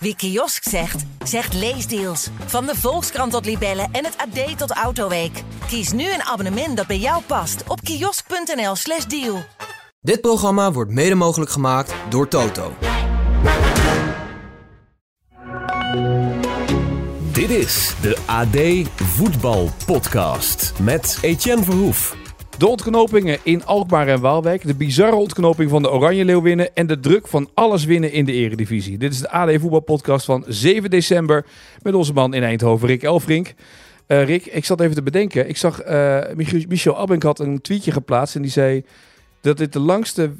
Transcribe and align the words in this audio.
Wie 0.00 0.16
kiosk 0.16 0.68
zegt, 0.68 1.04
zegt 1.24 1.54
leesdeals. 1.54 2.28
Van 2.46 2.66
de 2.66 2.74
Volkskrant 2.76 3.32
tot 3.32 3.44
Libellen 3.44 3.88
en 3.92 4.04
het 4.04 4.16
AD 4.16 4.58
tot 4.58 4.70
Autoweek. 4.70 5.42
Kies 5.66 5.92
nu 5.92 6.12
een 6.12 6.22
abonnement 6.22 6.76
dat 6.76 6.86
bij 6.86 6.98
jou 6.98 7.22
past 7.22 7.62
op 7.66 7.80
kiosk.nl/slash 7.80 9.04
deal. 9.04 9.44
Dit 10.00 10.20
programma 10.20 10.72
wordt 10.72 10.90
mede 10.90 11.14
mogelijk 11.14 11.50
gemaakt 11.50 11.94
door 12.08 12.28
Toto. 12.28 12.72
Dit 17.32 17.50
is 17.50 17.94
de 18.00 18.16
AD 18.26 18.88
Voetbal 19.02 19.70
Podcast 19.86 20.72
met 20.80 21.18
Etienne 21.20 21.64
Verhoef. 21.64 22.27
De 22.58 22.66
ontknopingen 22.66 23.38
in 23.42 23.64
Alkmaar 23.64 24.08
en 24.08 24.20
Waalwijk, 24.20 24.66
de 24.66 24.74
bizarre 24.74 25.16
ontknoping 25.16 25.70
van 25.70 25.82
de 25.82 25.90
Oranje 25.90 26.24
Leeuwinnen 26.24 26.74
en 26.74 26.86
de 26.86 27.00
druk 27.00 27.28
van 27.28 27.48
alles 27.54 27.84
winnen 27.84 28.12
in 28.12 28.24
de 28.24 28.32
Eredivisie. 28.32 28.98
Dit 28.98 29.12
is 29.12 29.20
de 29.20 29.30
AD 29.30 29.50
Voetbalpodcast 29.60 30.24
van 30.24 30.44
7 30.46 30.90
december 30.90 31.46
met 31.82 31.94
onze 31.94 32.12
man 32.12 32.34
in 32.34 32.42
Eindhoven, 32.42 32.88
Rick 32.88 33.02
Elfrink. 33.02 33.54
Uh, 34.06 34.24
Rick, 34.24 34.46
ik 34.46 34.64
zat 34.64 34.80
even 34.80 34.94
te 34.94 35.02
bedenken. 35.02 35.48
Ik 35.48 35.56
zag 35.56 35.86
uh, 35.86 36.18
Michel 36.68 36.98
Abink 36.98 37.22
had 37.22 37.38
een 37.38 37.60
tweetje 37.60 37.92
geplaatst 37.92 38.34
en 38.34 38.42
die 38.42 38.50
zei 38.50 38.84
dat 39.40 39.56
dit 39.56 39.72
de 39.72 39.80
langste 39.80 40.30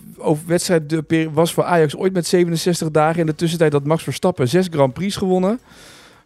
wedstrijd 0.46 1.04
was 1.32 1.52
voor 1.52 1.64
Ajax 1.64 1.96
ooit 1.96 2.12
met 2.12 2.26
67 2.26 2.90
dagen. 2.90 3.20
In 3.20 3.26
de 3.26 3.34
tussentijd 3.34 3.72
dat 3.72 3.84
Max 3.84 4.02
Verstappen 4.02 4.48
zes 4.48 4.66
Grand 4.70 4.92
Prix 4.92 5.16
gewonnen. 5.16 5.60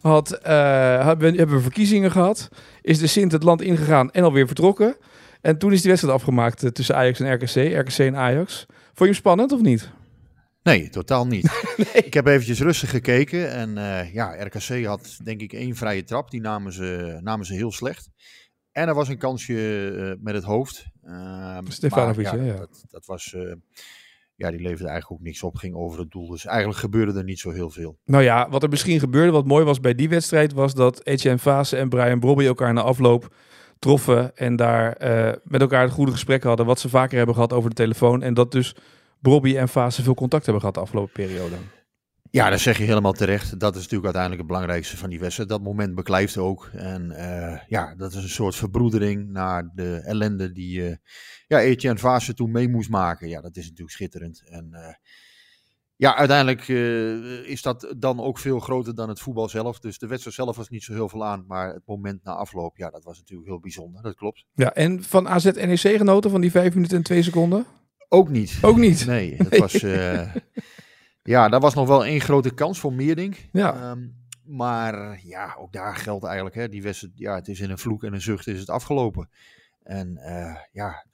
Had, 0.00 0.38
hebben, 0.42 1.36
hebben 1.36 1.56
we 1.56 1.62
verkiezingen 1.62 2.10
gehad. 2.10 2.48
Is 2.82 2.98
de 2.98 3.06
Sint 3.06 3.32
het 3.32 3.42
land 3.42 3.62
ingegaan 3.62 4.10
en 4.10 4.24
alweer 4.24 4.46
vertrokken. 4.46 4.96
En 5.42 5.58
toen 5.58 5.72
is 5.72 5.80
die 5.80 5.90
wedstrijd 5.90 6.16
afgemaakt 6.16 6.62
eh, 6.62 6.70
tussen 6.70 6.96
Ajax 6.96 7.20
en 7.20 7.34
RKC. 7.34 7.88
RKC 7.88 7.98
en 7.98 8.16
Ajax. 8.16 8.66
Vond 8.68 8.98
je 8.98 9.04
hem 9.04 9.14
spannend 9.14 9.52
of 9.52 9.60
niet? 9.60 9.90
Nee, 10.62 10.88
totaal 10.88 11.26
niet. 11.26 11.64
nee. 11.76 12.04
Ik 12.04 12.14
heb 12.14 12.26
eventjes 12.26 12.60
rustig 12.60 12.90
gekeken. 12.90 13.50
En 13.50 13.76
uh, 13.76 14.14
ja, 14.14 14.44
RKC 14.44 14.84
had 14.84 15.18
denk 15.24 15.40
ik 15.40 15.52
één 15.52 15.76
vrije 15.76 16.04
trap. 16.04 16.30
Die 16.30 16.40
namen 16.40 16.72
ze, 16.72 17.18
namen 17.22 17.46
ze 17.46 17.54
heel 17.54 17.72
slecht. 17.72 18.10
En 18.72 18.88
er 18.88 18.94
was 18.94 19.08
een 19.08 19.18
kansje 19.18 19.52
uh, 19.54 20.12
met 20.20 20.34
het 20.34 20.44
hoofd. 20.44 20.86
Uh, 21.04 21.58
Stefanovic, 21.68 22.24
ja, 22.24 22.34
ja. 22.34 22.56
Dat, 22.56 22.84
dat 22.88 23.06
was... 23.06 23.36
ja, 24.34 24.50
die 24.50 24.60
leverde 24.60 24.88
eigenlijk 24.88 25.20
ook 25.20 25.26
niks 25.26 25.42
op. 25.42 25.56
Ging 25.56 25.74
over 25.74 25.98
het 25.98 26.10
doel. 26.10 26.28
Dus 26.28 26.44
eigenlijk 26.44 26.78
gebeurde 26.78 27.18
er 27.18 27.24
niet 27.24 27.40
zo 27.40 27.50
heel 27.50 27.70
veel. 27.70 27.98
Nou 28.04 28.22
ja, 28.22 28.48
wat 28.50 28.62
er 28.62 28.68
misschien 28.68 29.00
gebeurde, 29.00 29.32
wat 29.32 29.46
mooi 29.46 29.64
was 29.64 29.80
bij 29.80 29.94
die 29.94 30.08
wedstrijd... 30.08 30.52
was 30.52 30.74
dat 30.74 31.06
Etienne 31.06 31.38
Fase 31.38 31.76
en 31.76 31.88
Brian 31.88 32.20
Brobby 32.20 32.44
elkaar 32.44 32.72
na 32.72 32.82
afloop 32.82 33.34
troffen 33.82 34.36
en 34.36 34.56
daar 34.56 35.02
uh, 35.02 35.32
met 35.44 35.60
elkaar 35.60 35.82
het 35.82 35.92
goede 35.92 36.12
gesprek 36.12 36.42
hadden, 36.42 36.66
wat 36.66 36.80
ze 36.80 36.88
vaker 36.88 37.16
hebben 37.16 37.34
gehad 37.34 37.52
over 37.52 37.70
de 37.70 37.76
telefoon. 37.76 38.22
En 38.22 38.34
dat 38.34 38.52
dus 38.52 38.74
Bobby 39.20 39.56
en 39.56 39.68
Fase 39.68 40.02
veel 40.02 40.14
contact 40.14 40.44
hebben 40.44 40.60
gehad 40.60 40.76
de 40.76 40.82
afgelopen 40.82 41.12
periode. 41.12 41.54
Ja, 42.30 42.50
dat 42.50 42.60
zeg 42.60 42.78
je 42.78 42.84
helemaal 42.84 43.12
terecht. 43.12 43.60
Dat 43.60 43.74
is 43.74 43.80
natuurlijk 43.80 44.04
uiteindelijk 44.04 44.42
het 44.42 44.50
belangrijkste 44.50 44.96
van 44.96 45.10
die 45.10 45.20
wedstrijd. 45.20 45.48
Dat 45.48 45.62
moment 45.62 45.94
beklijft 45.94 46.36
ook. 46.38 46.70
En 46.72 47.10
uh, 47.10 47.58
ja, 47.66 47.94
dat 47.94 48.12
is 48.12 48.22
een 48.22 48.28
soort 48.28 48.54
verbroedering 48.54 49.30
naar 49.30 49.70
de 49.74 49.96
ellende 49.96 50.52
die 50.52 50.80
uh, 50.80 50.94
ja, 51.46 51.60
Etienne 51.60 51.98
Fase 51.98 52.34
toen 52.34 52.50
mee 52.50 52.68
moest 52.68 52.90
maken. 52.90 53.28
Ja, 53.28 53.40
dat 53.40 53.56
is 53.56 53.64
natuurlijk 53.64 53.90
schitterend. 53.90 54.42
En 54.48 54.98
ja, 56.02 56.16
uiteindelijk 56.16 56.68
uh, 56.68 57.48
is 57.48 57.62
dat 57.62 57.94
dan 57.96 58.20
ook 58.20 58.38
veel 58.38 58.60
groter 58.60 58.94
dan 58.94 59.08
het 59.08 59.20
voetbal 59.20 59.48
zelf. 59.48 59.78
Dus 59.78 59.98
de 59.98 60.06
wedstrijd 60.06 60.36
zelf 60.36 60.56
was 60.56 60.68
niet 60.68 60.82
zo 60.82 60.92
heel 60.92 61.08
veel 61.08 61.24
aan. 61.24 61.44
Maar 61.46 61.72
het 61.72 61.82
moment 61.86 62.24
na 62.24 62.32
afloop, 62.32 62.76
ja, 62.76 62.90
dat 62.90 63.04
was 63.04 63.18
natuurlijk 63.18 63.48
heel 63.48 63.60
bijzonder. 63.60 64.02
Dat 64.02 64.14
klopt. 64.14 64.44
Ja, 64.52 64.74
en 64.74 65.02
van 65.02 65.28
AZ 65.28 65.44
NEC 65.44 65.78
genoten 65.78 66.30
van 66.30 66.40
die 66.40 66.50
5 66.50 66.74
minuten 66.74 66.96
en 66.96 67.02
2 67.02 67.22
seconden? 67.22 67.66
Ook 68.08 68.28
niet. 68.28 68.58
Ook 68.62 68.76
niet? 68.76 69.06
Nee, 69.06 69.34
het 69.48 69.58
was... 69.58 69.82
Uh, 69.82 70.34
ja, 71.22 71.48
daar 71.48 71.60
was 71.60 71.74
nog 71.74 71.88
wel 71.88 72.04
één 72.04 72.20
grote 72.20 72.54
kans 72.54 72.78
voor 72.78 72.92
Meerdink. 72.92 73.48
Ja. 73.52 73.90
Um, 73.90 74.16
maar 74.44 75.20
ja, 75.24 75.56
ook 75.58 75.72
daar 75.72 75.96
geldt 75.96 76.24
eigenlijk, 76.24 76.54
hè, 76.54 76.68
die 76.68 76.82
wedstrijd, 76.82 77.12
ja, 77.16 77.34
het 77.34 77.48
is 77.48 77.60
in 77.60 77.70
een 77.70 77.78
vloek 77.78 78.04
en 78.04 78.12
een 78.12 78.20
zucht 78.20 78.46
is 78.46 78.60
het 78.60 78.70
afgelopen. 78.70 79.28
En 79.82 80.18
uh, 80.18 80.56
ja, 80.72 81.06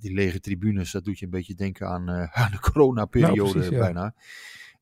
die 0.00 0.14
lege 0.14 0.40
tribunes, 0.40 0.90
dat 0.90 1.04
doet 1.04 1.18
je 1.18 1.24
een 1.24 1.30
beetje 1.30 1.54
denken 1.54 1.88
aan, 1.88 2.10
uh, 2.10 2.32
aan 2.42 2.50
de 2.50 2.60
coronaperiode 2.60 3.58
nou, 3.58 3.78
bijna. 3.78 4.14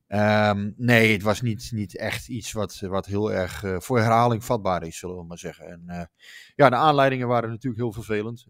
Ja. 0.07 0.49
Um, 0.49 0.73
nee, 0.77 1.11
het 1.11 1.21
was 1.21 1.41
niet, 1.41 1.71
niet 1.71 1.97
echt 1.97 2.27
iets 2.27 2.51
wat, 2.51 2.79
wat 2.79 3.05
heel 3.05 3.33
erg 3.33 3.63
uh, 3.63 3.79
voor 3.79 3.99
herhaling 3.99 4.45
vatbaar 4.45 4.83
is, 4.83 4.97
zullen 4.97 5.17
we 5.17 5.23
maar 5.23 5.37
zeggen. 5.37 5.67
En 5.67 6.09
ja, 6.55 6.69
de 6.69 6.75
aanleidingen 6.75 7.27
waren 7.27 7.49
natuurlijk 7.49 7.81
heel 7.81 7.91
vervelend. 7.91 8.47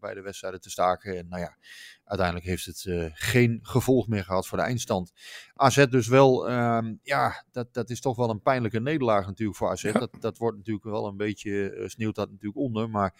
bij 0.00 0.14
de 0.14 0.20
wedstrijden 0.20 0.60
te 0.60 0.70
staken. 0.70 1.16
En 1.16 1.28
nou 1.28 1.42
ja, 1.42 1.56
uiteindelijk 2.04 2.46
heeft 2.46 2.66
het 2.66 3.10
geen 3.14 3.58
gevolg 3.62 4.08
meer 4.08 4.24
gehad 4.24 4.46
voor 4.46 4.58
de 4.58 4.64
eindstand. 4.64 5.12
AZ 5.54 5.86
dus 5.86 6.08
wel, 6.08 6.50
um, 6.50 7.00
ja, 7.02 7.44
dat, 7.50 7.74
dat 7.74 7.90
is 7.90 8.00
toch 8.00 8.16
wel 8.16 8.30
een 8.30 8.42
pijnlijke 8.42 8.80
nederlaag 8.80 9.26
natuurlijk 9.26 9.58
voor 9.58 9.70
AZ. 9.70 9.82
Ja. 9.82 9.92
Dat, 9.92 10.16
dat 10.20 10.38
wordt 10.38 10.56
natuurlijk 10.56 10.84
wel 10.84 11.06
een 11.06 11.16
beetje, 11.16 11.82
sneeuwt 11.86 12.14
dat 12.14 12.30
natuurlijk 12.30 12.60
onder. 12.60 12.90
Maar 12.90 13.14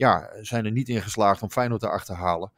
ja, 0.00 0.30
zijn 0.40 0.64
er 0.64 0.72
niet 0.72 0.88
in 0.88 1.02
geslaagd 1.02 1.42
om 1.42 1.50
Feyenoord 1.50 1.80
te 1.80 1.88
achterhalen. 1.88 2.52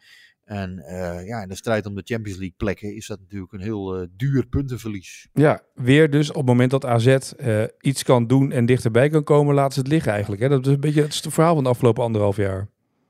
En 0.44 0.78
uh, 0.78 1.26
ja, 1.26 1.42
in 1.42 1.48
de 1.48 1.54
strijd 1.54 1.86
om 1.86 1.94
de 1.94 2.02
Champions 2.04 2.38
League 2.38 2.56
plekken 2.56 2.94
is 2.94 3.06
dat 3.06 3.20
natuurlijk 3.20 3.52
een 3.52 3.60
heel 3.60 4.00
uh, 4.00 4.06
duur 4.16 4.46
puntenverlies. 4.46 5.28
Ja, 5.32 5.62
weer 5.74 6.10
dus 6.10 6.30
op 6.30 6.36
het 6.36 6.46
moment 6.46 6.70
dat 6.70 6.84
AZ 6.84 7.06
uh, 7.06 7.64
iets 7.80 8.02
kan 8.02 8.26
doen 8.26 8.52
en 8.52 8.66
dichterbij 8.66 9.08
kan 9.08 9.24
komen, 9.24 9.54
laten 9.54 9.72
ze 9.72 9.78
het 9.80 9.88
liggen 9.88 10.12
eigenlijk. 10.12 10.42
Hè? 10.42 10.48
Dat 10.48 10.66
is 10.66 10.72
een 10.72 10.80
beetje 10.80 11.02
het 11.02 11.26
verhaal 11.28 11.54
van 11.54 11.64
de 11.64 11.70
afgelopen 11.70 12.04
anderhalf 12.04 12.36
jaar. 12.36 12.68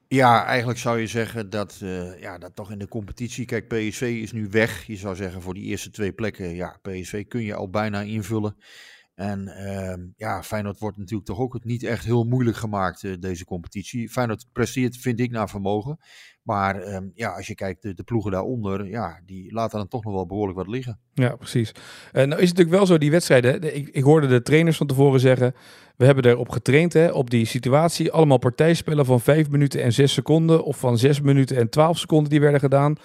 Ja, 0.09 0.45
eigenlijk 0.45 0.79
zou 0.79 1.01
je 1.01 1.07
zeggen 1.07 1.51
dat, 1.51 1.81
ja, 2.21 2.39
dat 2.39 2.55
toch 2.55 2.71
in 2.71 2.79
de 2.79 2.89
competitie, 2.89 3.45
kijk 3.45 3.69
PSV 3.69 4.01
is 4.23 4.33
nu 4.33 4.49
weg. 4.51 4.87
Je 4.87 4.97
zou 4.97 5.17
zeggen 5.17 5.43
voor 5.43 5.55
die 5.55 5.65
eerste 5.65 5.91
twee 5.91 6.13
plekken, 6.13 6.55
ja, 6.55 6.79
PSV 6.83 7.27
kun 7.27 7.43
je 7.43 7.55
al 7.55 7.71
bijna 7.71 8.01
invullen. 8.01 8.57
En 9.23 9.49
uh, 9.49 10.07
ja, 10.17 10.43
Feyenoord 10.43 10.79
wordt 10.79 10.97
natuurlijk 10.97 11.29
toch 11.29 11.39
ook 11.39 11.65
niet 11.65 11.83
echt 11.83 12.05
heel 12.05 12.25
moeilijk 12.25 12.57
gemaakt, 12.57 13.03
uh, 13.03 13.17
deze 13.21 13.45
competitie. 13.45 14.09
Feyenoord 14.09 14.47
presteert, 14.53 14.97
vind 14.97 15.21
ik, 15.21 15.31
naar 15.31 15.49
vermogen. 15.49 15.99
Maar 16.43 16.95
um, 16.95 17.13
ja, 17.15 17.29
als 17.29 17.47
je 17.47 17.55
kijkt, 17.55 17.83
de, 17.83 17.95
de, 17.95 18.03
ploegen 18.03 18.31
daaronder, 18.31 18.89
ja, 18.89 19.21
die 19.27 19.53
laten 19.53 19.79
dan 19.79 19.89
toch 19.89 20.05
nog 20.05 20.15
wel 20.15 20.27
behoorlijk 20.27 20.59
wat 20.59 20.69
liggen. 20.69 20.99
Ja, 21.15 21.37
precies. 21.37 21.73
En 22.13 22.29
nou 22.29 22.41
is 22.41 22.49
het 22.49 22.59
natuurlijk 22.59 22.77
wel 22.77 22.87
zo, 22.87 22.99
die 22.99 23.11
wedstrijden. 23.11 23.77
Ik, 23.77 23.89
ik 23.89 24.03
hoorde 24.03 24.27
de 24.27 24.43
trainers 24.43 24.77
van 24.77 24.87
tevoren 24.87 25.21
zeggen, 25.21 25.55
we 25.97 26.05
hebben 26.05 26.25
erop 26.25 26.49
getraind, 26.49 26.93
hè, 26.93 27.11
op 27.11 27.31
die 27.31 27.45
situatie. 27.45 28.13
Allemaal 28.13 28.39
partijspellen 28.39 29.05
van 29.05 29.21
5 29.21 29.51
minuten 29.51 29.83
en 29.83 29.93
6 29.93 30.13
seconden. 30.13 30.65
Of 30.65 30.79
van 30.79 30.99
6 30.99 31.21
minuten 31.21 31.57
en 31.57 31.69
12 31.69 31.99
seconden 31.99 32.31
die 32.31 32.41
werden 32.41 32.61
gedaan. 32.61 32.97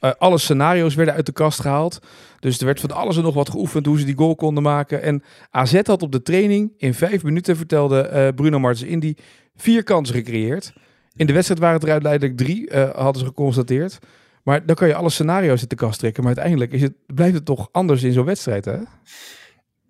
Uh, 0.00 0.10
alle 0.18 0.38
scenario's 0.38 0.94
werden 0.94 1.14
uit 1.14 1.26
de 1.26 1.32
kast 1.32 1.60
gehaald. 1.60 1.98
Dus 2.40 2.58
er 2.58 2.64
werd 2.64 2.80
van 2.80 2.90
alles 2.90 3.16
en 3.16 3.22
nog 3.22 3.34
wat 3.34 3.50
geoefend 3.50 3.86
hoe 3.86 3.98
ze 3.98 4.04
die 4.04 4.16
goal 4.16 4.34
konden 4.34 4.62
maken. 4.62 5.02
En 5.02 5.22
AZ 5.50 5.80
had 5.82 6.02
op 6.02 6.12
de 6.12 6.22
training 6.22 6.72
in 6.76 6.94
5 6.94 7.22
minuten, 7.22 7.56
vertelde 7.56 8.10
uh, 8.12 8.28
Bruno 8.34 8.58
Martens 8.58 8.88
Indy, 8.88 9.14
vier 9.54 9.82
kansen 9.82 10.14
gecreëerd. 10.14 10.72
In 11.16 11.26
de 11.26 11.32
wedstrijd 11.32 11.60
waren 11.60 11.76
het 11.76 11.84
er 11.84 11.92
uiteindelijk 11.92 12.36
drie, 12.36 12.70
uh, 12.70 12.90
hadden 12.90 13.20
ze 13.20 13.26
geconstateerd. 13.28 13.98
Maar 14.42 14.66
dan 14.66 14.76
kan 14.76 14.88
je 14.88 14.94
alle 14.94 15.10
scenario's 15.10 15.60
uit 15.60 15.70
de 15.70 15.76
kast 15.76 15.98
trekken. 15.98 16.22
Maar 16.22 16.36
uiteindelijk 16.36 16.72
is 16.72 16.82
het, 16.82 16.92
blijft 17.06 17.34
het 17.34 17.44
toch 17.44 17.68
anders 17.72 18.02
in 18.02 18.12
zo'n 18.12 18.24
wedstrijd, 18.24 18.64
hè? 18.64 18.78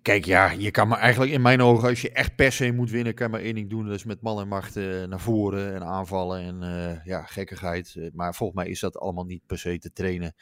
Kijk, 0.01 0.25
ja, 0.25 0.51
je 0.51 0.71
kan 0.71 0.87
maar 0.87 0.99
eigenlijk 0.99 1.31
in 1.31 1.41
mijn 1.41 1.61
ogen, 1.61 1.89
als 1.89 2.01
je 2.01 2.11
echt 2.11 2.35
per 2.35 2.51
se 2.51 2.71
moet 2.71 2.91
winnen, 2.91 3.13
kan 3.13 3.31
maar 3.31 3.39
één 3.39 3.55
ding 3.55 3.69
doen. 3.69 3.91
Is 3.91 4.03
met 4.03 4.21
man 4.21 4.39
en 4.39 4.47
macht 4.47 4.77
uh, 4.77 5.03
naar 5.03 5.19
voren 5.19 5.73
en 5.73 5.83
aanvallen 5.83 6.41
en 6.41 6.61
uh, 6.61 7.05
ja, 7.05 7.21
gekkigheid. 7.23 8.09
Maar 8.13 8.35
volgens 8.35 8.63
mij 8.63 8.71
is 8.71 8.79
dat 8.79 8.97
allemaal 8.97 9.25
niet 9.25 9.45
per 9.45 9.57
se 9.59 9.79
te 9.79 9.91
trainen. 9.93 10.35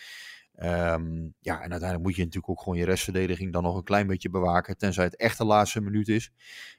Um, 0.63 1.33
ja, 1.39 1.53
en 1.55 1.71
uiteindelijk 1.71 2.01
moet 2.01 2.15
je 2.15 2.23
natuurlijk 2.23 2.49
ook 2.49 2.61
gewoon 2.61 2.77
je 2.77 2.85
restverdediging 2.85 3.53
dan 3.53 3.63
nog 3.63 3.75
een 3.75 3.83
klein 3.83 4.07
beetje 4.07 4.29
bewaken. 4.29 4.77
Tenzij 4.77 5.03
het 5.03 5.15
echt 5.15 5.37
de 5.37 5.45
laatste 5.45 5.81
minuut 5.81 6.07
is. 6.07 6.31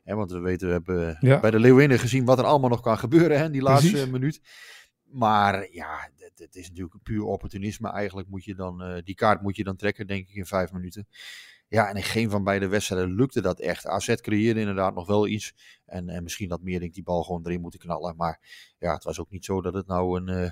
Hè, 0.03 0.15
want 0.15 0.31
we 0.31 0.39
weten, 0.39 0.67
we 0.67 0.73
hebben 0.73 1.17
ja. 1.21 1.41
bij 1.41 1.51
de 1.51 1.61
Leeuwinnen 1.61 1.99
gezien 1.99 2.25
wat 2.25 2.39
er 2.39 2.45
allemaal 2.45 2.71
nog 2.71 2.81
kan 2.81 2.99
gebeuren 2.99 3.39
hè, 3.39 3.51
die 3.51 3.63
laatste 3.63 3.91
Precies. 3.91 4.11
minuut. 4.11 4.41
Maar 5.05 5.73
ja, 5.73 6.11
het, 6.37 6.57
is 6.57 6.69
natuurlijk 6.69 7.03
puur 7.03 7.23
opportunisme. 7.23 7.91
Eigenlijk 7.91 8.29
moet 8.29 8.45
je 8.45 8.55
dan, 8.55 9.01
die 9.05 9.15
kaart 9.15 9.43
moet 9.43 9.57
je 9.57 9.65
dan 9.65 9.77
trekken, 9.77 10.07
denk 10.07 10.29
ik, 10.29 10.35
in 10.35 10.47
vijf 10.47 10.73
minuten. 10.73 11.07
Ja, 11.69 11.89
en 11.89 11.97
in 11.97 12.03
geen 12.03 12.31
van 12.31 12.45
beide 12.45 12.69
wedstrijden 12.69 13.15
lukte 13.15 13.41
dat 13.41 13.61
echt. 13.61 13.87
AZ 13.87 14.15
creëerde 14.15 14.61
inderdaad 14.61 14.95
nog 14.95 15.07
wel 15.07 15.27
iets. 15.27 15.55
En, 15.87 16.09
en 16.09 16.23
misschien 16.23 16.49
dat 16.49 16.63
Meerdink 16.63 16.95
die 16.95 17.03
bal 17.03 17.23
gewoon 17.23 17.47
erin 17.47 17.61
moeten 17.61 17.81
knallen. 17.81 18.17
Maar 18.17 18.41
ja, 18.79 18.95
het 18.95 19.05
was 19.05 19.21
ook 19.21 19.31
niet 19.31 19.45
zo 19.45 19.63
dat 19.63 19.75
het 19.75 19.87
nou 19.87 20.21
een, 20.21 20.43
uh, 20.43 20.51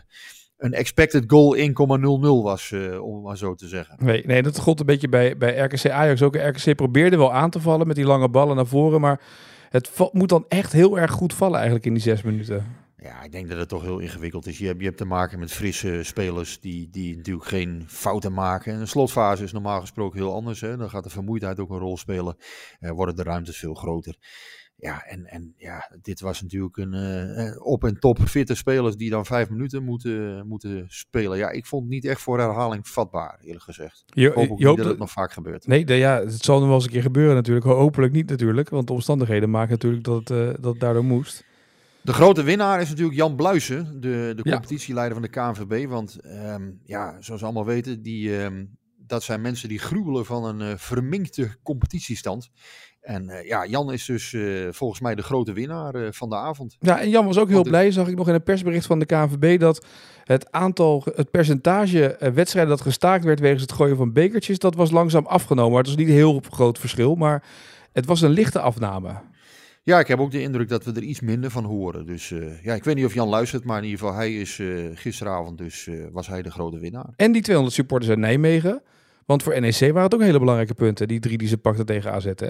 een 0.56 0.73
expected 0.73 1.25
goal 1.27 1.56
1,00 1.56 2.43
was, 2.43 2.71
uh, 2.71 3.03
om 3.03 3.23
maar 3.23 3.37
zo 3.37 3.55
te 3.55 3.69
zeggen. 3.69 3.97
Nee, 4.05 4.27
nee 4.27 4.43
dat 4.43 4.59
gold 4.59 4.81
een 4.81 4.87
beetje 4.87 5.09
bij, 5.09 5.37
bij 5.37 5.59
RKC 5.59 5.91
Ajax 5.91 6.23
ook. 6.23 6.37
RKC 6.37 6.77
probeerde 6.77 7.17
wel 7.17 7.33
aan 7.33 7.51
te 7.51 7.61
vallen 7.61 7.87
met 7.87 7.97
die 7.97 8.05
lange 8.05 8.29
ballen 8.29 8.56
naar 8.56 8.67
voren. 8.67 9.01
Maar 9.01 9.21
het 9.69 9.91
moet 10.12 10.29
dan 10.29 10.45
echt 10.49 10.73
heel 10.73 10.99
erg 10.99 11.11
goed 11.11 11.35
vallen 11.35 11.55
eigenlijk 11.55 11.87
in 11.87 11.95
die 11.95 12.03
zes 12.03 12.23
minuten. 12.23 12.83
Ja, 13.05 13.23
ik 13.23 13.33
denk 13.33 13.49
dat 13.49 13.59
het 13.59 13.69
toch 13.69 13.83
heel 13.83 13.99
ingewikkeld 13.99 14.47
is. 14.47 14.59
Je 14.59 14.67
hebt, 14.67 14.79
je 14.79 14.85
hebt 14.85 14.97
te 14.97 15.05
maken 15.05 15.39
met 15.39 15.53
frisse 15.53 16.01
spelers 16.03 16.61
die, 16.61 16.91
die 16.91 17.17
natuurlijk 17.17 17.47
geen 17.47 17.85
fouten 17.87 18.33
maken. 18.33 18.73
En 18.73 18.81
een 18.81 18.89
slotfase 18.89 19.43
is 19.43 19.53
normaal 19.53 19.81
gesproken 19.81 20.19
heel 20.19 20.35
anders. 20.35 20.61
Hè? 20.61 20.77
Dan 20.77 20.91
gaat 20.91 21.05
de 21.05 21.11
vermoeidheid 21.11 21.61
ook 21.61 21.71
een 21.71 21.79
rol 21.79 21.97
spelen. 21.97 22.37
Uh, 22.81 22.91
worden 22.91 23.17
de 23.17 23.23
ruimtes 23.23 23.59
veel 23.59 23.75
groter. 23.75 24.17
Ja, 24.76 25.05
en, 25.05 25.26
en 25.26 25.55
ja, 25.56 25.91
dit 26.03 26.21
was 26.21 26.43
natuurlijk 26.43 26.76
een 26.76 26.94
uh, 26.94 27.67
op- 27.67 27.85
en 27.85 27.99
top 27.99 28.19
fitte 28.21 28.55
spelers 28.55 28.97
die 28.97 29.11
dan 29.11 29.26
vijf 29.26 29.50
minuten 29.50 29.85
moeten, 29.85 30.47
moeten 30.47 30.85
spelen. 30.88 31.38
Ja, 31.38 31.50
ik 31.50 31.67
vond 31.67 31.82
het 31.82 31.93
niet 31.93 32.05
echt 32.05 32.21
voor 32.21 32.38
herhaling 32.38 32.88
vatbaar, 32.88 33.38
eerlijk 33.43 33.65
gezegd. 33.65 34.05
Je, 34.06 34.29
ik 34.29 34.35
hoop 34.35 34.50
ook 34.50 34.59
je 34.59 34.69
niet 34.69 34.76
dat 34.76 34.87
het 34.87 34.99
nog 34.99 35.11
vaak 35.11 35.32
gebeurt. 35.32 35.67
Nee, 35.67 35.85
de, 35.85 35.94
ja, 35.94 36.21
het 36.21 36.44
zal 36.44 36.59
nog 36.59 36.67
wel 36.67 36.75
eens 36.75 36.85
een 36.85 36.91
keer 36.91 37.03
gebeuren 37.03 37.35
natuurlijk. 37.35 37.67
Hopelijk 37.67 38.12
niet 38.12 38.31
natuurlijk, 38.31 38.69
want 38.69 38.87
de 38.87 38.93
omstandigheden 38.93 39.50
maken 39.50 39.71
natuurlijk 39.71 40.05
dat, 40.05 40.31
uh, 40.31 40.47
dat 40.47 40.65
het 40.65 40.81
daardoor 40.81 41.05
moest. 41.05 41.44
De 42.03 42.12
grote 42.12 42.43
winnaar 42.43 42.81
is 42.81 42.88
natuurlijk 42.88 43.17
Jan 43.17 43.37
Bluisen, 43.37 44.00
de, 44.00 44.32
de 44.37 44.43
competitieleider 44.43 45.12
van 45.12 45.23
de 45.23 45.29
KNVB. 45.29 45.88
Want 45.88 46.19
um, 46.25 46.81
ja, 46.85 47.17
zoals 47.20 47.41
we 47.41 47.47
allemaal 47.47 47.67
weten, 47.67 48.03
die, 48.03 48.43
um, 48.43 48.77
dat 48.97 49.23
zijn 49.23 49.41
mensen 49.41 49.69
die 49.69 49.79
gruwelen 49.79 50.27
van 50.27 50.44
een 50.44 50.70
uh, 50.70 50.77
verminkte 50.77 51.56
competitiestand. 51.62 52.50
En 53.05 53.29
uh, 53.29 53.47
ja, 53.47 53.67
Jan 53.67 53.93
is 53.93 54.05
dus 54.05 54.33
uh, 54.33 54.69
volgens 54.71 55.01
mij 55.01 55.15
de 55.15 55.23
grote 55.23 55.53
winnaar 55.53 55.97
uh, 55.97 56.09
van 56.11 56.29
de 56.29 56.37
avond. 56.37 56.77
Ja, 56.81 57.01
en 57.01 57.09
Jan 57.09 57.27
was 57.27 57.39
ook 57.39 57.47
heel 57.47 57.56
Want 57.56 57.69
blij, 57.69 57.91
zag 57.91 58.09
ik 58.09 58.17
nog 58.17 58.29
in 58.29 58.35
een 58.35 58.43
persbericht 58.43 58.87
van 58.87 58.99
de 58.99 59.06
KNVB, 59.06 59.61
dat 59.61 59.87
het 60.25 60.53
aantal, 60.53 61.03
het 61.15 61.31
percentage 61.31 62.17
wedstrijden 62.35 62.71
dat 62.71 62.81
gestaakt 62.81 63.25
werd 63.25 63.41
wegens 63.41 63.62
het 63.62 63.73
gooien 63.73 63.97
van 63.97 64.12
bekertjes, 64.12 64.59
dat 64.59 64.75
was 64.75 64.91
langzaam 64.91 65.27
afgenomen. 65.27 65.71
Maar 65.71 65.81
het 65.81 65.89
was 65.89 65.97
niet 65.97 66.09
een 66.09 66.15
heel 66.15 66.43
groot 66.51 66.79
verschil, 66.79 67.15
maar 67.15 67.45
het 67.93 68.06
was 68.06 68.21
een 68.21 68.31
lichte 68.31 68.61
afname. 68.61 69.15
Ja, 69.83 69.99
ik 69.99 70.06
heb 70.06 70.19
ook 70.19 70.31
de 70.31 70.43
indruk 70.43 70.69
dat 70.69 70.85
we 70.85 70.93
er 70.93 71.03
iets 71.03 71.21
minder 71.21 71.51
van 71.51 71.65
horen. 71.65 72.06
Dus 72.06 72.29
ja, 72.62 72.75
ik 72.75 72.85
weet 72.85 72.95
niet 72.95 73.05
of 73.05 73.15
Jan 73.15 73.29
luistert, 73.29 73.65
maar 73.65 73.79
in 73.79 73.85
ieder 73.85 73.99
geval, 73.99 74.15
hij 74.15 74.35
is 74.35 74.61
gisteravond 74.95 75.59
dus, 75.59 75.89
was 76.12 76.27
hij 76.27 76.43
de 76.43 76.51
grote 76.51 76.79
winnaar. 76.79 77.09
En 77.17 77.33
die 77.33 77.43
200 77.43 77.77
supporters 77.77 78.11
uit 78.11 78.21
Nijmegen. 78.21 78.83
Want 79.27 79.43
voor 79.43 79.61
NEC 79.61 79.79
waren 79.79 80.03
het 80.03 80.15
ook 80.15 80.21
hele 80.21 80.39
belangrijke 80.39 80.75
punten, 80.75 81.09
die 81.09 81.21
drie 81.21 81.39
die 81.39 81.49
ze 81.49 81.59
pakten 81.59 81.87
tegen 81.87 82.12
AZ, 82.12 82.25
hè? 82.25 82.49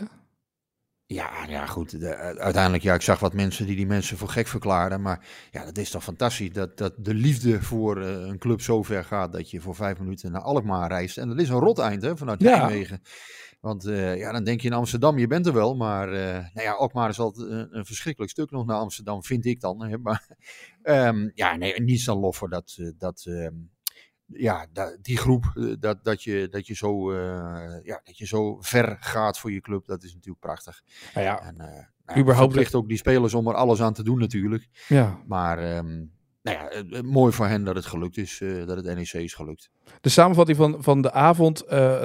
Ja, 1.06 1.44
ja 1.48 1.66
goed. 1.66 2.00
De, 2.00 2.16
uiteindelijk, 2.16 2.82
ja, 2.82 2.94
ik 2.94 3.02
zag 3.02 3.20
wat 3.20 3.32
mensen 3.32 3.66
die 3.66 3.76
die 3.76 3.86
mensen 3.86 4.18
voor 4.18 4.28
gek 4.28 4.46
verklaarden. 4.46 5.02
Maar 5.02 5.26
ja, 5.50 5.64
dat 5.64 5.78
is 5.78 5.90
toch 5.90 6.02
fantastisch 6.04 6.52
dat, 6.52 6.78
dat 6.78 6.92
de 6.96 7.14
liefde 7.14 7.62
voor 7.62 8.02
uh, 8.02 8.10
een 8.10 8.38
club 8.38 8.60
zo 8.60 8.82
ver 8.82 9.04
gaat 9.04 9.32
dat 9.32 9.50
je 9.50 9.60
voor 9.60 9.74
vijf 9.74 9.98
minuten 9.98 10.32
naar 10.32 10.40
Alkmaar 10.40 10.88
reist. 10.88 11.18
En 11.18 11.28
dat 11.28 11.40
is 11.40 11.48
een 11.48 11.58
rot 11.58 11.78
eind 11.78 12.02
hè, 12.02 12.16
vanuit 12.16 12.40
Nijmegen. 12.40 13.00
Ja. 13.02 13.10
Want 13.60 13.86
uh, 13.86 14.16
ja, 14.16 14.32
dan 14.32 14.44
denk 14.44 14.60
je 14.60 14.68
in 14.68 14.74
Amsterdam, 14.74 15.18
je 15.18 15.26
bent 15.26 15.46
er 15.46 15.52
wel. 15.52 15.74
Maar 15.74 16.12
uh, 16.12 16.32
nou 16.32 16.66
ja, 16.66 16.72
Alkmaar 16.72 17.08
is 17.08 17.18
altijd 17.18 17.50
een, 17.50 17.76
een, 17.76 17.86
verschrikkelijk 17.86 18.32
stuk 18.32 18.50
nog 18.50 18.66
naar 18.66 18.76
Amsterdam, 18.76 19.24
vind 19.24 19.44
ik 19.44 19.60
dan. 19.60 19.84
Hè. 19.84 19.98
Maar 19.98 20.36
um, 20.82 21.30
ja, 21.34 21.56
nee, 21.56 21.80
niets 21.80 22.04
dan 22.04 22.18
lof 22.18 22.36
voor 22.36 22.48
dat... 22.48 22.78
dat 22.98 23.24
um, 23.28 23.72
ja, 24.36 24.66
die 25.02 25.16
groep, 25.16 25.76
dat, 25.78 26.04
dat, 26.04 26.22
je, 26.22 26.48
dat, 26.50 26.66
je 26.66 26.74
zo, 26.74 27.12
uh, 27.12 27.16
ja, 27.82 28.00
dat 28.04 28.18
je 28.18 28.26
zo 28.26 28.60
ver 28.60 28.96
gaat 29.00 29.38
voor 29.38 29.52
je 29.52 29.60
club, 29.60 29.86
dat 29.86 30.02
is 30.02 30.14
natuurlijk 30.14 30.40
prachtig. 30.40 30.82
Nou 31.14 31.26
ja, 31.26 31.40
en, 31.40 31.54
uh, 31.58 31.66
nou, 32.06 32.18
überhaupt 32.18 32.54
ligt 32.54 32.74
ook 32.74 32.88
die 32.88 32.96
spelers 32.96 33.34
om 33.34 33.48
er 33.48 33.54
alles 33.54 33.82
aan 33.82 33.92
te 33.92 34.02
doen 34.02 34.18
natuurlijk. 34.18 34.68
Ja. 34.88 35.22
Maar 35.26 35.76
um, 35.76 36.12
nou 36.44 36.58
ja, 36.58 36.82
uh, 36.82 37.00
mooi 37.00 37.32
voor 37.32 37.46
hen 37.46 37.64
dat 37.64 37.74
het 37.74 37.86
gelukt 37.86 38.16
is, 38.16 38.42
dat 38.66 38.76
het 38.76 38.84
NEC 38.84 39.12
is 39.12 39.34
gelukt. 39.34 39.70
De 40.00 40.08
samenvatting 40.08 40.56
van, 40.56 40.76
van 40.78 41.02
de 41.02 41.12
avond, 41.12 41.58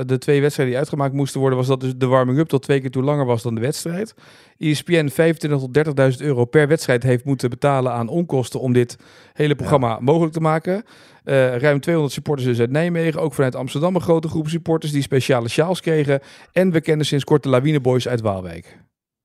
de 0.06 0.18
twee 0.20 0.42
wedstrijden 0.42 0.66
die 0.66 0.78
uitgemaakt 0.78 1.14
moesten 1.14 1.40
worden, 1.40 1.58
was 1.58 1.68
dat 1.68 1.80
dus 1.80 1.94
de 1.96 2.06
warming-up 2.06 2.48
tot 2.48 2.62
twee 2.62 2.82
keer 2.82 2.92
toe 2.92 3.04
langer 3.04 3.26
was 3.26 3.42
dan 3.42 3.56
de 3.56 3.62
wedstrijd. 3.62 4.14
ESPN 4.58 5.08
25 5.08 5.60
tot 5.60 6.18
30.000 6.20 6.26
euro 6.26 6.46
per 6.46 6.68
wedstrijd 6.68 7.04
heeft 7.04 7.26
moeten 7.26 7.50
betalen 7.50 7.92
aan 7.92 8.08
onkosten 8.08 8.60
om 8.60 8.74
dit 8.74 8.98
hele 9.34 9.56
programma 9.56 9.90
ja. 9.90 10.00
mogelijk 10.00 10.34
te 10.34 10.40
maken. 10.40 10.84
Uh, 11.26 11.58
ruim 11.58 11.80
200 11.80 12.14
supporters 12.14 12.48
dus 12.48 12.60
uit 12.60 12.72
Nijmegen. 12.72 13.22
Ook 13.22 13.34
vanuit 13.34 13.56
Amsterdam 13.56 13.96
een 13.96 14.02
grote 14.02 14.28
groep 14.28 14.48
supporters 14.48 14.92
die 14.92 15.02
speciale 15.02 15.50
sjaals 15.50 15.82
kregen. 15.82 16.20
En 16.52 16.72
we 16.72 16.82
kennen 16.82 17.06
sinds 17.06 17.24
kort 17.24 17.44
de 17.44 17.50
Lawineboys 17.50 18.08
uit 18.08 18.22
Waalwijk. 18.22 18.78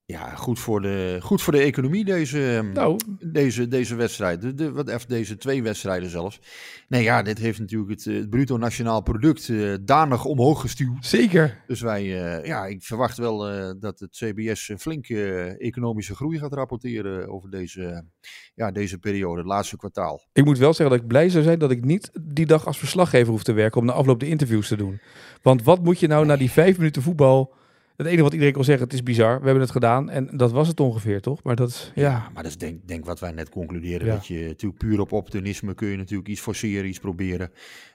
Ja, 0.07 0.35
goed 0.35 0.59
voor 0.59 0.81
de, 0.81 1.19
goed 1.21 1.43
voor 1.43 1.53
de 1.53 1.59
economie 1.59 2.05
deze, 2.05 2.71
nou. 2.75 2.99
deze, 3.21 3.69
deze 3.69 3.95
wedstrijd. 3.95 4.41
De, 4.41 4.55
de, 4.55 4.73
wat, 4.73 4.89
even 4.89 5.09
deze 5.09 5.37
twee 5.37 5.63
wedstrijden 5.63 6.11
zelfs. 6.11 6.41
Nee, 6.89 7.03
ja, 7.03 7.23
dit 7.23 7.39
heeft 7.39 7.59
natuurlijk 7.59 7.91
het, 7.91 8.05
het 8.05 8.31
bruto 8.31 8.57
nationaal 8.57 9.03
product 9.03 9.49
uh, 9.49 9.77
danig 9.81 10.25
omhoog 10.25 10.61
gestuurd. 10.61 11.07
Zeker. 11.07 11.63
Dus 11.67 11.81
wij, 11.81 12.05
uh, 12.05 12.45
ja, 12.47 12.67
ik 12.67 12.83
verwacht 12.83 13.17
wel 13.17 13.53
uh, 13.53 13.71
dat 13.79 14.01
het 14.01 14.11
CBS 14.11 14.69
een 14.69 14.79
flinke 14.79 15.45
economische 15.59 16.15
groei 16.15 16.39
gaat 16.39 16.53
rapporteren 16.53 17.29
over 17.29 17.51
deze, 17.51 18.05
ja, 18.55 18.71
deze 18.71 18.99
periode, 18.99 19.39
het 19.39 19.49
laatste 19.49 19.77
kwartaal. 19.77 20.23
Ik 20.33 20.45
moet 20.45 20.59
wel 20.59 20.75
zeggen 20.75 20.97
dat 20.97 21.05
ik 21.05 21.09
blij 21.09 21.29
zou 21.29 21.45
zijn 21.45 21.59
dat 21.59 21.71
ik 21.71 21.85
niet 21.85 22.11
die 22.23 22.47
dag 22.47 22.67
als 22.67 22.79
verslaggever 22.79 23.33
hoef 23.33 23.45
te 23.45 23.53
werken 23.53 23.81
om 23.81 23.87
na 23.87 23.93
afloop 23.93 24.21
de 24.21 24.29
interviews 24.29 24.69
te 24.69 24.77
doen. 24.77 25.01
Want 25.43 25.63
wat 25.63 25.83
moet 25.83 26.01
je 26.01 26.07
nou 26.07 26.21
nee. 26.21 26.31
na 26.31 26.37
die 26.37 26.51
vijf 26.51 26.77
minuten 26.77 27.03
voetbal... 27.03 27.63
Het 27.97 28.07
enige 28.07 28.23
wat 28.23 28.33
iedereen 28.33 28.55
kan 28.55 28.65
zeggen, 28.65 28.85
het 28.85 28.95
is 28.95 29.03
bizar. 29.03 29.39
We 29.39 29.45
hebben 29.45 29.63
het 29.63 29.71
gedaan 29.71 30.11
en 30.11 30.37
dat 30.37 30.53
was 30.53 30.69
het 30.69 30.81
ongeveer, 30.81 31.21
toch? 31.21 31.43
Maar 31.43 31.57
dat 31.57 31.69
is, 31.69 31.93
ja. 31.95 32.11
ja 32.11 32.29
maar 32.33 32.43
dat 32.43 32.53
is 32.53 32.59
denk, 32.59 32.89
denk 32.89 33.05
wat 33.05 33.21
wij 33.21 33.33
net 33.33 33.49
concluderen. 33.49 34.07
Ja. 34.07 34.15
Dat 34.15 34.27
je 34.27 34.47
natuurlijk 34.47 34.79
puur 34.79 35.01
op 35.01 35.13
optimisme 35.13 35.75
kun 35.75 35.89
je 35.89 35.97
natuurlijk 35.97 36.29
iets 36.29 36.41
forceren, 36.41 36.89
iets 36.89 36.99
proberen. 36.99 37.51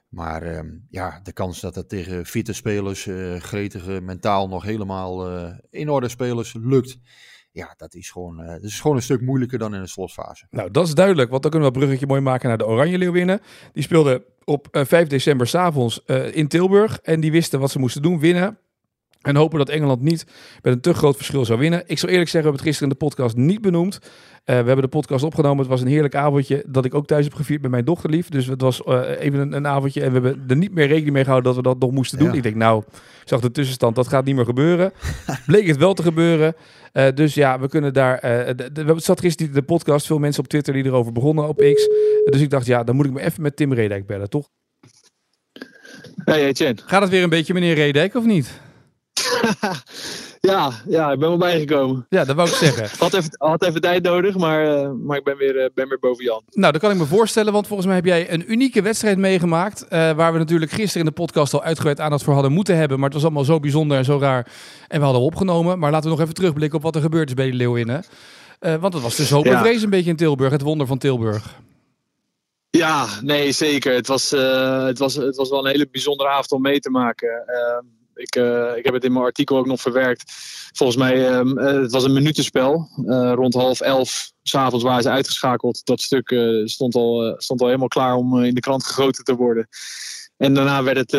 Maar 0.09 0.57
um, 0.57 0.85
ja, 0.89 1.19
de 1.23 1.33
kans 1.33 1.59
dat 1.59 1.73
dat 1.73 1.89
tegen 1.89 2.25
fitte 2.25 2.53
spelers, 2.53 3.05
uh, 3.05 3.35
gretige, 3.35 4.01
mentaal 4.01 4.47
nog 4.47 4.63
helemaal 4.63 5.31
uh, 5.31 5.53
in 5.69 5.89
orde 5.89 6.09
spelers 6.09 6.55
lukt. 6.59 6.97
Ja, 7.51 7.73
dat 7.77 7.93
is, 7.93 8.09
gewoon, 8.09 8.41
uh, 8.41 8.47
dat 8.47 8.63
is 8.63 8.79
gewoon 8.79 8.97
een 8.97 9.03
stuk 9.03 9.21
moeilijker 9.21 9.59
dan 9.59 9.75
in 9.75 9.81
de 9.81 9.87
slotfase. 9.87 10.47
Nou, 10.49 10.71
dat 10.71 10.87
is 10.87 10.93
duidelijk. 10.93 11.29
Want 11.29 11.41
dan 11.41 11.51
kunnen 11.51 11.69
we 11.69 11.75
een 11.75 11.81
bruggetje 11.81 12.07
mooi 12.07 12.21
maken 12.21 12.47
naar 12.47 12.57
de 12.57 12.67
Oranje 12.67 12.97
Leeuwinnen. 12.97 13.41
Die 13.73 13.83
speelden 13.83 14.23
op 14.43 14.67
5 14.71 15.07
december 15.07 15.47
s'avonds 15.47 16.03
in 16.31 16.47
Tilburg. 16.47 16.99
En 16.99 17.19
die 17.19 17.31
wisten 17.31 17.59
wat 17.59 17.71
ze 17.71 17.79
moesten 17.79 18.01
doen, 18.01 18.19
winnen. 18.19 18.57
En 19.19 19.35
hopen 19.35 19.57
dat 19.57 19.69
Engeland 19.69 20.01
niet 20.01 20.25
met 20.61 20.73
een 20.73 20.81
te 20.81 20.93
groot 20.93 21.15
verschil 21.15 21.45
zou 21.45 21.59
winnen. 21.59 21.83
Ik 21.85 21.99
zal 21.99 22.09
eerlijk 22.09 22.29
zeggen, 22.29 22.51
we 22.51 22.57
hebben 22.57 22.61
het 22.61 22.61
gisteren 22.61 22.91
in 22.91 22.97
de 22.99 23.05
podcast 23.05 23.35
niet 23.35 23.61
benoemd. 23.61 23.99
Uh, 24.01 24.09
we 24.45 24.53
hebben 24.53 24.81
de 24.81 24.87
podcast 24.87 25.23
opgenomen. 25.23 25.57
Het 25.59 25.67
was 25.67 25.81
een 25.81 25.87
heerlijk 25.87 26.15
avondje 26.15 26.63
dat 26.67 26.85
ik 26.85 26.93
ook 26.93 27.07
thuis 27.07 27.25
heb 27.25 27.33
gevierd 27.33 27.61
met 27.61 27.71
mijn 27.71 27.85
dochterlief. 27.85 28.29
Dus 28.29 28.45
het 28.45 28.61
was 28.61 28.81
uh, 28.85 29.01
even 29.19 29.39
een, 29.39 29.53
een, 29.53 29.67
avondje. 29.67 30.01
En 30.01 30.07
we 30.07 30.13
hebben 30.13 30.43
er 30.47 30.57
niet 30.57 30.73
meer 30.73 30.87
rekening 30.87 31.13
mee 31.13 31.23
gehouden 31.23 31.53
dat 31.53 31.63
we 31.63 31.69
dat 31.69 31.79
nog 31.79 31.91
moesten 31.91 32.17
doen. 32.17 32.27
Ja. 32.27 32.33
Ik 32.33 32.43
denk, 32.43 32.55
nou, 32.55 32.83
ik 33.21 33.27
zag 33.27 33.39
de 33.39 33.51
tussenstand, 33.51 33.95
dat 33.95 34.07
gaat 34.07 34.25
niet 34.25 34.35
meer 34.35 34.45
gebeuren. 34.45 34.91
Bleek 35.45 35.67
het 35.67 35.77
wel 35.77 35.93
te 35.93 36.03
gebeuren. 36.03 36.55
Uh, 36.93 37.07
dus 37.13 37.33
ja, 37.33 37.59
we 37.59 37.69
kunnen 37.69 37.93
daar... 37.93 38.19
We 38.73 38.93
zat 38.95 39.19
gisteren 39.19 39.53
de 39.53 39.61
podcast, 39.61 40.05
veel 40.05 40.19
mensen 40.19 40.43
op 40.43 40.49
Twitter 40.49 40.73
die 40.73 40.85
erover 40.85 41.11
begonnen 41.11 41.47
op 41.47 41.57
X. 41.57 41.87
dus 42.25 42.41
ik 42.41 42.49
dacht, 42.49 42.65
ja, 42.65 42.83
dan 42.83 42.95
moet 42.95 43.05
ik 43.05 43.11
me 43.11 43.21
even 43.21 43.41
met 43.41 43.55
Tim 43.55 43.73
Redijk 43.73 44.05
bellen, 44.05 44.29
toch? 44.29 44.49
Hey, 46.23 46.45
Etienne. 46.45 46.81
Gaat 46.85 47.01
het 47.01 47.09
weer 47.09 47.23
een 47.23 47.29
beetje, 47.29 47.53
meneer 47.53 47.75
Redijk, 47.75 48.15
of 48.15 48.25
niet? 48.25 48.59
ja, 50.51 50.71
ja, 50.87 51.11
ik 51.11 51.19
ben 51.19 51.29
wel 51.29 51.37
bijgekomen. 51.37 52.05
Ja, 52.09 52.25
dat 52.25 52.35
wou 52.35 52.49
ik 52.49 52.55
zeggen. 52.55 52.89
had, 53.05 53.13
even, 53.13 53.29
had 53.37 53.63
even 53.63 53.81
tijd 53.81 54.03
nodig, 54.03 54.37
maar, 54.37 54.65
uh, 54.65 54.91
maar 55.03 55.17
ik 55.17 55.23
ben 55.23 55.37
weer, 55.37 55.55
uh, 55.55 55.65
ben 55.73 55.87
weer 55.87 55.99
boven 55.99 56.23
Jan. 56.23 56.41
Nou, 56.51 56.71
dat 56.71 56.81
kan 56.81 56.91
ik 56.91 56.97
me 56.97 57.05
voorstellen, 57.05 57.53
want 57.53 57.67
volgens 57.67 57.87
mij 57.87 57.95
heb 57.95 58.05
jij 58.05 58.33
een 58.33 58.51
unieke 58.51 58.81
wedstrijd 58.81 59.17
meegemaakt. 59.17 59.83
Uh, 59.83 59.89
waar 59.89 60.33
we 60.33 60.37
natuurlijk 60.37 60.71
gisteren 60.71 61.07
in 61.07 61.13
de 61.13 61.21
podcast 61.21 61.53
al 61.53 61.63
uitgebreid 61.63 61.99
aandacht 61.99 62.23
voor 62.23 62.33
hadden 62.33 62.51
moeten 62.51 62.77
hebben. 62.77 62.97
Maar 62.97 63.05
het 63.05 63.13
was 63.13 63.23
allemaal 63.23 63.43
zo 63.43 63.59
bijzonder 63.59 63.97
en 63.97 64.05
zo 64.05 64.17
raar. 64.19 64.47
En 64.87 64.99
we 64.99 65.05
hadden 65.05 65.23
opgenomen. 65.23 65.79
Maar 65.79 65.91
laten 65.91 66.09
we 66.09 66.15
nog 66.15 66.23
even 66.23 66.35
terugblikken 66.35 66.77
op 66.77 66.83
wat 66.83 66.95
er 66.95 67.01
gebeurd 67.01 67.27
is 67.27 67.33
bij 67.33 67.49
de 67.49 67.57
Leeuwinnen. 67.57 68.03
want 68.59 68.93
het 68.93 69.03
was 69.03 69.15
dus 69.15 69.29
hoop 69.29 69.45
en 69.45 69.51
ja. 69.51 69.61
vrees 69.61 69.81
een 69.81 69.89
beetje 69.89 70.09
in 70.09 70.15
Tilburg, 70.15 70.51
het 70.51 70.61
wonder 70.61 70.87
van 70.87 70.97
Tilburg. 70.97 71.59
Ja, 72.69 73.07
nee, 73.21 73.51
zeker. 73.51 73.93
Het 73.93 74.07
was, 74.07 74.31
het, 74.31 74.99
was, 74.99 75.15
het 75.15 75.35
was 75.35 75.49
wel 75.49 75.59
een 75.59 75.71
hele 75.71 75.87
bijzondere 75.91 76.29
avond 76.29 76.51
om 76.51 76.61
mee 76.61 76.79
te 76.79 76.89
maken. 76.89 77.43
Ehm, 77.47 77.85
ik, 78.19 78.35
uh, 78.35 78.77
ik 78.77 78.85
heb 78.85 78.93
het 78.93 79.03
in 79.03 79.11
mijn 79.11 79.25
artikel 79.25 79.57
ook 79.57 79.65
nog 79.65 79.81
verwerkt. 79.81 80.23
Volgens 80.73 80.97
mij, 80.97 81.37
um, 81.37 81.59
uh, 81.59 81.65
het 81.65 81.91
was 81.91 82.03
een 82.03 82.13
minutenspel. 82.13 82.89
Uh, 83.05 83.31
rond 83.35 83.53
half 83.53 83.81
elf 83.81 84.31
s'avonds 84.43 84.83
waren 84.83 85.03
ze 85.03 85.09
uitgeschakeld. 85.09 85.85
Dat 85.85 86.01
stuk 86.01 86.35
stond, 86.63 86.95
al, 86.95 87.35
stond 87.37 87.61
al 87.61 87.67
helemaal 87.67 87.87
klaar 87.87 88.15
om 88.15 88.43
in 88.43 88.53
de 88.53 88.59
krant 88.59 88.85
gegoten 88.85 89.23
te 89.23 89.35
worden. 89.35 89.67
En 90.37 90.53
daarna 90.53 90.83
werd 90.83 90.97
het, 90.97 91.11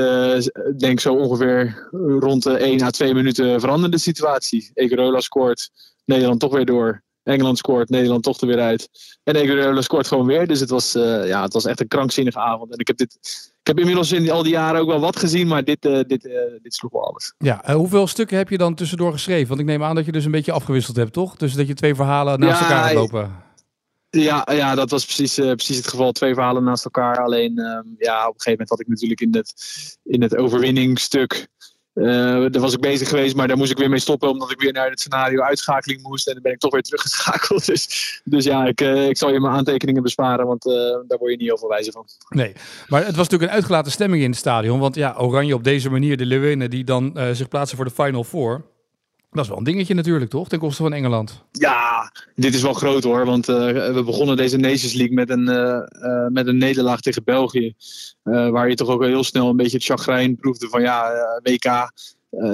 denk 0.78 0.92
ik 0.92 1.00
zo 1.00 1.14
ongeveer 1.14 1.88
rond 2.18 2.42
de 2.42 2.56
1 2.56 2.82
à 2.82 2.90
2 2.90 3.14
minuten 3.14 3.60
veranderde 3.60 3.96
de 3.96 4.02
situatie. 4.02 4.70
Egerola 4.74 5.20
scoort, 5.20 5.70
Nederland 6.04 6.40
toch 6.40 6.52
weer 6.52 6.64
door. 6.64 7.02
Engeland 7.22 7.58
scoort, 7.58 7.88
Nederland 7.88 8.22
toch 8.22 8.40
er 8.40 8.46
weer 8.46 8.60
uit. 8.60 8.88
En 9.24 9.36
Egerola 9.36 9.80
scoort 9.80 10.06
gewoon 10.06 10.26
weer. 10.26 10.46
Dus 10.46 10.60
het 10.60 10.70
was, 10.70 10.92
ja, 10.92 11.42
het 11.42 11.52
was 11.52 11.64
echt 11.64 11.80
een 11.80 11.88
krankzinnige 11.88 12.38
avond. 12.38 12.72
En 12.72 12.78
ik 12.78 12.86
heb 12.86 12.96
dit 12.96 13.18
ik 13.60 13.66
heb 13.66 13.78
inmiddels 13.78 14.12
in 14.12 14.30
al 14.30 14.42
die 14.42 14.52
jaren 14.52 14.80
ook 14.80 14.86
wel 14.86 15.00
wat 15.00 15.16
gezien, 15.16 15.46
maar 15.46 15.64
dit, 15.64 15.84
uh, 15.84 16.00
dit, 16.06 16.24
uh, 16.24 16.32
dit 16.62 16.74
sloeg 16.74 16.92
wel 16.92 17.06
alles. 17.06 17.34
Ja, 17.38 17.74
hoeveel 17.74 18.06
stukken 18.06 18.36
heb 18.36 18.48
je 18.48 18.58
dan 18.58 18.74
tussendoor 18.74 19.12
geschreven? 19.12 19.48
Want 19.48 19.60
ik 19.60 19.66
neem 19.66 19.82
aan 19.82 19.94
dat 19.94 20.04
je 20.04 20.12
dus 20.12 20.24
een 20.24 20.30
beetje 20.30 20.52
afgewisseld 20.52 20.96
hebt, 20.96 21.12
toch? 21.12 21.36
Dus 21.36 21.54
dat 21.54 21.66
je 21.66 21.74
twee 21.74 21.94
verhalen 21.94 22.40
naast 22.40 22.60
ja, 22.60 22.66
elkaar 22.66 22.84
gaat 22.84 22.94
lopen. 22.94 23.34
Ja, 24.10 24.48
ja, 24.52 24.74
dat 24.74 24.90
was 24.90 25.04
precies, 25.04 25.34
precies 25.34 25.76
het 25.76 25.88
geval. 25.88 26.12
Twee 26.12 26.34
verhalen 26.34 26.64
naast 26.64 26.84
elkaar. 26.84 27.18
Alleen, 27.18 27.58
ehm, 27.58 27.86
ja, 27.98 28.28
op 28.28 28.34
een 28.34 28.40
gegeven 28.40 28.50
moment 28.50 28.68
had 28.68 28.80
ik 28.80 28.88
natuurlijk 28.88 29.20
in 29.20 29.34
het, 29.34 29.54
in 30.04 30.22
het 30.22 30.36
overwinningsstuk 30.36 31.48
Uh, 31.94 32.06
daar 32.50 32.60
was 32.60 32.72
ik 32.72 32.80
bezig 32.80 33.08
geweest, 33.08 33.36
maar 33.36 33.48
daar 33.48 33.56
moest 33.56 33.70
ik 33.70 33.78
weer 33.78 33.88
mee 33.88 33.98
stoppen 33.98 34.28
omdat 34.28 34.50
ik 34.50 34.60
weer 34.60 34.72
naar 34.72 34.90
het 34.90 35.00
scenario 35.00 35.42
uitschakeling 35.42 36.02
moest. 36.02 36.26
En 36.26 36.32
dan 36.32 36.42
ben 36.42 36.52
ik 36.52 36.58
toch 36.58 36.72
weer 36.72 36.82
teruggeschakeld. 36.82 37.66
Dus, 37.70 38.20
dus 38.24 38.44
ja, 38.44 38.66
ik, 38.66 38.80
uh, 38.80 39.08
ik 39.08 39.16
zal 39.16 39.32
je 39.32 39.40
mijn 39.40 39.54
aantekeningen 39.54 40.02
besparen, 40.02 40.46
want 40.46 40.66
uh, 40.66 40.74
daar 40.74 41.18
word 41.18 41.30
je 41.30 41.36
niet 41.36 41.46
heel 41.46 41.58
veel 41.58 41.68
wijzer 41.68 41.92
van. 41.92 42.06
Nee, 42.28 42.52
maar 42.88 43.00
het 43.00 43.16
was 43.16 43.24
natuurlijk 43.24 43.50
een 43.50 43.56
uitgelaten 43.56 43.92
stemming 43.92 44.22
in 44.22 44.30
het 44.30 44.38
stadion. 44.38 44.78
Want 44.78 44.94
ja, 44.94 45.14
Oranje 45.18 45.54
op 45.54 45.64
deze 45.64 45.90
manier, 45.90 46.16
de 46.16 46.26
Leeuwinnen 46.26 46.70
die 46.70 46.84
dan 46.84 47.18
zich 47.32 47.48
plaatsen 47.48 47.76
voor 47.76 47.86
de 47.86 47.90
Final 47.90 48.24
Four. 48.24 48.64
Dat 49.30 49.42
is 49.44 49.48
wel 49.48 49.58
een 49.58 49.64
dingetje 49.64 49.94
natuurlijk, 49.94 50.30
toch? 50.30 50.48
Ten 50.48 50.58
koste 50.58 50.82
van 50.82 50.92
Engeland. 50.92 51.44
Ja, 51.52 52.12
dit 52.34 52.54
is 52.54 52.62
wel 52.62 52.72
groot 52.72 53.02
hoor. 53.02 53.24
Want 53.24 53.48
uh, 53.48 53.56
we 53.92 54.02
begonnen 54.04 54.36
deze 54.36 54.56
Nations 54.56 54.92
League 54.92 55.14
met 55.14 55.30
een, 55.30 55.48
uh, 55.48 55.78
uh, 56.02 56.26
met 56.26 56.46
een 56.46 56.58
nederlaag 56.58 57.00
tegen 57.00 57.24
België. 57.24 57.74
waar 58.22 58.68
je 58.68 58.74
toch 58.74 58.88
ook 58.88 59.04
heel 59.04 59.24
snel 59.24 59.48
een 59.48 59.56
beetje 59.56 59.76
het 59.76 59.86
chagrijn 59.86 60.36
proefde 60.36 60.68
van 60.68 60.82
ja, 60.82 61.12
WK. 61.42 61.92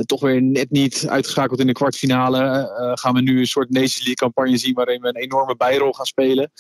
toch 0.07 0.21
weer 0.21 0.43
net 0.43 0.71
niet 0.71 1.07
uitgeschakeld 1.09 1.61
in 1.61 1.67
de 1.67 1.73
kwartfinale. 1.73 2.71
gaan 2.95 3.15
we 3.15 3.21
nu 3.21 3.39
een 3.39 3.47
soort 3.47 3.71
Nations 3.71 3.97
League 3.97 4.15
campagne 4.15 4.57
zien 4.57 4.75
waarin 4.75 5.01
we 5.01 5.09
een 5.09 5.17
enorme 5.17 5.57
bijrol 5.57 5.93
gaan 5.93 6.07
spelen. 6.07 6.51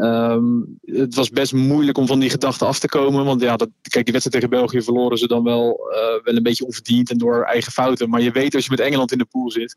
Um, 0.00 0.78
het 0.84 1.14
was 1.14 1.30
best 1.30 1.52
moeilijk 1.52 1.98
om 1.98 2.06
van 2.06 2.18
die 2.20 2.30
gedachten 2.30 2.66
af 2.66 2.78
te 2.78 2.88
komen. 2.88 3.24
Want 3.24 3.40
ja, 3.40 3.56
dat, 3.56 3.68
kijk, 3.82 4.04
die 4.04 4.12
wedstrijd 4.12 4.44
tegen 4.44 4.60
België 4.60 4.82
verloren 4.82 5.18
ze 5.18 5.26
dan 5.26 5.44
wel, 5.44 5.90
uh, 5.90 6.24
wel 6.24 6.36
een 6.36 6.42
beetje 6.42 6.64
onverdiend 6.64 7.10
en 7.10 7.18
door 7.18 7.42
eigen 7.42 7.72
fouten. 7.72 8.10
Maar 8.10 8.20
je 8.20 8.30
weet 8.30 8.54
als 8.54 8.64
je 8.64 8.70
met 8.70 8.80
Engeland 8.80 9.12
in 9.12 9.18
de 9.18 9.24
pool 9.24 9.50
zit. 9.50 9.74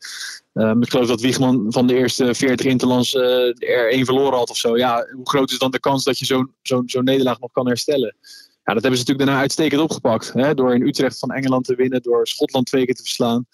Um, 0.54 0.82
ik 0.82 0.90
geloof 0.90 1.08
dat 1.08 1.22
Wiegman 1.22 1.66
van 1.70 1.88
de 1.88 1.96
eerste 1.96 2.36
40 2.36 2.66
interlands 2.66 3.14
uh, 3.14 3.24
er 3.60 3.92
één 3.92 4.06
verloren 4.06 4.38
had 4.38 4.50
of 4.50 4.58
zo. 4.58 4.78
Ja, 4.78 5.08
hoe 5.16 5.30
groot 5.30 5.52
is 5.52 5.58
dan 5.58 5.72
de 5.72 5.80
kans 5.80 6.04
dat 6.04 6.20
je 6.20 6.26
zo'n 6.26 6.52
zo'n 6.62 6.84
zo'n 6.86 7.04
nederlaag 7.04 7.40
nog 7.40 7.52
kan 7.52 7.68
herstellen? 7.68 8.16
Ja, 8.64 8.74
dat 8.74 8.82
hebben 8.82 9.00
ze 9.00 9.00
natuurlijk 9.00 9.26
daarna 9.26 9.42
uitstekend 9.42 9.82
opgepakt. 9.82 10.34
Hè? 10.34 10.54
Door 10.54 10.74
in 10.74 10.88
Utrecht 10.88 11.20
van 11.20 11.32
Engeland 11.32 11.66
te 11.66 11.76
winnen, 11.76 12.02
door 12.02 12.28
Schotland 12.28 12.66
twee 12.66 12.86
keer 12.86 12.96
te 12.96 13.04
verslaan. 13.04 13.46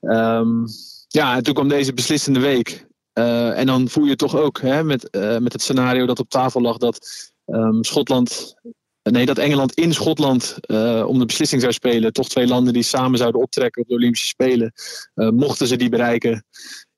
Um, 0.00 0.64
ja, 1.08 1.36
en 1.36 1.42
toen 1.42 1.54
kwam 1.54 1.68
deze 1.68 1.92
beslissende 1.92 2.40
week. 2.40 2.86
Uh, 3.14 3.58
en 3.58 3.66
dan 3.66 3.88
voel 3.88 4.04
je 4.04 4.16
toch 4.16 4.36
ook 4.36 4.60
hè, 4.60 4.84
met, 4.84 5.08
uh, 5.10 5.38
met 5.38 5.52
het 5.52 5.62
scenario 5.62 6.06
dat 6.06 6.18
op 6.18 6.28
tafel 6.28 6.60
lag 6.60 6.76
dat 6.76 7.08
um, 7.46 7.84
Schotland. 7.84 8.54
Nee, 9.02 9.26
dat 9.26 9.38
Engeland 9.38 9.74
in 9.74 9.92
Schotland 9.92 10.56
uh, 10.66 11.04
om 11.06 11.18
de 11.18 11.26
beslissing 11.26 11.60
zou 11.60 11.72
spelen. 11.72 12.12
Toch 12.12 12.28
twee 12.28 12.46
landen 12.46 12.72
die 12.72 12.82
samen 12.82 13.18
zouden 13.18 13.40
optrekken 13.40 13.82
op 13.82 13.88
de 13.88 13.94
Olympische 13.94 14.26
Spelen. 14.26 14.72
mochten 15.14 15.66
ze 15.66 15.76
die 15.76 15.88
bereiken. 15.88 16.44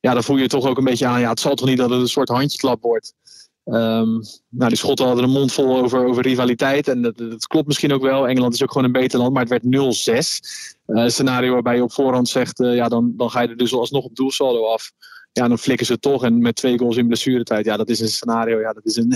Ja, 0.00 0.14
dan 0.14 0.22
voel 0.22 0.36
je 0.36 0.46
toch 0.46 0.66
ook 0.66 0.78
een 0.78 0.84
beetje 0.84 1.06
aan. 1.06 1.20
Ja, 1.20 1.28
het 1.28 1.40
zal 1.40 1.54
toch 1.54 1.68
niet 1.68 1.78
dat 1.78 1.90
het 1.90 2.00
een 2.00 2.08
soort 2.08 2.28
handjeklap 2.28 2.82
wordt. 2.82 3.14
Um, 3.64 4.20
nou, 4.48 4.68
die 4.68 4.76
Schotten 4.76 5.06
hadden 5.06 5.24
een 5.24 5.30
mond 5.30 5.52
vol 5.52 5.76
over, 5.76 6.06
over 6.06 6.22
rivaliteit. 6.22 6.88
En 6.88 7.02
dat, 7.02 7.46
klopt 7.46 7.66
misschien 7.66 7.92
ook 7.92 8.02
wel. 8.02 8.28
Engeland 8.28 8.54
is 8.54 8.62
ook 8.62 8.72
gewoon 8.72 8.86
een 8.86 8.92
beter 8.92 9.18
land. 9.18 9.32
Maar 9.32 9.46
het 9.46 9.62
werd 9.62 9.64
0-6. 9.64 10.86
een 10.86 11.10
scenario 11.10 11.52
waarbij 11.52 11.76
je 11.76 11.82
op 11.82 11.92
voorhand 11.92 12.28
zegt. 12.28 12.58
ja, 12.58 12.88
dan, 12.88 13.12
dan 13.16 13.30
ga 13.30 13.40
je 13.40 13.48
er 13.48 13.56
dus 13.56 13.74
alsnog 13.74 14.04
op 14.04 14.16
doelsaldo 14.16 14.66
af 14.66 14.92
ja, 15.34 15.48
dan 15.48 15.58
flikken 15.58 15.86
ze 15.86 15.98
toch. 15.98 16.24
En 16.24 16.38
met 16.38 16.56
twee 16.56 16.78
goals 16.78 16.96
in 16.96 17.06
blessuretijd, 17.06 17.64
ja, 17.64 17.76
dat 17.76 17.88
is 17.88 18.00
een 18.00 18.08
scenario. 18.08 18.60
Ja, 18.60 18.72
dat 18.72 18.84
is 18.84 18.96
een, 18.96 19.12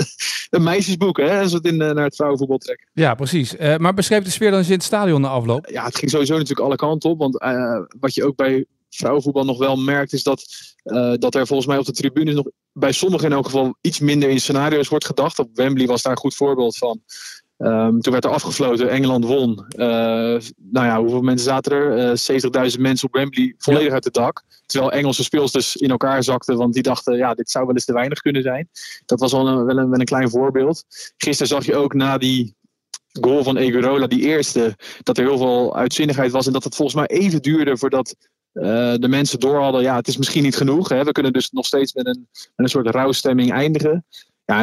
een 0.56 0.62
meisjesboek, 0.62 1.16
hè, 1.16 1.40
als 1.40 1.50
we 1.50 1.56
het 1.56 1.66
in, 1.66 1.76
naar 1.76 1.96
het 1.96 2.14
vrouwenvoetbal 2.14 2.58
trekken. 2.58 2.88
Ja, 2.92 3.14
precies. 3.14 3.54
Uh, 3.54 3.76
maar 3.76 3.94
beschrijf 3.94 4.24
de 4.24 4.30
sfeer 4.30 4.50
dan 4.50 4.58
eens 4.58 4.68
in 4.68 4.74
het 4.74 4.82
stadion 4.82 5.20
na 5.20 5.28
afloop. 5.28 5.68
Ja, 5.70 5.84
het 5.84 5.96
ging 5.96 6.10
sowieso 6.10 6.32
natuurlijk 6.32 6.66
alle 6.66 6.76
kanten 6.76 7.10
op. 7.10 7.18
Want 7.18 7.42
uh, 7.42 7.80
wat 8.00 8.14
je 8.14 8.24
ook 8.24 8.36
bij 8.36 8.66
vrouwenvoetbal 8.90 9.44
nog 9.44 9.58
wel 9.58 9.76
merkt, 9.76 10.12
is 10.12 10.22
dat, 10.22 10.44
uh, 10.84 11.14
dat 11.14 11.34
er 11.34 11.46
volgens 11.46 11.68
mij 11.68 11.78
op 11.78 11.84
de 11.84 11.92
tribunes 11.92 12.34
nog 12.34 12.46
bij 12.72 12.92
sommigen 12.92 13.26
in 13.26 13.32
elk 13.32 13.44
geval 13.44 13.74
iets 13.80 14.00
minder 14.00 14.28
in 14.28 14.40
scenario's 14.40 14.88
wordt 14.88 15.06
gedacht. 15.06 15.38
Op 15.38 15.48
Wembley 15.54 15.86
was 15.86 16.02
daar 16.02 16.12
een 16.12 16.18
goed 16.18 16.34
voorbeeld 16.34 16.76
van. 16.76 17.02
Um, 17.62 18.00
toen 18.00 18.12
werd 18.12 18.24
er 18.24 18.30
afgefloten, 18.30 18.90
Engeland 18.90 19.24
won. 19.24 19.64
Uh, 19.76 19.86
nou 20.56 20.86
ja, 20.86 21.00
hoeveel 21.00 21.20
mensen 21.20 21.46
zaten 21.46 21.72
er? 21.72 21.98
Uh, 21.98 22.70
70.000 22.74 22.80
mensen 22.80 23.08
op 23.08 23.14
Wembley, 23.14 23.54
volledig 23.58 23.86
ja. 23.86 23.92
uit 23.92 24.04
het 24.04 24.14
dak. 24.14 24.42
Terwijl 24.66 24.92
Engelse 24.92 25.22
speelsters 25.22 25.76
in 25.76 25.90
elkaar 25.90 26.22
zakten, 26.22 26.56
want 26.56 26.74
die 26.74 26.82
dachten, 26.82 27.16
ja, 27.16 27.34
dit 27.34 27.50
zou 27.50 27.66
wel 27.66 27.74
eens 27.74 27.84
te 27.84 27.92
weinig 27.92 28.20
kunnen 28.20 28.42
zijn. 28.42 28.68
Dat 29.06 29.20
was 29.20 29.32
wel 29.32 29.48
een, 29.48 29.64
wel 29.64 29.78
een, 29.78 29.90
wel 29.90 30.00
een 30.00 30.06
klein 30.06 30.30
voorbeeld. 30.30 30.84
Gisteren 31.16 31.48
zag 31.48 31.64
je 31.64 31.76
ook 31.76 31.94
na 31.94 32.18
die 32.18 32.54
goal 33.20 33.42
van 33.42 33.56
Egurola, 33.56 34.06
die 34.06 34.22
eerste, 34.22 34.76
dat 35.02 35.18
er 35.18 35.24
heel 35.24 35.38
veel 35.38 35.76
uitzinnigheid 35.76 36.30
was. 36.30 36.46
En 36.46 36.52
dat 36.52 36.64
het 36.64 36.74
volgens 36.74 36.96
mij 36.96 37.06
even 37.06 37.42
duurde 37.42 37.76
voordat 37.76 38.14
uh, 38.52 38.94
de 38.94 39.08
mensen 39.08 39.40
door 39.40 39.60
hadden, 39.60 39.82
ja, 39.82 39.96
het 39.96 40.08
is 40.08 40.16
misschien 40.16 40.42
niet 40.42 40.56
genoeg. 40.56 40.88
Hè? 40.88 41.04
We 41.04 41.12
kunnen 41.12 41.32
dus 41.32 41.50
nog 41.50 41.66
steeds 41.66 41.92
met 41.94 42.06
een, 42.06 42.28
met 42.32 42.50
een 42.56 42.68
soort 42.68 42.88
rouwstemming 42.88 43.52
eindigen. 43.52 44.04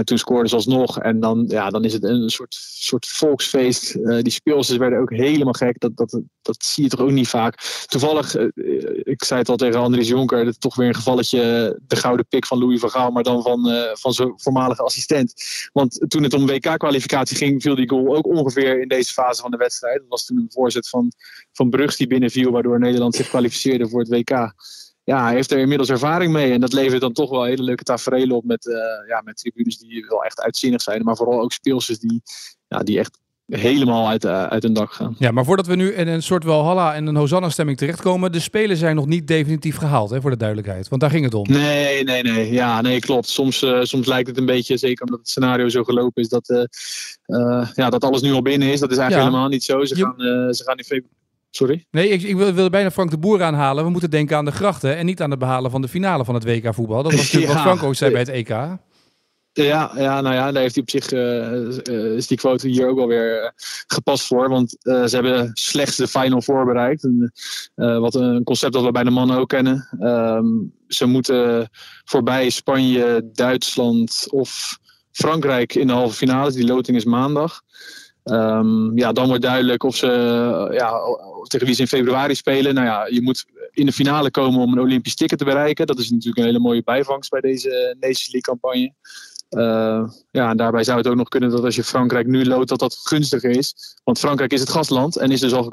Toen 0.04 0.18
scoorden 0.18 0.50
ze 0.50 0.56
alsnog. 0.56 1.00
En 1.00 1.20
dan, 1.20 1.46
ja, 1.48 1.70
dan 1.70 1.84
is 1.84 1.94
het 1.94 2.04
een 2.04 2.30
soort, 2.30 2.54
soort 2.74 3.08
volksfeest. 3.08 3.96
Uh, 3.96 4.22
die 4.22 4.32
speelsters 4.32 4.78
werden 4.78 5.00
ook 5.00 5.12
helemaal 5.12 5.54
gek. 5.54 5.80
Dat, 5.80 5.98
dat, 5.98 6.22
dat 6.42 6.64
zie 6.64 6.84
je 6.84 6.90
toch 6.90 7.00
ook 7.00 7.12
niet 7.12 7.28
vaak. 7.28 7.84
Toevallig, 7.86 8.38
uh, 8.38 8.48
ik 9.04 9.24
zei 9.24 9.40
het 9.40 9.50
al 9.50 9.56
tegen 9.56 9.80
Andries 9.80 10.08
Jonker. 10.08 10.46
Dat 10.46 10.62
toch 10.62 10.76
weer 10.76 10.88
een 10.88 10.96
gevalletje. 10.96 11.40
De 11.88 11.96
gouden 11.96 12.28
pik 12.28 12.46
van 12.46 12.60
Louis 12.60 12.80
van 12.80 12.90
Gaal. 12.90 13.12
Maar 13.12 13.24
dan 13.24 13.42
van, 13.42 13.70
van 13.94 14.14
zijn 14.14 14.34
voormalige 14.36 14.84
assistent. 14.84 15.34
Want 15.74 16.06
toen 16.08 16.24
het 16.24 16.34
om 16.34 16.46
WK-kwalificatie 16.46 17.38
ging. 17.38 17.62
viel 17.62 17.76
die 17.76 17.90
goal 17.90 18.16
ook 18.16 18.28
ongeveer 18.28 18.82
in 18.82 18.88
deze 18.88 19.14
fase 19.14 19.42
van 19.42 19.52
de 19.52 19.58
wedstrijd. 19.58 19.98
Dat 20.00 20.10
was 20.10 20.26
toen 20.26 20.38
een 20.38 20.52
voorzet 20.52 20.90
van, 20.90 21.12
van 21.52 21.70
Brugs 21.70 21.98
die 21.98 22.08
binnenviel. 22.08 22.52
Waardoor 22.52 22.80
Nederland 22.80 23.16
zich 23.16 23.30
kwalificeerde 23.30 23.90
voor 23.90 24.00
het 24.00 24.10
WK 24.10 24.54
ja, 25.10 25.24
hij 25.24 25.34
heeft 25.34 25.52
er 25.52 25.60
inmiddels 25.60 25.90
ervaring 25.90 26.34
mee. 26.34 26.52
En 26.52 26.60
dat 26.60 26.74
levert 26.74 27.02
dan 27.02 27.14
toch 27.14 27.30
wel 27.30 27.44
hele 27.44 27.64
leuke 27.64 27.84
tafereelen 27.84 28.36
op 28.36 28.44
met, 28.44 28.66
uh, 28.66 28.76
ja, 29.08 29.22
met 29.24 29.38
tribunes 29.38 29.78
die 29.78 30.06
wel 30.10 30.24
echt 30.24 30.42
uitzinnig 30.42 30.82
zijn. 30.82 31.04
Maar 31.04 31.16
vooral 31.16 31.42
ook 31.42 31.52
speelsters 31.52 32.00
die, 32.00 32.22
ja, 32.68 32.80
die 32.80 33.00
echt 33.00 33.20
helemaal 33.46 34.08
uit, 34.08 34.26
uh, 34.26 34.44
uit 34.44 34.64
hun 34.64 34.74
dak 34.74 34.92
gaan. 34.92 35.16
Ja, 35.20 35.32
maar 35.32 35.46
voordat 35.46 35.68
we 35.68 35.76
nu 35.76 35.94
in 35.94 36.08
een 36.08 36.24
soort 36.24 36.44
Walhalla 36.44 36.96
en 36.96 37.08
een 37.08 37.16
Hosanna-stemming 37.16 37.78
terechtkomen, 37.78 38.32
de 38.32 38.40
spelen 38.40 38.78
zijn 38.78 38.96
nog 38.96 39.06
niet 39.06 39.28
definitief 39.28 39.76
gehaald, 39.76 40.10
hè, 40.10 40.22
voor 40.22 40.30
de 40.30 40.38
duidelijkheid. 40.38 40.88
Want 40.88 41.02
daar 41.02 41.10
ging 41.10 41.24
het 41.24 41.34
om. 41.34 41.46
Nee, 41.50 42.04
nee, 42.04 42.24
nee. 42.24 42.52
Ja, 42.52 42.82
nee, 42.82 43.00
klopt. 43.00 43.28
Soms, 43.28 43.64
uh, 43.64 43.80
soms 43.84 44.08
lijkt 44.08 44.28
het 44.28 44.38
een 44.38 44.46
beetje, 44.46 44.78
zeker 44.78 45.06
omdat 45.06 45.20
het 45.20 45.30
scenario 45.30 45.70
zo 45.70 45.84
gelopen 45.84 46.22
is, 46.22 46.30
dat, 46.30 46.50
uh, 46.50 47.68
ja, 47.76 47.90
dat 47.90 48.04
alles 48.04 48.22
nu 48.22 48.32
al 48.32 48.42
binnen 48.42 48.72
is. 48.72 48.80
Dat 48.80 48.92
is 48.92 48.98
eigenlijk 48.98 49.28
ja. 49.28 49.32
helemaal 49.32 49.50
niet 49.50 49.64
zo. 49.64 49.86
Ze, 49.86 49.96
Je... 49.96 50.04
gaan, 50.04 50.54
ze 50.54 50.64
gaan 50.64 50.78
in 50.78 50.84
februari 50.84 51.19
Sorry? 51.50 51.86
Nee, 51.92 52.10
ik, 52.10 52.22
ik 52.22 52.36
wilde 52.36 52.54
wil 52.54 52.70
bijna 52.70 52.92
Frank 52.92 53.12
de 53.12 53.18
Boer 53.18 53.44
aanhalen. 53.44 53.84
We 53.84 53.90
moeten 53.90 54.10
denken 54.10 54.38
aan 54.38 54.46
de 54.46 54.52
grachten 54.52 54.98
en 54.98 55.06
niet 55.06 55.22
aan 55.22 55.30
het 55.30 55.40
behalen 55.40 55.72
van 55.72 55.82
de 55.82 55.88
finale 55.88 56.26
van 56.26 56.36
het 56.36 56.44
WK 56.44 56.74
voetbal. 56.74 57.04
Dat 57.04 57.12
was 57.12 57.22
natuurlijk 57.26 57.52
ja. 57.52 57.54
wat 57.54 57.64
Frank 57.64 57.84
ook 57.84 57.96
zei 57.96 58.12
bij 58.12 58.20
het 58.20 58.30
EK. 58.30 58.78
Ja, 59.54 59.92
ja, 59.96 60.22
nou 60.22 60.36
ja, 60.36 60.52
daar 60.52 60.62
heeft 60.62 60.76
hij 60.76 60.84
op 60.84 60.90
zich, 60.90 61.12
uh, 61.12 62.16
is 62.16 62.28
die 62.28 62.38
quote 62.38 62.68
hier 62.68 62.88
ook 62.88 63.00
alweer 63.00 63.44
uh, 63.44 63.50
gepast 63.88 64.28
voor. 64.28 64.50
Want 64.50 64.78
uh, 64.82 65.06
ze 65.06 65.16
hebben 65.16 65.52
slechts 65.54 65.96
de 65.96 66.08
final 66.08 66.42
voorbereid. 66.42 67.04
En, 67.04 67.34
wat 67.76 68.16
een 68.16 68.44
concept 68.44 68.74
dat 68.74 68.84
we 68.84 68.92
bij 68.92 69.04
de 69.04 69.10
mannen 69.10 69.38
ook 69.38 69.50
kennen. 69.50 69.88
Um, 70.02 70.74
ze 70.88 71.06
moeten 71.06 71.70
voorbij 72.04 72.50
Spanje, 72.50 73.30
Duitsland 73.34 74.26
of 74.30 74.80
Frankrijk 75.12 75.76
in 75.76 75.88
de 75.88 75.94
halve 75.94 76.16
finale. 76.16 76.52
Die 76.52 76.66
loting 76.66 76.98
is 76.98 77.06
maandag. 77.06 77.62
Um, 78.30 78.98
ja, 78.98 79.12
dan 79.12 79.28
wordt 79.28 79.42
duidelijk 79.42 79.84
of 79.84 79.96
ze 79.96 80.08
ja, 80.72 81.00
tegen 81.48 81.66
wie 81.66 81.76
ze 81.76 81.82
in 81.82 81.88
februari 81.88 82.36
spelen. 82.36 82.74
Nou 82.74 82.88
ja, 82.88 83.08
je 83.08 83.22
moet 83.22 83.46
in 83.72 83.86
de 83.86 83.92
finale 83.92 84.32
komen 84.32 84.60
om 84.60 84.72
een 84.72 84.80
Olympisch 84.80 85.16
ticket 85.16 85.38
te 85.38 85.46
bereiken. 85.46 85.88
Dat 85.88 86.00
is 86.00 86.10
natuurlijk 86.10 86.38
een 86.38 86.44
hele 86.44 86.60
mooie 86.60 86.84
bijvangst 86.84 87.30
bij 87.30 87.42
deze 87.42 87.96
Nations 88.00 88.32
League 88.32 88.42
campagne. 88.42 88.94
Uh, 89.50 90.10
ja, 90.32 90.50
en 90.50 90.58
daarbij 90.58 90.84
zou 90.84 90.98
het 90.98 91.08
ook 91.08 91.16
nog 91.16 91.28
kunnen 91.28 91.50
dat 91.50 91.64
als 91.64 91.76
je 91.76 91.84
Frankrijk 91.84 92.28
nu 92.28 92.46
loodt, 92.46 92.70
dat 92.70 92.80
dat 92.80 93.00
gunstiger 93.04 93.50
is. 93.50 93.96
Want 94.04 94.20
Frankrijk 94.20 94.54
is 94.54 94.60
het 94.60 94.70
gastland 94.70 95.18
en 95.18 95.32
is 95.32 95.40
dus 95.40 95.54
al 95.54 95.64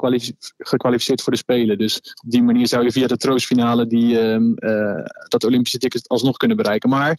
gekwalificeerd, 0.57 1.21
voor 1.21 1.31
de 1.31 1.37
Spelen. 1.37 1.77
Dus 1.77 1.97
op 1.97 2.31
die 2.31 2.43
manier 2.43 2.67
zou 2.67 2.83
je 2.83 2.91
via 2.91 3.07
de 3.07 3.17
troostfinale 3.17 3.87
die, 3.87 4.13
uh, 4.13 4.33
uh, 4.55 5.05
dat 5.27 5.43
Olympische 5.43 5.77
ticket 5.77 6.07
alsnog 6.07 6.37
kunnen 6.37 6.57
bereiken. 6.57 6.89
Maar 6.89 7.09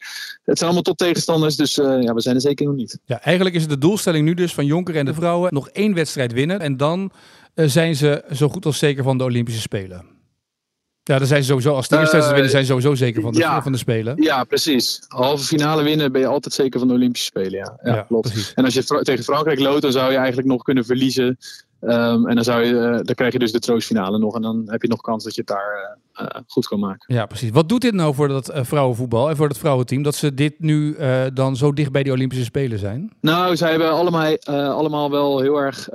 het 0.45 0.59
zijn 0.59 0.71
allemaal 0.71 0.83
top 0.83 0.97
tegenstanders, 0.97 1.57
dus 1.57 1.75
ja, 1.75 2.15
we 2.15 2.21
zijn 2.21 2.35
er 2.35 2.41
zeker 2.41 2.67
nog 2.67 2.75
niet. 2.75 2.99
Ja, 3.05 3.21
eigenlijk 3.21 3.57
is 3.57 3.63
het 3.63 3.71
de 3.71 3.79
doelstelling 3.79 4.25
nu 4.25 4.35
dus 4.35 4.55
van 4.55 4.67
Jonker 4.67 4.97
en 4.97 5.05
de 5.05 5.15
vrouwen 5.15 5.55
nog 5.55 5.69
één 5.69 5.95
wedstrijd 5.95 6.33
winnen. 6.33 6.61
En 6.61 6.77
dan 6.77 7.11
zijn 7.55 7.97
ze 7.97 8.25
zo 8.33 8.49
goed 8.49 8.67
als 8.67 8.79
zeker 8.79 9.03
van 9.03 9.19
de 9.19 9.25
Olympische 9.25 9.61
Spelen. 9.61 10.18
Ja, 11.09 11.19
dan 11.19 11.27
zijn 11.27 11.43
ze 11.43 11.49
sowieso, 11.49 11.75
als 11.75 11.89
de 11.89 11.99
eerste 11.99 12.17
uh, 12.17 12.31
winnen, 12.31 12.51
zijn 12.51 12.65
ze 12.65 12.71
sowieso 12.71 12.95
zeker 12.95 13.23
van 13.23 13.33
de, 13.33 13.39
ja, 13.39 13.63
van 13.63 13.73
de 13.73 13.79
Spelen. 13.79 14.23
Ja, 14.23 14.45
precies. 14.45 15.01
Halve 15.09 15.45
finale 15.45 15.83
winnen 15.83 16.13
ben 16.13 16.21
je 16.21 16.27
altijd 16.27 16.55
zeker 16.55 16.79
van 16.79 16.89
de 16.89 16.95
Olympische 16.95 17.27
Spelen. 17.27 17.53
Ja, 17.53 17.79
ja, 17.83 17.95
ja 17.95 18.03
klopt. 18.03 18.31
Precies. 18.31 18.53
En 18.55 18.65
als 18.65 18.75
je 18.75 18.85
tegen 19.03 19.25
Frankrijk 19.25 19.59
loopt, 19.59 19.83
dan 19.83 19.93
zou 19.93 20.11
je 20.11 20.17
eigenlijk 20.17 20.49
nog 20.49 20.63
kunnen 20.63 20.85
verliezen 20.85 21.39
Um, 21.81 22.27
en 22.29 22.35
dan, 22.35 22.45
zou 22.45 22.65
je, 22.65 22.73
uh, 22.73 22.91
dan 23.03 23.15
krijg 23.15 23.33
je 23.33 23.39
dus 23.39 23.53
de 23.53 23.59
troostfinale 23.59 24.19
nog. 24.19 24.35
En 24.35 24.43
dan 24.43 24.63
heb 24.67 24.83
je 24.83 24.89
nog 24.89 25.01
kans 25.01 25.25
dat 25.25 25.35
je 25.35 25.41
het 25.41 25.51
daar 25.51 25.77
uh, 25.77 25.97
goed 26.47 26.67
kan 26.67 26.79
maken. 26.79 27.15
Ja, 27.15 27.27
precies. 27.27 27.51
Wat 27.51 27.69
doet 27.69 27.81
dit 27.81 27.95
nou 27.95 28.15
voor 28.15 28.29
dat 28.29 28.51
vrouwenvoetbal 28.55 29.29
en 29.29 29.37
voor 29.37 29.49
het 29.49 29.59
vrouwenteam? 29.59 30.03
Dat 30.03 30.15
ze 30.15 30.35
dit 30.35 30.61
nu 30.61 30.97
dan 31.35 31.57
zo 31.57 31.73
dicht 31.73 31.93
bij 31.93 32.03
die 32.03 32.13
Olympische 32.13 32.45
Spelen 32.45 32.79
zijn? 32.79 33.13
Nou, 33.21 33.57
zij 33.57 33.71
hebben 33.71 33.91
allemaal, 33.91 34.37
allemaal 34.47 35.11
wel 35.11 35.41
heel 35.41 35.57
erg 35.57 35.89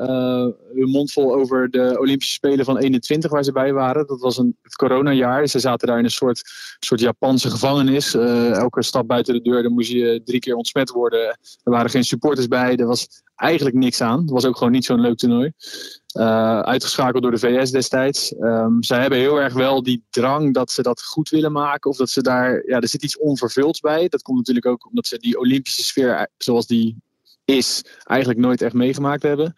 hun 0.76 0.90
mond 0.90 1.12
vol 1.12 1.34
over 1.34 1.70
de 1.70 1.96
Olympische 2.00 2.34
Spelen 2.34 2.66
van 2.66 2.78
21 2.78 3.32
waar 3.32 3.44
ze 3.44 3.52
bij 3.52 3.74
waren. 3.74 4.08
Dat 4.08 4.20
was 4.20 4.38
een, 4.38 4.58
het 4.62 4.76
coronajaar. 4.76 5.48
Ze 5.48 5.60
zaten 5.60 5.88
daar 5.88 5.98
in 5.98 6.04
een 6.04 6.10
soort, 6.10 6.42
soort 6.80 7.00
Japanse 7.00 7.50
gevangenis. 7.50 8.14
elke 8.14 8.84
stap 8.84 9.08
buiten 9.08 9.34
de 9.34 9.42
deur, 9.42 9.64
dan 9.64 9.74
moest 9.74 9.92
je 9.92 10.22
drie 10.24 10.40
keer 10.40 10.56
ontsmet 10.56 10.90
worden. 10.90 11.28
Er 11.64 11.72
waren 11.72 11.90
geen 11.90 12.04
supporters 12.04 12.48
bij. 12.48 12.76
Er 12.76 12.86
was 12.86 13.08
eigenlijk 13.36 13.76
niks 13.76 14.02
aan. 14.02 14.22
Het 14.22 14.30
was 14.30 14.46
ook 14.46 14.58
gewoon 14.58 14.74
niet 14.74 14.86
zo'n 14.86 15.02
leuk 15.02 15.18
toernooi. 15.18 15.52
Uh, 16.14 16.60
uitgeschakeld 16.60 17.22
door 17.22 17.32
de 17.32 17.40
VS 17.40 17.72
destijds. 17.72 18.34
Um, 18.40 18.84
zij 18.84 19.02
hebben 19.02 19.20
heel 19.20 19.42
erg 19.42 19.54
wel 19.54 19.84
die 19.84 20.06
drang 20.10 20.54
dat 20.54 20.72
ze 20.72 20.82
dat 20.82 21.04
goed 21.04 21.30
willen 21.30 21.52
maken. 21.52 21.90
Of 21.90 21.98
dat 21.98 22.10
ze 22.10 22.22
daar, 22.22 22.64
ja, 22.66 22.80
er 22.80 22.88
zit 22.88 23.04
iets 23.04 23.18
onvervulds 23.18 23.80
bij. 23.80 24.08
Dat 24.08 24.22
komt 24.22 24.38
natuurlijk 24.38 24.66
ook 24.66 24.88
omdat 24.88 25.08
ze 25.08 25.18
die 25.18 25.40
Olympische 25.40 25.84
sfeer, 25.84 26.30
zoals 26.38 26.68
die 26.68 26.98
is, 27.46 27.86
eigenlijk 28.04 28.40
nooit 28.40 28.62
echt 28.62 28.74
meegemaakt 28.74 29.24
hebben. 29.24 29.54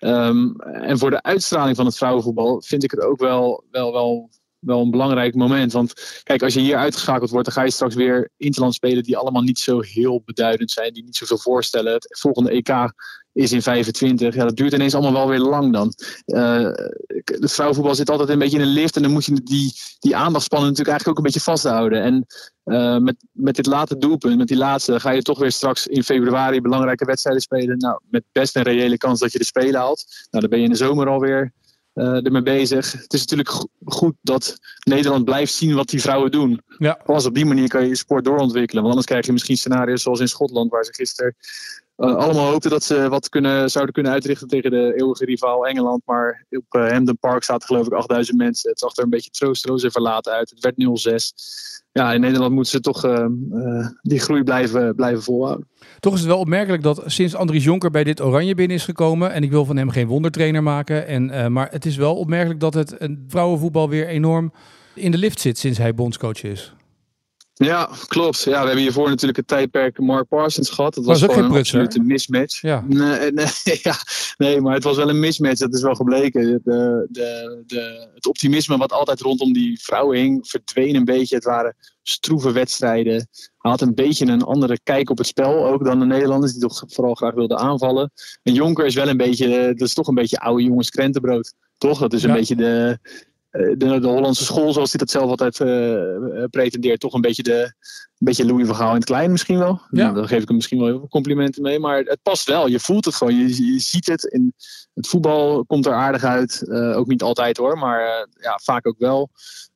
Um, 0.00 0.60
en 0.60 0.98
voor 0.98 1.10
de 1.10 1.22
uitstraling 1.22 1.76
van 1.76 1.86
het 1.86 1.96
vrouwenvoetbal 1.96 2.62
vind 2.62 2.84
ik 2.84 2.90
het 2.90 3.00
ook 3.00 3.18
wel, 3.18 3.64
wel, 3.70 3.92
wel 3.92 4.30
wel 4.66 4.80
een 4.80 4.90
belangrijk 4.90 5.34
moment. 5.34 5.72
Want 5.72 6.20
kijk, 6.22 6.42
als 6.42 6.54
je 6.54 6.60
hier 6.60 6.76
uitgeschakeld 6.76 7.30
wordt, 7.30 7.44
dan 7.44 7.54
ga 7.54 7.62
je 7.62 7.70
straks 7.70 7.94
weer 7.94 8.30
interland 8.36 8.74
spelen 8.74 9.02
die 9.02 9.16
allemaal 9.16 9.42
niet 9.42 9.58
zo 9.58 9.80
heel 9.80 10.22
beduidend 10.24 10.70
zijn, 10.70 10.92
die 10.92 11.04
niet 11.04 11.16
zoveel 11.16 11.38
voorstellen. 11.38 11.92
Het 11.92 12.18
volgende 12.20 12.50
EK 12.50 12.92
is 13.32 13.52
in 13.52 13.62
25. 13.62 14.34
Ja, 14.34 14.44
dat 14.44 14.56
duurt 14.56 14.72
ineens 14.72 14.94
allemaal 14.94 15.12
wel 15.12 15.28
weer 15.28 15.38
lang 15.38 15.72
dan. 15.72 15.92
Uh, 16.26 16.70
het 17.24 17.52
vrouwenvoetbal 17.52 17.94
zit 17.94 18.10
altijd 18.10 18.28
een 18.28 18.38
beetje 18.38 18.58
in 18.58 18.62
een 18.62 18.72
lift 18.72 18.96
en 18.96 19.02
dan 19.02 19.10
moet 19.10 19.24
je 19.24 19.40
die, 19.42 19.72
die 19.98 20.16
aandachtspannen 20.16 20.68
natuurlijk 20.68 20.96
eigenlijk 20.96 21.08
ook 21.08 21.16
een 21.16 21.32
beetje 21.32 21.50
vasthouden. 21.50 22.02
En 22.02 22.26
uh, 22.64 22.98
met, 22.98 23.16
met 23.32 23.56
dit 23.56 23.66
late 23.66 23.98
doelpunt, 23.98 24.38
met 24.38 24.48
die 24.48 24.56
laatste, 24.56 25.00
ga 25.00 25.10
je 25.10 25.22
toch 25.22 25.38
weer 25.38 25.52
straks 25.52 25.86
in 25.86 26.02
februari 26.02 26.60
belangrijke 26.60 27.04
wedstrijden 27.04 27.42
spelen. 27.42 27.78
Nou, 27.78 28.00
met 28.10 28.24
best 28.32 28.56
een 28.56 28.62
reële 28.62 28.96
kans 28.96 29.20
dat 29.20 29.32
je 29.32 29.38
de 29.38 29.44
Spelen 29.44 29.80
haalt. 29.80 30.04
Nou, 30.30 30.40
dan 30.40 30.50
ben 30.50 30.58
je 30.58 30.64
in 30.64 30.70
de 30.70 30.76
zomer 30.76 31.08
alweer 31.08 31.52
ermee 31.96 32.42
bezig. 32.42 32.92
Het 32.92 33.12
is 33.12 33.20
natuurlijk 33.20 33.66
goed 33.84 34.14
dat 34.20 34.58
Nederland 34.84 35.24
blijft 35.24 35.52
zien 35.52 35.74
wat 35.74 35.88
die 35.88 36.00
vrouwen 36.00 36.30
doen. 36.30 36.60
Ja. 36.78 37.00
Pas 37.04 37.26
op 37.26 37.34
die 37.34 37.44
manier 37.44 37.68
kan 37.68 37.82
je 37.82 37.88
je 37.88 37.96
sport 37.96 38.24
doorontwikkelen. 38.24 38.82
Want 38.82 38.94
anders 38.94 39.06
krijg 39.06 39.26
je 39.26 39.32
misschien 39.32 39.56
scenario's 39.56 40.02
zoals 40.02 40.20
in 40.20 40.28
Schotland, 40.28 40.70
waar 40.70 40.84
ze 40.84 40.92
gisteren 40.94 41.36
allemaal 41.96 42.50
hoopten 42.50 42.70
dat 42.70 42.84
ze 42.84 43.08
wat 43.08 43.28
kunnen, 43.28 43.70
zouden 43.70 43.94
kunnen 43.94 44.12
uitrichten 44.12 44.48
tegen 44.48 44.70
de 44.70 44.92
eeuwige 44.96 45.24
rivaal 45.24 45.66
Engeland. 45.66 46.02
Maar 46.04 46.44
op 46.50 46.64
uh, 46.76 46.90
Hampden 46.90 47.18
Park 47.18 47.44
zaten 47.44 47.66
geloof 47.66 47.86
ik 47.86 47.92
8000 47.92 48.38
mensen. 48.38 48.70
Het 48.70 48.78
zag 48.78 48.96
er 48.96 49.04
een 49.04 49.10
beetje 49.10 49.30
troosteloos 49.30 49.82
en 49.82 49.90
verlaten 49.90 50.32
uit. 50.32 50.50
Het 50.50 50.60
werd 50.60 51.32
0-6. 51.34 51.84
Ja, 51.92 52.12
in 52.12 52.20
Nederland 52.20 52.52
moeten 52.52 52.72
ze 52.72 52.80
toch 52.80 53.04
uh, 53.04 53.26
die 54.02 54.18
groei 54.18 54.42
blijven, 54.42 54.94
blijven 54.94 55.22
volhouden. 55.22 55.68
Toch 56.00 56.12
is 56.12 56.20
het 56.20 56.28
wel 56.28 56.38
opmerkelijk 56.38 56.82
dat 56.82 57.02
sinds 57.06 57.34
Andries 57.34 57.64
Jonker 57.64 57.90
bij 57.90 58.04
dit 58.04 58.20
Oranje 58.20 58.54
binnen 58.54 58.76
is 58.76 58.84
gekomen. 58.84 59.32
En 59.32 59.42
ik 59.42 59.50
wil 59.50 59.64
van 59.64 59.76
hem 59.76 59.90
geen 59.90 60.06
wondertrainer 60.06 60.62
maken. 60.62 61.06
En, 61.06 61.52
maar 61.52 61.68
het 61.70 61.86
is 61.86 61.96
wel 61.96 62.16
opmerkelijk 62.16 62.60
dat 62.60 62.74
het 62.74 62.96
vrouwenvoetbal 63.28 63.88
weer 63.88 64.06
enorm 64.06 64.52
in 64.94 65.10
de 65.10 65.18
lift 65.18 65.40
zit 65.40 65.58
sinds 65.58 65.78
hij 65.78 65.94
bondscoach 65.94 66.42
is. 66.42 66.74
Ja, 67.58 67.90
klopt. 68.06 68.42
Ja, 68.42 68.60
we 68.60 68.66
hebben 68.66 68.76
hiervoor 68.76 69.08
natuurlijk 69.08 69.36
het 69.36 69.46
tijdperk 69.46 69.98
Mark 69.98 70.28
Parsons 70.28 70.70
gehad. 70.70 70.94
Dat 70.94 71.04
was, 71.04 71.20
was 71.20 71.34
gewoon 71.34 71.50
een 71.50 71.58
absolute 71.58 72.00
mismatch. 72.00 72.60
Ja. 72.60 72.84
Nee, 72.88 73.32
nee, 73.32 73.46
ja, 73.82 73.94
nee, 74.36 74.60
maar 74.60 74.74
het 74.74 74.84
was 74.84 74.96
wel 74.96 75.08
een 75.08 75.20
mismatch. 75.20 75.58
Dat 75.58 75.74
is 75.74 75.82
wel 75.82 75.94
gebleken. 75.94 76.62
De, 76.64 77.08
de, 77.08 77.62
de, 77.66 78.08
het 78.14 78.26
optimisme 78.26 78.76
wat 78.76 78.92
altijd 78.92 79.20
rondom 79.20 79.52
die 79.52 79.80
vrouwen 79.82 80.18
hing, 80.18 80.48
verdween 80.48 80.94
een 80.94 81.04
beetje. 81.04 81.34
Het 81.34 81.44
waren 81.44 81.76
stroeve 82.02 82.52
wedstrijden. 82.52 83.28
Hij 83.58 83.70
had 83.70 83.80
een 83.80 83.94
beetje 83.94 84.26
een 84.26 84.42
andere 84.42 84.78
kijk 84.82 85.10
op 85.10 85.18
het 85.18 85.26
spel 85.26 85.66
ook 85.66 85.84
dan 85.84 85.98
de 85.98 86.06
Nederlanders, 86.06 86.52
die 86.52 86.60
toch 86.60 86.82
vooral 86.86 87.14
graag 87.14 87.34
wilden 87.34 87.58
aanvallen. 87.58 88.12
En 88.42 88.52
Jonker 88.52 88.86
is 88.86 88.94
wel 88.94 89.08
een 89.08 89.16
beetje, 89.16 89.74
dat 89.76 89.88
is 89.88 89.94
toch 89.94 90.08
een 90.08 90.14
beetje 90.14 90.38
oude 90.38 90.62
jongens 90.62 90.90
krentenbrood. 90.90 91.52
Toch? 91.78 91.98
Dat 91.98 92.12
is 92.12 92.22
een 92.22 92.32
beetje 92.32 92.56
de, 92.56 92.98
eh, 93.02 93.12
de, 93.56 93.98
de, 94.00 94.06
Hollandse 94.06 94.44
school, 94.44 94.72
zoals 94.72 94.90
hij 94.90 94.98
dat 94.98 95.10
zelf 95.10 95.30
altijd 95.30 95.60
uh, 95.60 96.44
pretendeert, 96.50 97.00
toch 97.00 97.12
een 97.12 97.20
beetje, 97.20 97.42
de, 97.42 97.60
een 97.60 97.72
beetje 98.18 98.46
Louis 98.46 98.66
van 98.66 98.74
Gaal 98.74 98.88
in 98.88 98.94
het 98.94 99.04
klein 99.04 99.30
misschien 99.30 99.58
wel. 99.58 99.80
Ja. 99.90 100.02
Nou, 100.02 100.14
daar 100.14 100.28
geef 100.28 100.42
ik 100.42 100.48
hem 100.48 100.56
misschien 100.56 100.78
wel 100.78 100.86
heel 100.86 100.98
veel 100.98 101.08
complimenten 101.08 101.62
mee. 101.62 101.78
Maar 101.78 101.98
het 101.98 102.22
past 102.22 102.46
wel. 102.46 102.66
Je 102.66 102.80
voelt 102.80 103.04
het 103.04 103.14
gewoon. 103.14 103.36
Je, 103.36 103.72
je 103.72 103.78
ziet 103.78 104.06
het. 104.06 104.24
In 104.24 104.54
het 104.94 105.08
voetbal 105.08 105.64
komt 105.64 105.86
er 105.86 105.92
aardig 105.92 106.24
uit. 106.24 106.70
Ook 106.70 107.06
niet 107.06 107.22
altijd 107.22 107.56
hoor, 107.56 107.78
maar 107.78 108.28
ja, 108.40 108.60
vaak 108.62 108.86
ook 108.86 108.98
wel. 108.98 109.30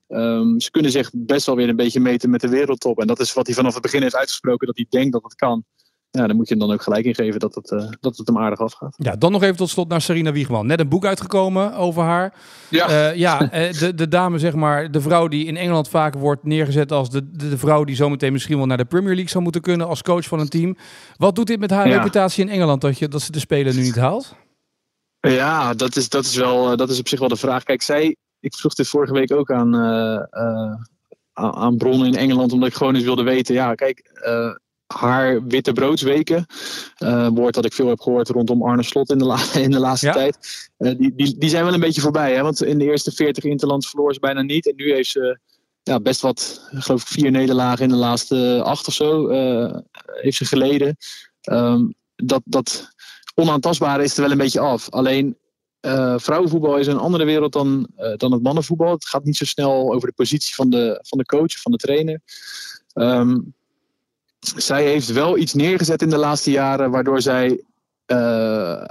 Um, 0.09 0.61
ze 0.61 0.71
kunnen 0.71 0.91
zich 0.91 1.11
best 1.15 1.47
wel 1.47 1.57
weer 1.57 1.69
een 1.69 1.77
beetje 1.77 2.01
meten 2.01 2.31
met 2.31 2.41
de 2.41 2.49
wereldtop. 2.49 3.01
En 3.01 3.07
dat 3.07 3.21
is 3.21 3.33
wat 3.33 3.47
hij 3.47 3.55
vanaf 3.55 3.73
het 3.73 3.83
begin 3.83 4.03
heeft 4.03 4.17
uitgesproken, 4.17 4.67
dat 4.67 4.77
hij 4.77 4.87
denkt 4.89 5.13
dat 5.13 5.23
het 5.23 5.35
kan 5.35 5.65
ja, 6.11 6.27
dan 6.27 6.37
moet 6.37 6.49
je 6.49 6.55
hem 6.55 6.67
dan 6.67 6.73
ook 6.73 6.83
gelijk 6.83 7.05
ingeven 7.05 7.41
dat 7.41 7.55
het, 7.55 7.71
uh, 7.71 7.89
dat 8.01 8.17
het 8.17 8.27
hem 8.27 8.39
aardig 8.39 8.61
afgaat. 8.61 8.95
Ja, 8.97 9.17
dan 9.17 9.33
nog 9.33 9.43
even 9.43 9.57
tot 9.57 9.69
slot 9.69 9.89
naar 9.89 10.01
Sarina 10.01 10.33
Wiegman. 10.33 10.67
Net 10.67 10.81
een 10.81 10.89
boek 10.89 11.05
uitgekomen 11.05 11.75
over 11.75 12.03
haar. 12.03 12.35
Ja, 12.69 12.89
uh, 12.89 13.17
ja 13.17 13.43
uh, 13.43 13.73
de, 13.73 13.95
de 13.95 14.09
dame, 14.09 14.39
zeg 14.39 14.55
maar, 14.55 14.91
de 14.91 15.01
vrouw 15.01 15.29
die 15.29 15.47
in 15.47 15.57
Engeland 15.57 15.89
vaak 15.89 16.15
wordt 16.15 16.45
neergezet 16.45 16.93
als 16.93 17.11
de, 17.11 17.31
de, 17.31 17.49
de, 17.49 17.59
vrouw 17.59 17.85
die 17.85 17.97
zometeen 17.97 18.33
misschien 18.33 18.57
wel 18.57 18.67
naar 18.67 18.77
de 18.77 18.85
Premier 18.85 19.13
League 19.15 19.31
zou 19.31 19.43
moeten 19.43 19.61
kunnen 19.61 19.87
als 19.87 20.03
coach 20.03 20.25
van 20.25 20.41
een 20.41 20.49
team. 20.49 20.77
Wat 21.17 21.35
doet 21.35 21.47
dit 21.47 21.61
met 21.61 21.71
haar 21.71 21.89
ja. 21.89 21.97
reputatie 21.97 22.45
in 22.45 22.51
Engeland 22.51 22.81
dat, 22.81 22.99
je, 22.99 23.09
dat 23.09 23.23
ze 23.23 23.33
de 23.33 23.39
Spelen 23.39 23.77
nu 23.77 23.83
niet 23.83 23.97
haalt? 23.97 24.35
Ja, 25.21 25.75
dat 25.75 25.97
is, 25.97 26.09
dat, 26.09 26.25
is 26.25 26.37
wel, 26.37 26.77
dat 26.77 26.91
is 26.91 26.99
op 26.99 27.09
zich 27.09 27.19
wel 27.19 27.29
de 27.29 27.37
vraag. 27.37 27.63
Kijk, 27.63 27.83
zij, 27.83 28.17
ik 28.41 28.55
vroeg 28.55 28.75
dit 28.75 28.89
vorige 28.89 29.13
week 29.13 29.33
ook 29.33 29.51
aan, 29.51 29.77
aan 31.33 31.77
bronnen 31.77 32.07
in 32.07 32.17
Engeland, 32.17 32.53
omdat 32.53 32.69
ik 32.69 32.75
gewoon 32.75 32.95
eens 32.95 33.05
wilde 33.05 33.23
weten. 33.23 33.55
Ja, 33.55 33.75
kijk 33.75 34.11
haar 34.95 35.47
witte 35.47 35.73
broodsweken. 35.73 36.47
Uh, 36.99 37.29
woord 37.29 37.55
dat 37.55 37.65
ik 37.65 37.73
veel 37.73 37.89
heb 37.89 38.01
gehoord 38.01 38.29
rondom 38.29 38.63
Arne 38.63 38.83
Slot 38.83 39.11
in 39.11 39.19
de, 39.19 39.25
la 39.25 39.39
in 39.55 39.71
de 39.71 39.79
laatste 39.79 40.07
ja? 40.07 40.13
tijd. 40.13 40.39
Uh, 40.79 40.99
die, 40.99 41.15
die, 41.15 41.39
die 41.39 41.49
zijn 41.49 41.65
wel 41.65 41.75
een 41.75 41.81
beetje 41.81 42.01
voorbij. 42.01 42.35
Hè? 42.35 42.43
Want 42.43 42.63
in 42.63 42.79
de 42.79 42.85
eerste 42.85 43.13
40 43.13 43.45
interlands 43.45 43.89
verloor 43.89 44.15
ze 44.15 44.21
bijna 44.21 44.43
niet. 44.43 44.69
En 44.69 44.75
nu 44.77 44.93
heeft 44.93 45.11
ze 45.11 45.39
ja, 45.83 46.01
best 46.01 46.21
wat, 46.21 46.69
geloof 46.71 47.01
ik, 47.01 47.07
vier 47.07 47.31
nederlagen 47.31 47.85
in 47.85 47.91
de 47.91 47.97
laatste 47.97 48.61
acht 48.65 48.87
of 48.87 48.95
zo. 48.95 49.31
Uh, 49.31 49.79
heeft 50.03 50.37
ze 50.37 50.45
geleden. 50.45 50.97
Um, 51.51 51.95
dat, 52.17 52.43
dat 52.45 52.89
onaantastbare 53.35 54.03
is 54.03 54.17
er 54.17 54.23
wel 54.23 54.31
een 54.31 54.39
beetje 54.39 54.61
af. 54.61 54.91
Alleen 54.91 55.37
vrouwenvoetbal 56.17 56.77
is 56.77 56.87
een 56.87 56.99
andere 56.99 57.25
wereld 57.25 57.53
dan, 57.53 57.89
dan 58.17 58.33
het 58.33 58.43
mannenvoetbal. 58.43 58.91
Het 58.91 59.09
gaat 59.09 59.25
niet 59.25 59.37
zo 59.37 59.45
snel 59.45 59.95
over 59.95 60.09
de 60.09 60.15
positie 60.15 60.55
van 60.55 60.71
de, 60.71 60.99
van 61.03 61.19
de 61.19 61.25
coach, 61.25 61.61
van 61.61 61.73
de 61.73 61.79
trainer. 61.79 62.21
Um, 62.95 63.55
zij 64.41 64.85
heeft 64.85 65.13
wel 65.13 65.39
iets 65.39 65.55
neergezet 65.55 66.03
in 66.03 66.11
de 66.11 66.17
laatste 66.17 66.51
jaren, 66.51 66.91
waardoor 66.91 67.21
zij. 67.21 67.65
Uh, 68.07 68.85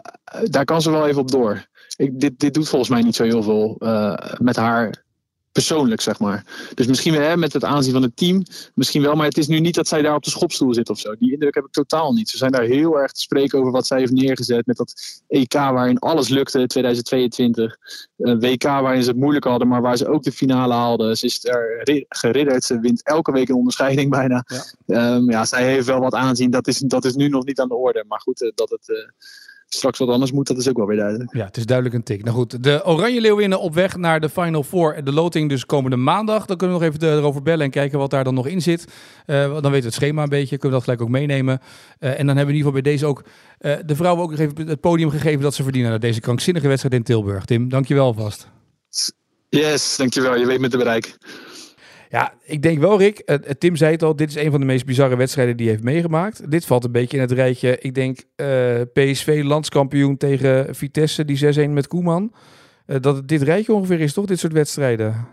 daar 0.44 0.66
kan 0.66 0.82
ze 0.82 0.92
wel 0.92 1.08
even 1.08 1.22
op 1.22 1.32
door. 1.32 1.68
Ik, 1.96 2.20
dit, 2.20 2.40
dit 2.40 2.54
doet 2.54 2.70
volgens 2.70 2.90
mij 2.90 3.02
niet 3.02 3.16
zo 3.16 3.24
heel 3.24 3.44
veel 3.44 3.76
uh, 3.80 4.14
met 4.38 4.56
haar 4.56 5.04
persoonlijk, 5.52 6.02
zeg 6.02 6.20
maar. 6.20 6.46
Dus 6.74 6.88
misschien 6.88 7.14
hè, 7.14 7.38
met 7.38 7.54
het 7.54 7.64
aanzien 7.64 7.94
van 7.94 8.02
het 8.02 8.16
team, 8.16 8.44
misschien 8.74 9.02
wel, 9.02 9.16
maar 9.16 9.26
het 9.26 9.38
is 9.38 9.48
nu 9.48 9.60
niet 9.60 9.76
dat 9.76 9.88
zij 9.88 10.02
daar 10.02 10.16
op 10.16 10.24
de 10.24 10.30
schopstoel 10.30 10.74
zit 10.74 10.90
of 10.90 11.00
zo. 11.00 11.16
Die 11.16 11.32
indruk 11.32 11.56
heb 11.56 11.66
ik 11.66 11.72
totaal 11.72 12.14
niet. 12.14 12.30
Ze 12.30 12.38
zijn 12.38 12.52
daar 12.52 12.64
heel 12.64 13.00
erg 13.00 13.12
te 13.12 13.22
spreken 13.22 13.60
over 13.60 13.72
wat 13.72 13.88
zij 13.88 14.00
heeft 14.00 14.12
neergezet 14.12 14.66
met 14.66 14.78
dat 14.78 15.22
EK 15.28 15.54
waarin 15.54 16.00
alles 16.00 16.28
lukte, 16.30 16.68
2022. 16.68 17.78
Een 18.18 18.40
WK 18.40 18.64
waarin 18.64 19.04
ze 19.04 19.10
het 19.10 19.20
moeilijk 19.20 19.46
hadden, 19.46 19.68
maar 19.68 19.82
waar 19.82 19.98
ze 19.98 20.08
ook 20.08 20.24
de 20.24 20.32
finale 20.32 20.74
haalden. 20.74 21.18
Ze 21.18 21.26
is 21.26 21.46
er 21.46 21.82
geridderd, 22.10 22.64
ze 22.64 22.80
wint 22.80 23.04
elke 23.04 23.32
week 23.32 23.50
een 23.50 23.56
onderscheiding 23.56 24.10
bijna. 24.10 24.46
Ja, 24.86 25.16
um, 25.16 25.32
ja 25.32 25.46
zij 25.46 25.64
heeft 25.64 25.86
wel 25.86 26.00
wat 26.00 26.14
aanzien, 26.14 26.50
dat 26.50 26.68
is, 26.68 26.78
dat 26.78 27.06
is 27.06 27.16
nu 27.16 27.28
nog 27.28 27.46
niet 27.46 27.60
aan 27.60 27.68
de 27.68 27.76
orde. 27.76 28.04
Maar 28.08 28.20
goed, 28.20 28.42
uh, 28.42 28.52
dat 28.56 28.70
het... 28.70 28.90
Uh, 28.90 28.98
straks 29.70 30.00
wat 30.00 30.10
anders 30.10 30.32
moet, 30.32 30.48
dat 30.48 30.58
is 30.58 30.70
ook 30.70 30.78
wel 30.78 30.88
weer 30.88 30.98
duidelijk. 30.98 31.36
Ja, 31.36 31.46
het 31.46 31.58
is 31.58 31.66
duidelijk 31.66 31.98
een 31.98 32.04
tik. 32.04 32.24
Nou 32.24 32.36
goed, 32.36 32.64
de 32.64 32.86
Oranje 32.86 33.22
Leeuwinnen 33.22 33.60
op 33.60 33.74
weg 33.74 33.98
naar 33.98 34.20
de 34.20 34.30
Final 34.30 34.64
Four. 34.64 35.04
De 35.04 35.12
loting 35.12 35.50
dus 35.50 35.66
komende 35.66 35.96
maandag. 35.96 36.46
Dan 36.46 36.58
kunnen 36.58 36.78
we 36.78 36.84
nog 36.84 36.94
even 36.94 37.18
erover 37.18 37.42
bellen 37.42 37.66
en 37.66 37.72
kijken 37.72 38.00
wat 38.00 38.10
daar 38.10 38.24
dan 38.24 38.34
nog 38.34 38.48
in 38.48 38.62
zit. 38.62 38.86
Uh, 39.26 39.36
dan 39.36 39.52
weten 39.52 39.72
we 39.72 39.86
het 39.86 39.94
schema 39.94 40.24
een 40.24 40.30
beetje, 40.30 40.58
kunnen 40.58 40.80
we 40.80 40.86
dat 40.86 40.96
gelijk 40.96 41.02
ook 41.02 41.10
meenemen. 41.10 41.60
Uh, 42.00 42.20
en 42.20 42.26
dan 42.26 42.38
hebben 42.38 42.46
we 42.46 42.52
in 42.52 42.58
ieder 42.58 42.72
geval 42.72 42.82
bij 42.82 42.92
deze 42.92 43.06
ook 43.06 43.24
uh, 43.60 43.76
de 43.86 43.96
vrouwen 43.96 44.24
ook 44.24 44.30
nog 44.30 44.40
even 44.40 44.68
het 44.68 44.80
podium 44.80 45.10
gegeven 45.10 45.42
dat 45.42 45.54
ze 45.54 45.64
verdienen 45.64 45.90
naar 45.90 46.00
deze 46.00 46.20
krankzinnige 46.20 46.68
wedstrijd 46.68 46.96
in 46.96 47.04
Tilburg. 47.04 47.46
Tim, 47.46 47.70
dankjewel 47.70 48.14
vast. 48.14 48.48
Yes, 49.50 49.96
dankjewel. 49.98 50.36
Je 50.36 50.46
weet 50.46 50.60
met 50.60 50.72
te 50.72 50.78
bereiken. 50.78 51.12
Ja, 52.10 52.34
ik 52.44 52.62
denk 52.62 52.80
wel, 52.80 52.98
Rick. 52.98 53.22
Uh, 53.26 53.36
Tim 53.36 53.76
zei 53.76 53.92
het 53.92 54.04
al, 54.04 54.16
dit 54.16 54.30
is 54.30 54.36
een 54.36 54.52
van 54.52 54.60
de 54.60 54.66
meest 54.66 54.86
bizarre 54.86 55.16
wedstrijden 55.16 55.58
die 55.58 55.66
hij 55.66 55.76
heeft 55.76 55.88
meegemaakt. 55.88 56.52
Dit 56.52 56.66
valt 56.66 56.84
een 56.84 56.92
beetje 56.92 57.18
in 57.18 57.24
het 57.24 57.32
rijtje. 57.32 57.78
Ik 57.80 57.96
denk 57.96 58.24
uh, 58.36 58.82
PSV 58.94 59.42
landskampioen 59.44 60.18
tegen 60.18 60.76
Vitesse, 60.76 61.26
die 61.26 61.68
6-1 61.68 61.70
met 61.70 61.88
Koeman. 61.88 62.34
Uh, 62.86 62.98
dat 63.00 63.16
het 63.16 63.28
dit 63.28 63.42
rijtje 63.42 63.74
ongeveer 63.74 64.00
is, 64.00 64.14
toch? 64.14 64.26
Dit 64.26 64.40
soort 64.40 64.54
wedstrijden. 64.54 65.28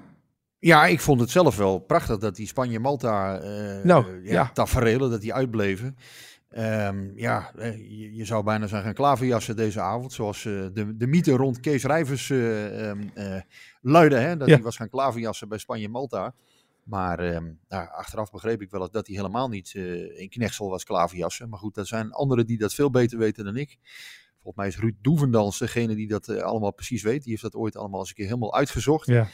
Ja, 0.59 0.87
ik 0.87 1.01
vond 1.01 1.21
het 1.21 1.31
zelf 1.31 1.57
wel 1.57 1.79
prachtig 1.79 2.19
dat 2.19 2.37
die 2.37 2.47
Spanje-Malta 2.47 3.41
nou, 3.83 4.07
ja, 4.23 4.33
ja. 4.33 4.51
tafereelen, 4.53 5.11
dat 5.11 5.21
die 5.21 5.35
uitbleven. 5.35 5.97
Um, 6.59 7.13
ja, 7.15 7.51
je, 7.89 8.15
je, 8.15 8.25
zou 8.25 8.45
bijna 8.45 8.67
zeggen 8.67 8.95
klaverjassen 8.95 9.57
deze 9.57 9.81
avond. 9.81 10.13
Zoals 10.13 10.45
uh, 10.45 10.67
de, 10.73 10.97
de 10.97 11.07
mythe 11.07 11.33
rond 11.33 11.61
Kees 11.61 11.85
Rijvers 11.85 12.29
uh, 12.29 12.89
um, 12.89 13.11
uh, 13.15 13.41
luidde. 13.81 14.17
Hè, 14.17 14.37
dat 14.37 14.49
ja. 14.49 14.55
hij 14.55 14.63
was 14.63 14.77
gaan 14.77 14.89
klaverjassen 14.89 15.49
bij 15.49 15.59
Spanje-Malta. 15.59 16.35
Maar 16.87 17.35
um, 17.35 17.61
nou, 17.69 17.89
achteraf 17.89 18.31
begreep 18.31 18.63
ik 18.63 18.71
wel 18.71 18.91
dat 18.91 19.07
hij 19.07 19.17
helemaal 19.17 19.49
niet 19.49 19.75
uh, 19.75 20.21
in 20.21 20.29
Knechtsel 20.29 20.71
was 20.71 20.85
klaverjassen. 20.85 21.49
Maar 21.49 21.59
goed, 21.59 21.77
er 21.77 21.87
zijn 21.87 22.13
anderen 22.13 22.47
die 22.47 22.59
dat 22.59 22.75
veel 22.75 22.91
beter 22.91 23.19
weten 23.19 23.45
dan 23.45 23.57
ik. 23.57 23.79
Volgens 24.43 24.57
mij 24.57 24.67
is 24.67 24.79
Ruud 24.79 24.97
Doevendans 25.01 25.59
degene 25.59 25.95
die 25.95 26.09
dat 26.09 26.29
uh, 26.29 26.43
allemaal 26.43 26.73
precies 26.73 27.03
weet. 27.03 27.23
Die 27.23 27.31
heeft 27.31 27.43
dat 27.43 27.55
ooit 27.55 27.77
allemaal 27.77 28.01
eens 28.01 28.09
een 28.09 28.15
keer 28.15 28.25
helemaal 28.25 28.55
uitgezocht. 28.55 29.07
Ja. 29.07 29.29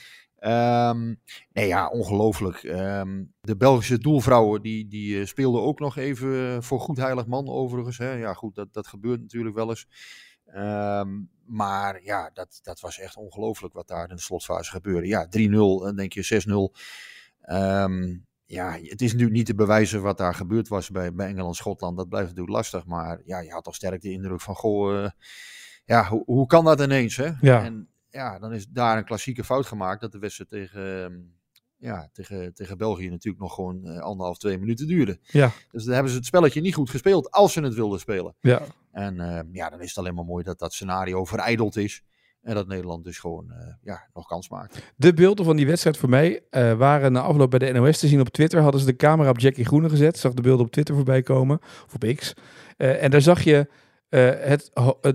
Um, 0.90 1.20
nee 1.52 1.66
ja, 1.66 1.88
ongelooflijk. 1.88 2.62
Um, 2.62 3.32
de 3.40 3.56
Belgische 3.56 3.98
doelvrouwen 3.98 4.62
die, 4.62 4.88
die 4.88 5.18
uh, 5.18 5.26
speelden 5.26 5.62
ook 5.62 5.78
nog 5.78 5.96
even 5.96 6.62
voor 6.62 6.80
goed 6.80 6.96
heilig 6.96 7.26
man 7.26 7.48
overigens. 7.48 7.98
Hè. 7.98 8.12
Ja 8.12 8.34
goed, 8.34 8.54
dat, 8.54 8.72
dat 8.72 8.86
gebeurt 8.86 9.20
natuurlijk 9.20 9.54
wel 9.54 9.68
eens. 9.68 9.86
Ehm, 10.46 11.20
maar 11.46 12.02
ja, 12.02 12.30
dat, 12.34 12.58
dat 12.62 12.80
was 12.80 12.98
echt 12.98 13.16
ongelooflijk 13.16 13.74
wat 13.74 13.88
daar 13.88 14.10
in 14.10 14.16
de 14.16 14.22
slotfase 14.22 14.70
gebeurde. 14.70 15.06
Ja, 15.06 15.26
3-0, 15.26 15.30
dan 15.82 15.96
denk 15.96 16.12
je 16.12 16.72
6-0. 16.76 16.80
Ehm, 17.42 18.16
ja, 18.44 18.72
het 18.72 19.00
is 19.00 19.10
natuurlijk 19.10 19.36
niet 19.36 19.46
te 19.46 19.54
bewijzen 19.54 20.02
wat 20.02 20.18
daar 20.18 20.34
gebeurd 20.34 20.68
was 20.68 20.90
bij, 20.90 21.14
bij 21.14 21.26
Engeland-Schotland. 21.26 21.96
Dat 21.96 22.08
blijft 22.08 22.28
natuurlijk 22.28 22.56
lastig. 22.56 22.86
Maar 22.86 23.20
ja, 23.24 23.38
je 23.40 23.50
had 23.50 23.64
toch 23.64 23.74
sterk 23.74 24.00
de 24.00 24.10
indruk 24.10 24.40
van, 24.40 24.54
goh, 24.54 24.94
uh, 24.94 25.08
ja, 25.84 26.08
hoe, 26.08 26.22
hoe 26.24 26.46
kan 26.46 26.64
dat 26.64 26.80
ineens? 26.80 27.16
Hè? 27.16 27.30
Ja. 27.40 27.64
En 27.64 27.88
ja, 28.10 28.38
dan 28.38 28.52
is 28.52 28.66
daar 28.66 28.98
een 28.98 29.04
klassieke 29.04 29.44
fout 29.44 29.66
gemaakt. 29.66 30.00
Dat 30.00 30.12
de 30.12 30.18
wedstrijd 30.18 30.50
tegen, 30.50 31.04
ehm, 31.04 31.20
ja, 31.76 32.08
tegen, 32.12 32.54
tegen 32.54 32.78
België 32.78 33.08
natuurlijk 33.08 33.42
nog 33.42 33.54
gewoon 33.54 33.80
uh, 33.84 33.98
anderhalf, 33.98 34.38
twee 34.38 34.58
minuten 34.58 34.86
duurde. 34.86 35.18
Ja. 35.22 35.50
Dus 35.70 35.84
dan 35.84 35.94
hebben 35.94 36.12
ze 36.12 36.18
het 36.18 36.26
spelletje 36.26 36.60
niet 36.60 36.74
goed 36.74 36.90
gespeeld 36.90 37.30
als 37.30 37.52
ze 37.52 37.60
het 37.60 37.74
wilden 37.74 38.00
spelen. 38.00 38.34
Ja. 38.40 38.62
En 38.90 39.16
uh, 39.16 39.40
ja, 39.52 39.70
dan 39.70 39.80
is 39.80 39.88
het 39.88 39.98
alleen 39.98 40.14
maar 40.14 40.24
mooi 40.24 40.44
dat 40.44 40.58
dat 40.58 40.72
scenario 40.72 41.24
verijdeld 41.24 41.76
is. 41.76 42.02
En 42.42 42.54
dat 42.54 42.66
Nederland 42.66 43.04
dus 43.04 43.18
gewoon 43.18 43.46
uh, 43.48 43.56
ja, 43.82 44.08
nog 44.14 44.26
kans 44.26 44.48
maakt. 44.48 44.92
De 44.96 45.14
beelden 45.14 45.44
van 45.44 45.56
die 45.56 45.66
wedstrijd 45.66 45.96
voor 45.96 46.08
mij 46.08 46.40
uh, 46.50 46.72
waren 46.72 47.12
na 47.12 47.20
afloop 47.20 47.50
bij 47.50 47.58
de 47.58 47.72
NOS 47.72 47.98
te 47.98 48.08
zien 48.08 48.20
op 48.20 48.28
Twitter. 48.28 48.60
Hadden 48.60 48.80
ze 48.80 48.86
de 48.86 48.96
camera 48.96 49.30
op 49.30 49.38
Jackie 49.38 49.64
Groene 49.64 49.88
gezet. 49.88 50.18
Zag 50.18 50.32
de 50.32 50.42
beelden 50.42 50.66
op 50.66 50.72
Twitter 50.72 50.94
voorbij 50.94 51.22
komen. 51.22 51.58
Of 51.86 51.94
op 51.94 52.14
X. 52.16 52.34
Uh, 52.78 53.02
en 53.02 53.10
daar 53.10 53.20
zag 53.20 53.42
je 53.42 53.68
het, 54.08 54.70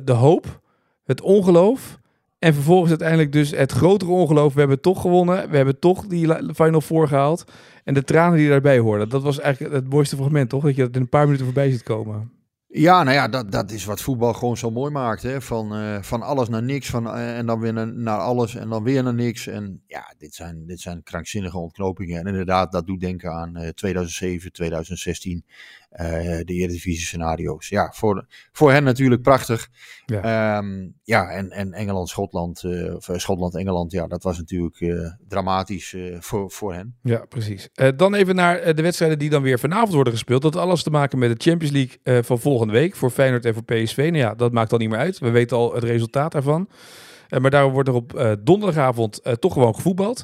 de 0.06 0.12
hoop, 0.12 0.62
het 1.04 1.22
ongeloof. 1.22 2.00
En 2.40 2.54
vervolgens 2.54 2.90
uiteindelijk 2.90 3.32
dus 3.32 3.52
het 3.52 3.72
grotere 3.72 4.12
ongeloof. 4.12 4.54
We 4.54 4.60
hebben 4.60 4.82
toch 4.82 5.02
gewonnen. 5.02 5.50
We 5.50 5.56
hebben 5.56 5.80
toch 5.80 6.06
die 6.06 6.54
Final 6.54 6.82
Four 6.82 7.08
gehaald. 7.08 7.52
En 7.84 7.94
de 7.94 8.04
tranen 8.04 8.38
die 8.38 8.50
daarbij 8.50 8.80
hoorden. 8.80 9.10
Dat 9.10 9.24
was 9.24 9.40
eigenlijk 9.40 9.74
het 9.74 9.90
mooiste 9.90 10.16
fragment, 10.16 10.50
toch? 10.50 10.64
Dat 10.64 10.76
je 10.76 10.82
dat 10.82 10.96
in 10.96 11.02
een 11.02 11.10
paar 11.10 11.26
minuten 11.26 11.46
voorbij 11.46 11.72
ziet 11.72 11.84
komen. 11.84 12.37
Ja, 12.78 13.04
nou 13.04 13.16
ja, 13.16 13.28
dat, 13.28 13.52
dat 13.52 13.72
is 13.72 13.86
wat 13.86 14.02
voetbal 14.02 14.34
gewoon 14.34 14.58
zo 14.58 14.72
mooi 14.72 14.92
maakt. 14.92 15.22
Hè? 15.22 15.42
Van, 15.42 15.80
uh, 15.82 16.02
van 16.02 16.22
alles 16.22 16.50
naar 16.50 16.64
niks 16.64 16.90
van, 16.90 17.08
uh, 17.08 17.38
en 17.38 17.46
dan 17.46 17.60
weer 17.60 17.74
naar, 17.74 17.94
naar, 17.94 18.20
alles 18.20 18.56
en 18.56 18.70
dan 18.70 18.84
weer 18.84 19.04
naar 19.04 19.14
niks. 19.14 19.48
En 19.48 19.84
ja, 19.88 20.14
dit 20.18 20.36
zijn, 20.36 20.66
dit 20.66 20.80
zijn 20.80 21.04
krankzinnige 21.04 21.58
ontknopingen. 21.58 22.20
En 22.20 22.28
inderdaad, 22.28 22.72
dat 22.72 22.88
doet 22.88 23.00
denken 23.00 23.32
aan 23.32 23.62
uh, 23.62 23.68
2007, 23.68 24.52
2016, 24.52 25.46
de 25.90 26.54
Eredivisie 26.54 27.06
scenario's. 27.06 27.70
Ja, 27.70 27.92
voor, 27.96 28.26
voor 28.52 28.72
hen 28.72 28.84
natuurlijk 28.84 29.22
prachtig. 29.22 29.70
Ja, 30.06 30.58
um, 30.58 30.94
ja 31.04 31.30
en, 31.30 31.52
en 31.52 31.74
Engeland, 31.74 32.10
Schotland, 32.10 32.64
of 32.96 33.10
Schotland, 33.14 33.56
Engeland, 33.56 33.92
ja, 33.92 34.08
dat 34.08 34.24
was 34.24 34.38
natuurlijk 34.38 35.14
dramatisch 35.28 35.96
voor, 36.20 36.52
voor 36.52 36.74
hen. 36.74 36.96
Ja, 37.02 37.26
precies. 37.30 37.70
dan 37.96 38.14
even 38.14 38.36
naar 38.36 38.76
de 38.76 38.82
wedstrijden 38.82 39.20
die 39.20 39.30
dan 39.30 39.42
weer 39.42 39.60
vanavond 39.60 39.94
worden 39.94 40.14
gespeeld. 40.14 40.42
Dat 40.42 40.56
alles 40.56 40.84
te 40.84 40.90
maken 40.90 41.20
met 41.20 41.30
de 41.30 41.50
Champions 41.50 41.74
League 41.74 42.24
van 42.24 42.40
volgende 42.40 42.74
week 42.74 42.96
voor 42.96 43.10
Feyenoord 43.10 43.46
en 43.46 43.54
voor 43.54 43.64
PSV. 43.64 43.98
Nou 43.98 44.18
ja, 44.18 44.36
dat 44.36 44.52
maakt 44.52 44.72
al 44.72 44.78
niet 44.78 44.90
meer 44.90 45.00
uit. 45.00 45.20
We 45.20 45.30
weten 45.30 45.58
al 45.58 45.74
het 45.74 45.84
resultaat 45.84 46.32
daarvan. 46.32 46.70
Uh, 47.30 47.40
maar 47.40 47.52
daarom 47.52 47.74
wordt 47.74 47.90
er 47.90 47.96
op 47.96 48.16
uh, 48.16 48.32
donderdagavond 48.40 49.20
uh, 49.24 49.34
toch 49.34 49.54
gewoon 49.54 49.76
gevoetbald. 49.76 50.24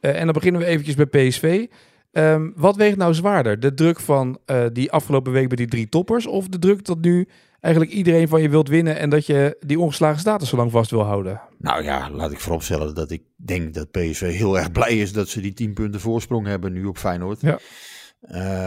en 0.00 0.24
dan 0.24 0.32
beginnen 0.32 0.60
we 0.60 0.66
eventjes 0.66 0.94
bij 0.94 1.06
PSV. 1.06 1.66
Um, 2.16 2.52
wat 2.56 2.76
weegt 2.76 2.96
nou 2.96 3.14
zwaarder? 3.14 3.60
De 3.60 3.74
druk 3.74 4.00
van 4.00 4.38
die 4.72 4.92
afgelopen 4.92 5.32
week 5.32 5.48
bij 5.48 5.56
die 5.56 5.68
drie 5.68 5.88
toppers? 5.88 6.26
Of 6.26 6.48
de 6.48 6.58
druk 6.58 6.84
dat 6.84 7.00
nu 7.00 7.28
eigenlijk 7.64 7.94
iedereen 7.94 8.28
van 8.28 8.42
je 8.42 8.48
wilt 8.48 8.68
winnen 8.68 8.98
en 8.98 9.10
dat 9.10 9.26
je 9.26 9.56
die 9.66 9.78
ongeslagen 9.78 10.20
status 10.20 10.48
zo 10.48 10.56
lang 10.56 10.70
vast 10.70 10.90
wil 10.90 11.02
houden? 11.02 11.40
Nou 11.58 11.82
ja, 11.82 12.10
laat 12.10 12.32
ik 12.32 12.40
vooropstellen 12.40 12.94
dat 12.94 13.10
ik 13.10 13.22
denk 13.36 13.74
dat 13.74 13.90
PSV 13.90 14.36
heel 14.36 14.58
erg 14.58 14.72
blij 14.72 14.98
is 14.98 15.12
dat 15.12 15.28
ze 15.28 15.40
die 15.40 15.52
10 15.52 15.74
punten 15.74 16.00
voorsprong 16.00 16.46
hebben 16.46 16.72
nu 16.72 16.84
op 16.84 16.98
Feyenoord. 16.98 17.40
Ja. 17.40 17.58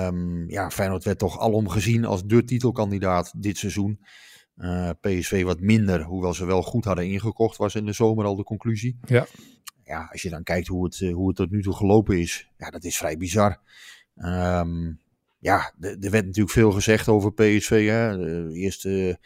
Um, 0.07 0.49
ja, 0.49 0.69
Feyenoord 0.69 1.03
werd 1.03 1.19
toch 1.19 1.39
alom 1.39 1.69
gezien 1.69 2.05
als 2.05 2.25
de 2.25 2.43
titelkandidaat 2.43 3.33
dit 3.37 3.57
seizoen. 3.57 3.99
Uh, 4.57 4.89
PSV 5.01 5.43
wat 5.43 5.59
minder, 5.59 6.03
hoewel 6.03 6.33
ze 6.33 6.45
wel 6.45 6.61
goed 6.61 6.85
hadden 6.85 7.07
ingekocht, 7.07 7.57
was 7.57 7.75
in 7.75 7.85
de 7.85 7.93
zomer 7.93 8.25
al 8.25 8.35
de 8.35 8.43
conclusie. 8.43 8.99
Ja. 9.05 9.25
Ja, 9.87 10.07
als 10.11 10.21
je 10.21 10.29
dan 10.29 10.43
kijkt 10.43 10.67
hoe 10.67 10.83
het, 10.83 10.99
hoe 10.99 11.27
het 11.27 11.35
tot 11.35 11.51
nu 11.51 11.61
toe 11.61 11.75
gelopen 11.75 12.19
is, 12.19 12.49
ja, 12.57 12.69
dat 12.69 12.83
is 12.83 12.97
vrij 12.97 13.17
bizar. 13.17 13.59
Um, 14.15 14.99
ja, 15.39 15.73
er 15.79 16.11
werd 16.11 16.25
natuurlijk 16.25 16.49
veel 16.49 16.71
gezegd 16.71 17.07
over 17.07 17.33
PSV. 17.33 17.87
Hè. 17.87 18.17
De 18.17 18.53
eerste 18.53 19.19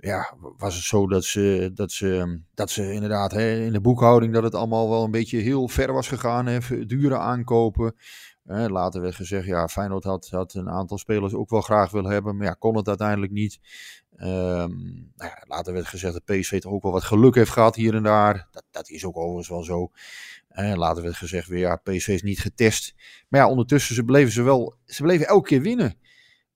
ja, 0.00 0.34
was 0.56 0.74
het 0.74 0.84
zo 0.84 1.06
dat 1.06 1.24
ze, 1.24 1.70
dat 1.74 1.92
ze, 1.92 2.40
dat 2.54 2.70
ze 2.70 2.92
inderdaad 2.92 3.32
hè, 3.32 3.64
in 3.64 3.72
de 3.72 3.80
boekhouding 3.80 4.32
dat 4.32 4.42
het 4.42 4.54
allemaal 4.54 4.90
wel 4.90 5.04
een 5.04 5.10
beetje 5.10 5.38
heel 5.38 5.68
ver 5.68 5.92
was 5.92 6.08
gegaan. 6.08 6.46
Hè, 6.46 6.86
dure 6.86 7.18
aankopen. 7.18 7.94
Eh, 8.50 8.66
later 8.66 9.00
werd 9.00 9.14
gezegd, 9.14 9.46
ja, 9.46 9.68
Feyenoord 9.68 10.04
had, 10.04 10.28
had 10.30 10.54
een 10.54 10.68
aantal 10.68 10.98
spelers 10.98 11.34
ook 11.34 11.50
wel 11.50 11.60
graag 11.60 11.90
willen 11.90 12.10
hebben, 12.10 12.36
maar 12.36 12.46
ja, 12.46 12.52
kon 12.52 12.76
het 12.76 12.88
uiteindelijk 12.88 13.32
niet. 13.32 13.58
Um, 14.16 15.12
nou 15.16 15.30
ja, 15.30 15.44
later 15.46 15.72
werd 15.72 15.86
gezegd 15.86 16.12
dat 16.12 16.24
PSV 16.24 16.60
toch 16.60 16.72
ook 16.72 16.82
wel 16.82 16.92
wat 16.92 17.04
geluk 17.04 17.34
heeft 17.34 17.50
gehad 17.50 17.76
hier 17.76 17.94
en 17.94 18.02
daar. 18.02 18.48
Dat, 18.50 18.64
dat 18.70 18.88
is 18.88 19.04
ook 19.04 19.16
overigens 19.16 19.48
wel 19.48 19.62
zo. 19.62 19.90
Later 20.76 21.02
werd 21.02 21.16
gezegd 21.16 21.48
weer, 21.48 21.58
ja, 21.58 21.76
PSV 21.76 22.08
is 22.08 22.22
niet 22.22 22.40
getest. 22.40 22.94
Maar 23.28 23.40
ja, 23.40 23.48
ondertussen 23.48 23.94
ze 23.94 24.04
bleven 24.04 24.32
ze 24.32 24.42
wel, 24.42 24.74
ze 24.86 25.02
bleven 25.02 25.26
elke 25.26 25.48
keer 25.48 25.60
winnen. 25.60 25.94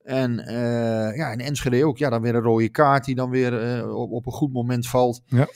En 0.03 0.39
uh, 0.39 1.17
ja, 1.17 1.31
in 1.31 1.39
Enschede 1.39 1.85
ook, 1.85 1.97
ja, 1.97 2.09
dan 2.09 2.21
weer 2.21 2.35
een 2.35 2.41
rode 2.41 2.69
kaart 2.69 3.05
die 3.05 3.15
dan 3.15 3.29
weer 3.29 3.77
uh, 3.77 3.95
op, 3.97 4.11
op 4.11 4.25
een 4.25 4.31
goed 4.31 4.53
moment 4.53 4.87
valt. 4.87 5.21
Ja 5.25 5.47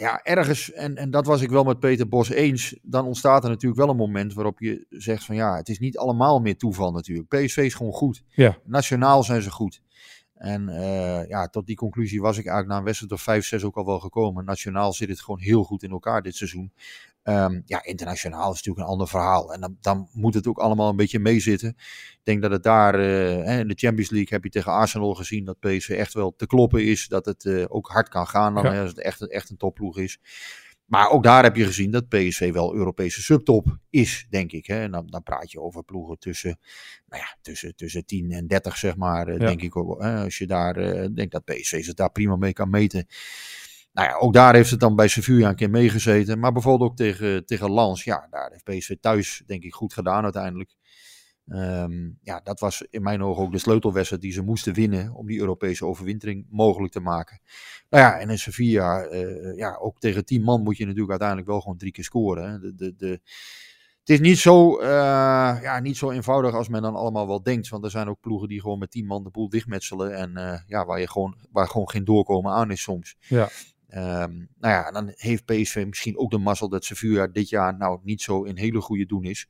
ja, 0.00 0.22
ergens, 0.22 0.72
en, 0.72 0.96
en 0.96 1.10
dat 1.10 1.26
was 1.26 1.40
ik 1.40 1.50
wel 1.50 1.64
met 1.64 1.78
Peter 1.78 2.08
Bos 2.08 2.28
eens, 2.28 2.78
dan 2.82 3.06
ontstaat 3.06 3.44
er 3.44 3.50
natuurlijk 3.50 3.80
wel 3.80 3.90
een 3.90 3.96
moment 3.96 4.34
waarop 4.34 4.60
je 4.60 4.86
zegt 4.88 5.24
van 5.24 5.34
ja, 5.34 5.56
het 5.56 5.68
is 5.68 5.78
niet 5.78 5.98
allemaal 5.98 6.40
meer 6.40 6.56
toeval 6.56 6.92
natuurlijk. 6.92 7.28
PSV 7.28 7.56
is 7.56 7.74
gewoon 7.74 7.92
goed. 7.92 8.22
Ja. 8.28 8.58
Nationaal 8.64 9.22
zijn 9.22 9.42
ze 9.42 9.50
goed. 9.50 9.82
En 10.34 10.68
uh, 10.68 11.28
ja, 11.28 11.48
tot 11.48 11.66
die 11.66 11.76
conclusie 11.76 12.20
was 12.20 12.38
ik 12.38 12.46
eigenlijk 12.46 12.68
na 12.68 12.78
een 12.78 12.84
wedstrijd 12.84 13.12
of 13.12 13.22
5, 13.22 13.46
6 13.46 13.64
ook 13.64 13.76
al 13.76 13.86
wel 13.86 14.00
gekomen. 14.00 14.44
Nationaal 14.44 14.92
zit 14.92 15.08
het 15.08 15.20
gewoon 15.20 15.40
heel 15.40 15.64
goed 15.64 15.82
in 15.82 15.90
elkaar 15.90 16.22
dit 16.22 16.36
seizoen. 16.36 16.72
Um, 17.28 17.62
ja, 17.66 17.84
internationaal 17.84 18.50
is 18.50 18.56
natuurlijk 18.56 18.86
een 18.86 18.92
ander 18.92 19.08
verhaal. 19.08 19.52
En 19.52 19.60
dan, 19.60 19.76
dan, 19.80 20.08
moet 20.12 20.34
het 20.34 20.46
ook 20.46 20.58
allemaal 20.58 20.88
een 20.88 20.96
beetje 20.96 21.18
meezitten. 21.18 21.68
Ik 21.68 22.20
denk 22.22 22.42
dat 22.42 22.50
het 22.50 22.62
daar, 22.62 23.00
uh, 23.00 23.58
in 23.58 23.68
de 23.68 23.74
Champions 23.74 24.10
League 24.10 24.28
heb 24.30 24.44
je 24.44 24.50
tegen 24.50 24.72
Arsenal 24.72 25.14
gezien 25.14 25.44
dat 25.44 25.60
PSV 25.60 25.88
echt 25.88 26.14
wel 26.14 26.34
te 26.36 26.46
kloppen 26.46 26.84
is. 26.84 27.08
Dat 27.08 27.24
het 27.24 27.44
uh, 27.44 27.64
ook 27.68 27.88
hard 27.88 28.08
kan 28.08 28.26
gaan 28.26 28.54
dan, 28.54 28.64
ja. 28.64 28.80
als 28.80 28.90
het 28.90 29.00
echt, 29.00 29.28
echt 29.28 29.50
een 29.50 29.56
topploeg 29.56 29.98
is. 29.98 30.18
Maar 30.84 31.10
ook 31.10 31.22
daar 31.22 31.42
heb 31.42 31.56
je 31.56 31.64
gezien 31.64 31.90
dat 31.90 32.08
PSV 32.08 32.52
wel 32.52 32.74
Europese 32.74 33.22
subtop 33.22 33.78
is, 33.90 34.26
denk 34.30 34.52
ik. 34.52 34.66
Hè? 34.66 34.80
En 34.80 34.90
dan, 34.90 35.06
dan 35.06 35.22
praat 35.22 35.50
je 35.50 35.60
over 35.60 35.84
ploegen 35.84 36.18
tussen, 36.18 36.58
nou 37.06 37.22
ja, 37.22 37.36
tussen, 37.42 37.76
tussen 37.76 38.06
10 38.06 38.32
en 38.32 38.46
30, 38.46 38.76
zeg 38.76 38.96
maar. 38.96 39.32
Ja. 39.32 39.38
Denk 39.38 39.62
ik 39.62 39.76
ook. 39.76 40.00
Als 40.00 40.38
je 40.38 40.46
daar 40.46 40.78
uh, 40.78 41.06
denkt 41.14 41.32
dat 41.32 41.44
PSV 41.44 41.84
zich 41.84 41.94
daar 41.94 42.12
prima 42.12 42.36
mee 42.36 42.52
kan 42.52 42.70
meten. 42.70 43.06
Nou 43.98 44.10
ja, 44.10 44.16
ook 44.16 44.32
daar 44.32 44.54
heeft 44.54 44.70
het 44.70 44.80
dan 44.80 44.96
bij 44.96 45.08
Sevilla 45.08 45.48
een 45.48 45.56
keer 45.56 45.70
meegezeten. 45.70 46.38
Maar 46.38 46.52
bijvoorbeeld 46.52 46.90
ook 46.90 46.96
tegen, 46.96 47.46
tegen 47.46 47.74
Lens. 47.74 48.04
Ja, 48.04 48.26
daar 48.30 48.50
heeft 48.50 48.64
PSV 48.64 48.96
thuis 49.00 49.42
denk 49.46 49.62
ik 49.62 49.74
goed 49.74 49.92
gedaan 49.92 50.22
uiteindelijk. 50.24 50.76
Um, 51.46 52.18
ja, 52.22 52.40
dat 52.40 52.60
was 52.60 52.82
in 52.90 53.02
mijn 53.02 53.22
ogen 53.22 53.42
ook 53.42 53.52
de 53.52 53.58
sleutelwedstrijd 53.58 54.22
die 54.22 54.32
ze 54.32 54.42
moesten 54.42 54.74
winnen 54.74 55.14
om 55.14 55.26
die 55.26 55.38
Europese 55.38 55.84
overwintering 55.84 56.46
mogelijk 56.50 56.92
te 56.92 57.00
maken. 57.00 57.40
Nou 57.90 58.04
ja, 58.04 58.18
en 58.18 58.30
in 58.30 58.38
Sevilla, 58.38 59.10
uh, 59.10 59.56
ja, 59.56 59.76
ook 59.76 59.98
tegen 59.98 60.24
tien 60.24 60.42
man 60.42 60.62
moet 60.62 60.76
je 60.76 60.84
natuurlijk 60.84 61.10
uiteindelijk 61.10 61.48
wel 61.48 61.60
gewoon 61.60 61.78
drie 61.78 61.92
keer 61.92 62.04
scoren. 62.04 62.60
De, 62.60 62.74
de, 62.74 62.94
de, 62.96 63.20
het 63.98 64.08
is 64.08 64.20
niet 64.20 64.38
zo, 64.38 64.80
uh, 64.80 64.86
ja, 65.62 65.80
niet 65.80 65.96
zo 65.96 66.10
eenvoudig 66.10 66.54
als 66.54 66.68
men 66.68 66.82
dan 66.82 66.94
allemaal 66.94 67.26
wel 67.26 67.42
denkt. 67.42 67.68
Want 67.68 67.84
er 67.84 67.90
zijn 67.90 68.08
ook 68.08 68.20
ploegen 68.20 68.48
die 68.48 68.60
gewoon 68.60 68.78
met 68.78 68.90
tien 68.90 69.06
man 69.06 69.24
de 69.24 69.30
boel 69.30 69.48
dichtmetselen. 69.48 70.16
En 70.16 70.30
uh, 70.34 70.58
ja, 70.66 70.84
waar, 70.84 71.00
je 71.00 71.08
gewoon, 71.08 71.36
waar 71.50 71.68
gewoon 71.68 71.90
geen 71.90 72.04
doorkomen 72.04 72.52
aan 72.52 72.70
is 72.70 72.82
soms. 72.82 73.16
Ja. 73.20 73.48
Um, 73.94 74.48
nou 74.58 74.74
ja, 74.74 74.90
dan 74.90 75.12
heeft 75.14 75.44
PSV 75.44 75.84
misschien 75.86 76.18
ook 76.18 76.30
de 76.30 76.38
mazzel 76.38 76.68
dat 76.68 76.84
Sevilla 76.84 77.26
dit 77.26 77.48
jaar 77.48 77.76
nou 77.76 78.00
niet 78.02 78.22
zo 78.22 78.42
in 78.42 78.56
hele 78.56 78.80
goede 78.80 79.06
doen 79.06 79.24
is. 79.24 79.48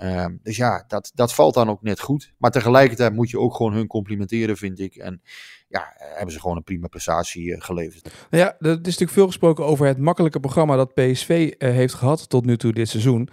Um, 0.00 0.40
dus 0.42 0.56
ja, 0.56 0.84
dat, 0.88 1.10
dat 1.14 1.34
valt 1.34 1.54
dan 1.54 1.70
ook 1.70 1.82
net 1.82 2.00
goed. 2.00 2.32
Maar 2.36 2.50
tegelijkertijd 2.50 3.12
moet 3.12 3.30
je 3.30 3.38
ook 3.38 3.54
gewoon 3.54 3.72
hun 3.72 3.86
complimenteren, 3.86 4.56
vind 4.56 4.78
ik. 4.80 4.96
En 4.96 5.22
ja, 5.68 5.92
hebben 5.96 6.32
ze 6.32 6.40
gewoon 6.40 6.56
een 6.56 6.64
prima 6.64 6.86
prestatie 6.86 7.44
uh, 7.44 7.60
geleverd. 7.60 8.10
Ja, 8.30 8.56
er 8.58 8.70
is 8.70 8.76
natuurlijk 8.76 9.10
veel 9.10 9.26
gesproken 9.26 9.64
over 9.64 9.86
het 9.86 9.98
makkelijke 9.98 10.40
programma 10.40 10.76
dat 10.76 10.94
PSV 10.94 11.52
uh, 11.58 11.70
heeft 11.70 11.94
gehad 11.94 12.28
tot 12.28 12.44
nu 12.44 12.56
toe 12.56 12.72
dit 12.72 12.88
seizoen. 12.88 13.28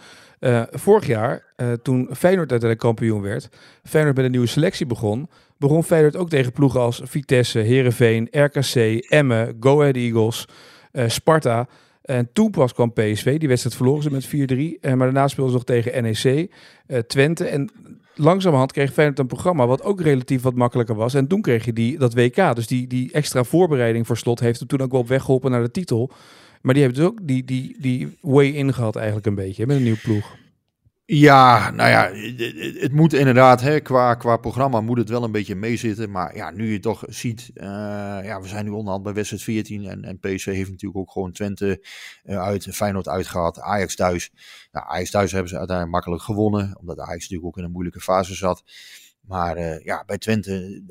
Vorig 0.72 1.08
jaar, 1.08 1.54
toen 1.82 2.10
Feyenoord 2.12 2.52
uiteindelijk 2.52 2.80
kampioen 2.80 3.22
werd, 3.22 3.50
Feyenoord 3.84 4.16
met 4.16 4.26
een 4.26 4.32
nieuwe 4.32 4.48
selectie 4.48 4.86
begon, 4.86 5.30
begon 5.58 5.84
Feyenoord 5.84 6.16
ook 6.16 6.30
tegen 6.30 6.52
ploegen 6.52 6.80
als 6.80 7.02
Vitesse, 7.04 7.60
Herenveen, 7.60 8.28
RKC, 8.32 8.76
Emmen, 9.10 9.58
Go 9.60 9.80
Ahead 9.80 9.96
Eagles, 9.96 10.48
Sparta. 11.08 11.68
En 12.06 12.30
toen 12.34 12.52
pas 12.52 12.74
kwam 12.74 12.94
PSV, 12.94 13.38
die 13.38 13.48
wedstrijd 13.48 13.76
verloren 13.76 14.04
ze 14.04 14.12
met 14.12 14.28
4-3. 14.28 14.30
Uh, 14.30 14.94
maar 14.94 14.98
daarna 14.98 15.28
speelden 15.28 15.52
ze 15.52 15.58
nog 15.58 15.84
tegen 15.84 16.04
NEC, 16.04 16.52
uh, 16.88 17.00
Twente. 17.00 17.46
En 17.46 17.70
langzamerhand 18.16 18.72
kreeg 18.72 18.94
Feyenoord 18.94 19.20
een 19.20 19.28
programma 19.28 19.68
wat 19.68 19.84
ook 19.84 20.02
relatief 20.02 20.42
wat 20.42 20.56
makkelijker 20.56 20.96
was. 20.96 21.14
En 21.14 21.28
toen 21.28 21.42
kreeg 21.42 21.66
je 21.66 21.74
die, 21.74 21.98
dat 21.98 22.14
WK. 22.14 22.56
Dus 22.56 22.68
die, 22.68 22.88
die 22.88 23.12
extra 23.12 23.44
voorbereiding 23.44 24.08
voor 24.08 24.18
slot 24.18 24.40
heeft 24.40 24.60
hem 24.60 24.68
toen 24.68 24.82
ook 24.82 24.92
wel 24.92 25.08
weggeholpen 25.08 25.52
naar 25.52 25.64
de 25.64 25.72
titel. 25.72 26.12
Maar 26.62 26.74
die 26.74 26.84
hebben 26.84 27.02
dus 27.02 27.12
ook 27.12 27.20
die, 27.28 27.44
die, 27.44 27.76
die 27.80 28.18
way 28.22 28.48
in 28.48 28.74
gehad 28.74 28.96
eigenlijk 28.96 29.26
een 29.26 29.36
beetje 29.36 29.66
met 29.66 29.78
een 29.78 29.84
nieuw 29.84 30.00
ploeg. 30.04 30.36
Ja, 31.08 31.72
nou 31.72 31.90
ja, 31.90 32.12
het, 32.80 32.92
moet 32.92 33.14
inderdaad, 33.14 33.62
hè, 33.62 33.80
qua, 33.80 34.16
qua 34.16 34.38
programma 34.38 34.82
moet 34.82 34.98
het 34.98 35.10
wel 35.10 35.24
een 35.24 35.32
beetje 35.32 35.56
meezitten. 35.56 36.12
Maar 36.12 36.36
ja, 36.36 36.52
nu 36.52 36.72
je 36.72 36.80
toch 36.80 37.04
ziet, 37.08 37.52
uh, 37.54 37.64
ja, 38.24 38.42
we 38.42 38.48
zijn 38.48 38.66
nu 38.66 38.72
onderhand 38.72 39.04
bij 39.04 39.14
wedstrijd 39.14 39.44
14 39.44 39.86
en, 39.86 40.04
en 40.04 40.20
PSV 40.20 40.46
heeft 40.46 40.70
natuurlijk 40.70 41.00
ook 41.00 41.12
gewoon 41.12 41.32
Twente 41.32 41.86
uh, 42.24 42.42
uit, 42.42 42.68
Feyenoord 42.72 43.08
uitgehad, 43.08 43.60
Ajax 43.60 43.96
thuis. 43.96 44.32
Nou, 44.72 44.86
Ajax 44.88 45.12
thuis 45.12 45.32
hebben 45.32 45.50
ze 45.50 45.58
uiteindelijk 45.58 45.96
makkelijk 45.96 46.24
gewonnen, 46.24 46.78
omdat 46.80 47.00
Ajax 47.00 47.22
natuurlijk 47.22 47.46
ook 47.46 47.58
in 47.58 47.64
een 47.64 47.72
moeilijke 47.72 48.02
fase 48.02 48.36
zat. 48.36 48.64
Maar 49.22 49.58
uh, 49.58 49.84
ja, 49.84 50.04
bij 50.06 50.18
Twente 50.18 50.84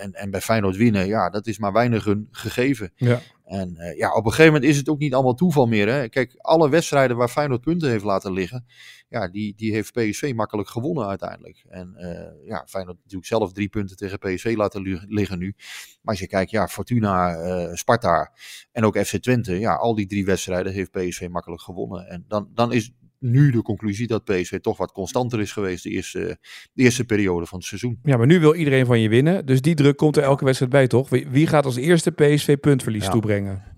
en, 0.00 0.12
en 0.12 0.30
bij 0.30 0.40
Feyenoord 0.40 0.76
winnen, 0.76 1.06
ja, 1.06 1.30
dat 1.30 1.46
is 1.46 1.58
maar 1.58 1.72
weinig 1.72 2.04
hun 2.04 2.28
gegeven. 2.30 2.92
Ja. 2.96 3.20
En 3.48 3.74
uh, 3.76 3.96
ja, 3.96 4.12
op 4.12 4.24
een 4.24 4.30
gegeven 4.30 4.52
moment 4.52 4.70
is 4.70 4.76
het 4.76 4.88
ook 4.88 4.98
niet 4.98 5.14
allemaal 5.14 5.34
toeval 5.34 5.66
meer. 5.66 5.88
Hè? 5.88 6.08
Kijk, 6.08 6.34
alle 6.36 6.68
wedstrijden 6.68 7.16
waar 7.16 7.28
Feyenoord 7.28 7.60
punten 7.60 7.90
heeft 7.90 8.04
laten 8.04 8.32
liggen, 8.32 8.66
ja, 9.08 9.28
die, 9.28 9.54
die 9.56 9.72
heeft 9.72 9.92
PSV 9.92 10.32
makkelijk 10.34 10.68
gewonnen 10.68 11.06
uiteindelijk. 11.06 11.64
En 11.68 11.94
uh, 11.98 12.48
ja, 12.48 12.64
Feyenoord 12.66 12.96
natuurlijk 12.96 13.26
zelf 13.26 13.52
drie 13.52 13.68
punten 13.68 13.96
tegen 13.96 14.18
PSV 14.18 14.54
laten 14.56 15.06
liggen 15.08 15.38
nu. 15.38 15.54
Maar 15.56 16.14
als 16.14 16.18
je 16.18 16.26
kijkt, 16.26 16.50
ja, 16.50 16.68
Fortuna, 16.68 17.36
uh, 17.36 17.74
Sparta 17.74 18.32
en 18.72 18.84
ook 18.84 18.98
FC 18.98 19.16
Twente, 19.16 19.58
ja, 19.58 19.74
al 19.74 19.94
die 19.94 20.06
drie 20.06 20.24
wedstrijden 20.24 20.72
heeft 20.72 20.90
PSV 20.90 21.28
makkelijk 21.30 21.62
gewonnen. 21.62 22.06
En 22.06 22.24
dan, 22.28 22.50
dan 22.54 22.72
is 22.72 22.92
nu 23.18 23.50
de 23.50 23.62
conclusie 23.62 24.06
dat 24.06 24.24
PSV 24.24 24.60
toch 24.60 24.76
wat 24.76 24.92
constanter 24.92 25.40
is 25.40 25.52
geweest 25.52 25.82
de 25.82 25.90
eerste, 25.90 26.38
de 26.72 26.82
eerste 26.82 27.04
periode 27.04 27.46
van 27.46 27.58
het 27.58 27.66
seizoen. 27.66 27.98
Ja, 28.02 28.16
maar 28.16 28.26
nu 28.26 28.40
wil 28.40 28.54
iedereen 28.54 28.86
van 28.86 29.00
je 29.00 29.08
winnen. 29.08 29.46
Dus 29.46 29.60
die 29.60 29.74
druk 29.74 29.96
komt 29.96 30.16
er 30.16 30.22
elke 30.22 30.44
wedstrijd 30.44 30.72
bij, 30.72 30.86
toch? 30.86 31.08
Wie 31.08 31.46
gaat 31.46 31.64
als 31.64 31.76
eerste 31.76 32.10
PSV 32.10 32.56
puntverlies 32.56 33.04
ja. 33.04 33.10
toebrengen? 33.10 33.76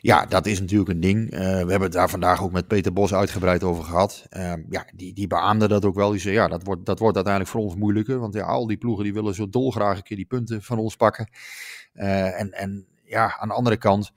Ja, 0.00 0.26
dat 0.26 0.46
is 0.46 0.60
natuurlijk 0.60 0.90
een 0.90 1.00
ding. 1.00 1.32
Uh, 1.32 1.38
we 1.40 1.44
hebben 1.46 1.82
het 1.82 1.92
daar 1.92 2.10
vandaag 2.10 2.42
ook 2.42 2.52
met 2.52 2.66
Peter 2.66 2.92
Bos 2.92 3.14
uitgebreid 3.14 3.62
over 3.62 3.84
gehad. 3.84 4.26
Uh, 4.30 4.52
ja, 4.68 4.86
die, 4.94 5.14
die 5.14 5.26
beaamde 5.26 5.68
dat 5.68 5.84
ook 5.84 5.94
wel. 5.94 6.10
Die 6.10 6.20
zei, 6.20 6.34
ja, 6.34 6.48
dat 6.48 6.64
wordt, 6.64 6.86
dat 6.86 6.98
wordt 6.98 7.16
uiteindelijk 7.16 7.54
voor 7.54 7.64
ons 7.64 7.74
moeilijker. 7.74 8.18
Want 8.18 8.34
ja, 8.34 8.44
al 8.44 8.66
die 8.66 8.76
ploegen 8.76 9.04
die 9.04 9.12
willen 9.12 9.34
zo 9.34 9.48
dolgraag 9.48 9.96
een 9.96 10.02
keer 10.02 10.16
die 10.16 10.26
punten 10.26 10.62
van 10.62 10.78
ons 10.78 10.96
pakken. 10.96 11.28
Uh, 11.94 12.40
en, 12.40 12.52
en 12.52 12.86
ja, 13.04 13.38
aan 13.38 13.48
de 13.48 13.54
andere 13.54 13.76
kant... 13.76 14.12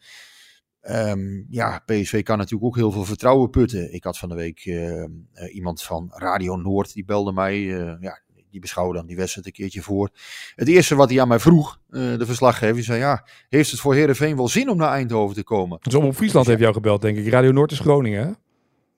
Um, 0.89 1.45
ja, 1.49 1.83
PSV 1.85 2.23
kan 2.23 2.37
natuurlijk 2.37 2.65
ook 2.65 2.75
heel 2.75 2.91
veel 2.91 3.05
vertrouwen 3.05 3.49
putten. 3.49 3.93
Ik 3.93 4.03
had 4.03 4.17
van 4.17 4.29
de 4.29 4.35
week 4.35 4.65
uh, 4.65 4.99
uh, 4.99 5.07
iemand 5.51 5.83
van 5.83 6.11
Radio 6.13 6.55
Noord, 6.55 6.93
die 6.93 7.05
belde 7.05 7.31
mij. 7.31 7.59
Uh, 7.59 7.93
ja, 7.99 8.21
die 8.49 8.61
beschouwde 8.61 8.97
dan 8.97 9.07
die 9.07 9.15
wedstrijd 9.15 9.45
een 9.47 9.53
keertje 9.53 9.81
voor. 9.81 10.09
Het 10.55 10.67
eerste 10.67 10.95
wat 10.95 11.09
hij 11.09 11.21
aan 11.21 11.27
mij 11.27 11.39
vroeg, 11.39 11.79
de 11.89 12.25
verslaggever, 12.25 12.83
zei 12.83 12.99
ja, 12.99 13.27
heeft 13.49 13.71
het 13.71 13.79
voor 13.79 13.93
Herenveen 13.93 14.35
wel 14.35 14.47
zin 14.47 14.69
om 14.69 14.77
naar 14.77 14.91
Eindhoven 14.91 15.35
te 15.35 15.43
komen? 15.43 15.77
Dus 15.81 15.93
op 15.93 16.15
Friesland 16.15 16.47
heeft 16.47 16.59
jou 16.59 16.73
gebeld, 16.73 17.01
denk 17.01 17.17
ik. 17.17 17.27
Radio 17.27 17.51
Noord 17.51 17.71
is 17.71 17.79
Groningen, 17.79 18.27
hè? 18.27 18.31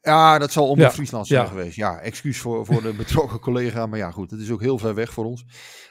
Ja, 0.05 0.39
dat 0.39 0.51
zal 0.51 0.77
ja. 0.77 0.91
Friesland 0.91 1.27
zijn 1.27 1.41
ja. 1.41 1.47
geweest. 1.47 1.75
Ja, 1.75 1.99
excuus 1.99 2.39
voor, 2.39 2.65
voor 2.65 2.81
de 2.81 2.93
betrokken 2.93 3.39
collega. 3.47 3.85
Maar 3.85 3.99
ja, 3.99 4.11
goed, 4.11 4.31
het 4.31 4.39
is 4.39 4.51
ook 4.51 4.61
heel 4.61 4.77
ver 4.77 4.95
weg 4.95 5.13
voor 5.13 5.25
ons. 5.25 5.45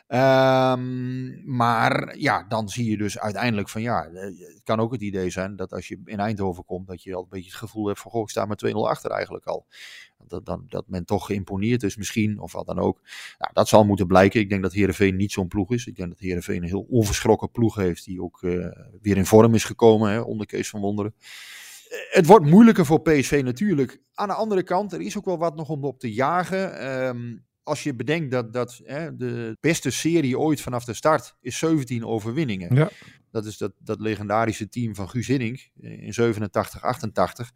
Um, 0.09 1.43
maar 1.57 2.17
ja, 2.19 2.45
dan 2.49 2.69
zie 2.69 2.91
je 2.91 2.97
dus 2.97 3.19
uiteindelijk 3.19 3.69
van 3.69 3.83
ja, 3.83 4.09
het 4.13 4.61
kan 4.65 4.81
ook 4.81 4.93
het 4.93 5.01
idee 5.01 5.31
zijn 5.31 5.57
dat 5.57 5.73
als 5.73 5.89
je 5.89 6.01
in 6.05 6.19
Eindhoven 6.19 6.65
komt, 6.65 6.87
dat 6.87 7.03
je 7.03 7.15
al 7.15 7.23
een 7.23 7.29
beetje 7.29 7.51
het 7.51 7.59
gevoel 7.59 7.87
hebt 7.87 8.01
van 8.01 8.11
goh, 8.11 8.23
ik 8.23 8.31
sta 8.31 8.45
met 8.45 8.65
2-0 8.67 8.71
achter 8.75 9.11
eigenlijk 9.11 9.45
al. 9.45 9.67
Dat, 10.27 10.47
dat, 10.47 10.61
dat 10.69 10.85
men 10.89 11.05
toch 11.05 11.27
geïmponeerd 11.27 11.83
is 11.83 11.97
misschien, 11.97 12.41
of 12.41 12.53
wat 12.53 12.67
dan 12.67 12.79
ook. 12.79 13.01
Nou, 13.39 13.53
dat 13.53 13.69
zal 13.69 13.85
moeten 13.85 14.07
blijken. 14.07 14.41
Ik 14.41 14.49
denk 14.49 14.63
dat 14.63 14.73
Heerenveen 14.73 15.17
niet 15.17 15.33
zo'n 15.33 15.49
ploeg 15.49 15.73
is. 15.73 15.87
Ik 15.87 15.97
denk 15.97 16.09
dat 16.09 16.19
Heerenveen 16.19 16.63
een 16.63 16.69
heel 16.69 16.87
onverschrokken 16.91 17.51
ploeg 17.51 17.75
heeft, 17.75 18.05
die 18.05 18.23
ook 18.23 18.43
uh, 18.43 18.67
weer 19.01 19.17
in 19.17 19.27
vorm 19.27 19.55
is 19.55 19.65
gekomen 19.65 20.11
hè, 20.11 20.21
onder 20.21 20.47
Kees 20.47 20.69
van 20.69 20.81
Wonderen 20.81 21.15
het 22.11 22.27
wordt 22.27 22.47
moeilijker 22.47 22.87
voor 22.87 23.03
PSV 23.03 23.41
natuurlijk. 23.45 24.01
Aan 24.15 24.29
de 24.29 24.35
andere 24.35 24.63
kant, 24.63 24.93
er 24.93 25.01
is 25.01 25.19
ook 25.19 25.25
wel 25.25 25.39
wat 25.39 25.57
nog 25.57 25.69
om 25.69 25.85
op 25.85 25.99
te 25.99 26.13
jagen. 26.13 26.93
Um, 27.07 27.45
als 27.63 27.83
je 27.83 27.95
bedenkt 27.95 28.31
dat, 28.31 28.53
dat 28.53 28.81
hè, 28.85 29.17
de 29.17 29.57
beste 29.61 29.91
serie 29.91 30.39
ooit 30.39 30.61
vanaf 30.61 30.85
de 30.85 30.95
start 30.95 31.37
is 31.41 31.59
17 31.59 32.07
overwinningen. 32.07 32.75
Ja. 32.75 32.91
Dat 33.31 33.45
is 33.45 33.59
dat, 33.59 33.73
dat 33.79 34.01
legendarische 34.01 34.69
team 34.69 34.95
van 34.95 35.09
Guus 35.09 35.27
Hiddink 35.27 35.71
in 35.81 36.15
87, 36.15 36.83
88. 36.83 37.53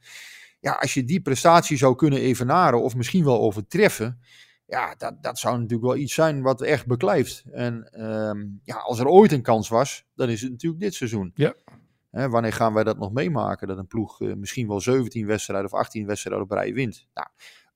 Ja, 0.61 0.72
als 0.72 0.94
je 0.94 1.05
die 1.05 1.20
prestatie 1.20 1.77
zou 1.77 1.94
kunnen 1.94 2.20
evenaren 2.20 2.83
of 2.83 2.94
misschien 2.94 3.24
wel 3.24 3.40
overtreffen. 3.40 4.20
Ja, 4.66 4.94
dat, 4.94 5.22
dat 5.22 5.38
zou 5.38 5.55
natuurlijk 5.55 5.83
wel 5.83 5.96
iets 5.96 6.14
zijn 6.14 6.42
wat 6.42 6.62
echt 6.62 6.87
beklijft. 6.87 7.44
En 7.53 8.05
um, 8.07 8.61
ja, 8.62 8.77
als 8.77 8.98
er 8.98 9.07
ooit 9.07 9.33
een 9.33 9.42
kans 9.42 9.68
was, 9.68 10.05
dan 10.14 10.29
is 10.29 10.40
het 10.40 10.51
natuurlijk 10.51 10.83
dit 10.83 10.94
seizoen. 10.94 11.31
Ja. 11.35 11.55
Hè, 12.18 12.28
wanneer 12.28 12.52
gaan 12.52 12.74
wij 12.74 12.85
dat 12.85 12.98
nog 12.98 13.12
meemaken? 13.12 13.68
Dat 13.68 13.78
een 13.78 13.87
ploeg 13.87 14.20
uh, 14.20 14.35
misschien 14.35 14.68
wel 14.68 14.81
17 14.81 15.26
wedstrijden 15.26 15.66
of 15.72 15.78
18 15.78 16.07
wedstrijden 16.07 16.42
op 16.42 16.50
rij 16.50 16.72
wint. 16.74 17.07
Nou, 17.14 17.28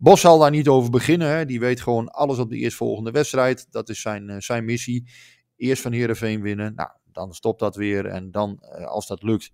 Bos 0.03 0.21
zal 0.21 0.39
daar 0.39 0.51
niet 0.51 0.69
over 0.69 0.91
beginnen. 0.91 1.29
Hè. 1.29 1.45
Die 1.45 1.61
weet 1.61 1.81
gewoon 1.81 2.09
alles 2.09 2.39
op 2.39 2.51
de 2.51 2.57
eerstvolgende 2.57 3.11
wedstrijd. 3.11 3.67
Dat 3.71 3.89
is 3.89 4.01
zijn, 4.01 4.29
uh, 4.29 4.37
zijn 4.39 4.65
missie. 4.65 5.11
Eerst 5.57 5.83
van 5.83 5.93
Heerenveen 5.93 6.43
winnen. 6.43 6.75
Nou, 6.75 6.91
dan 7.05 7.33
stopt 7.33 7.61
dat 7.61 7.77
weer. 7.77 8.07
En 8.07 8.31
dan, 8.31 8.63
uh, 8.79 8.87
als 8.87 9.07
dat 9.07 9.23
lukt, 9.23 9.53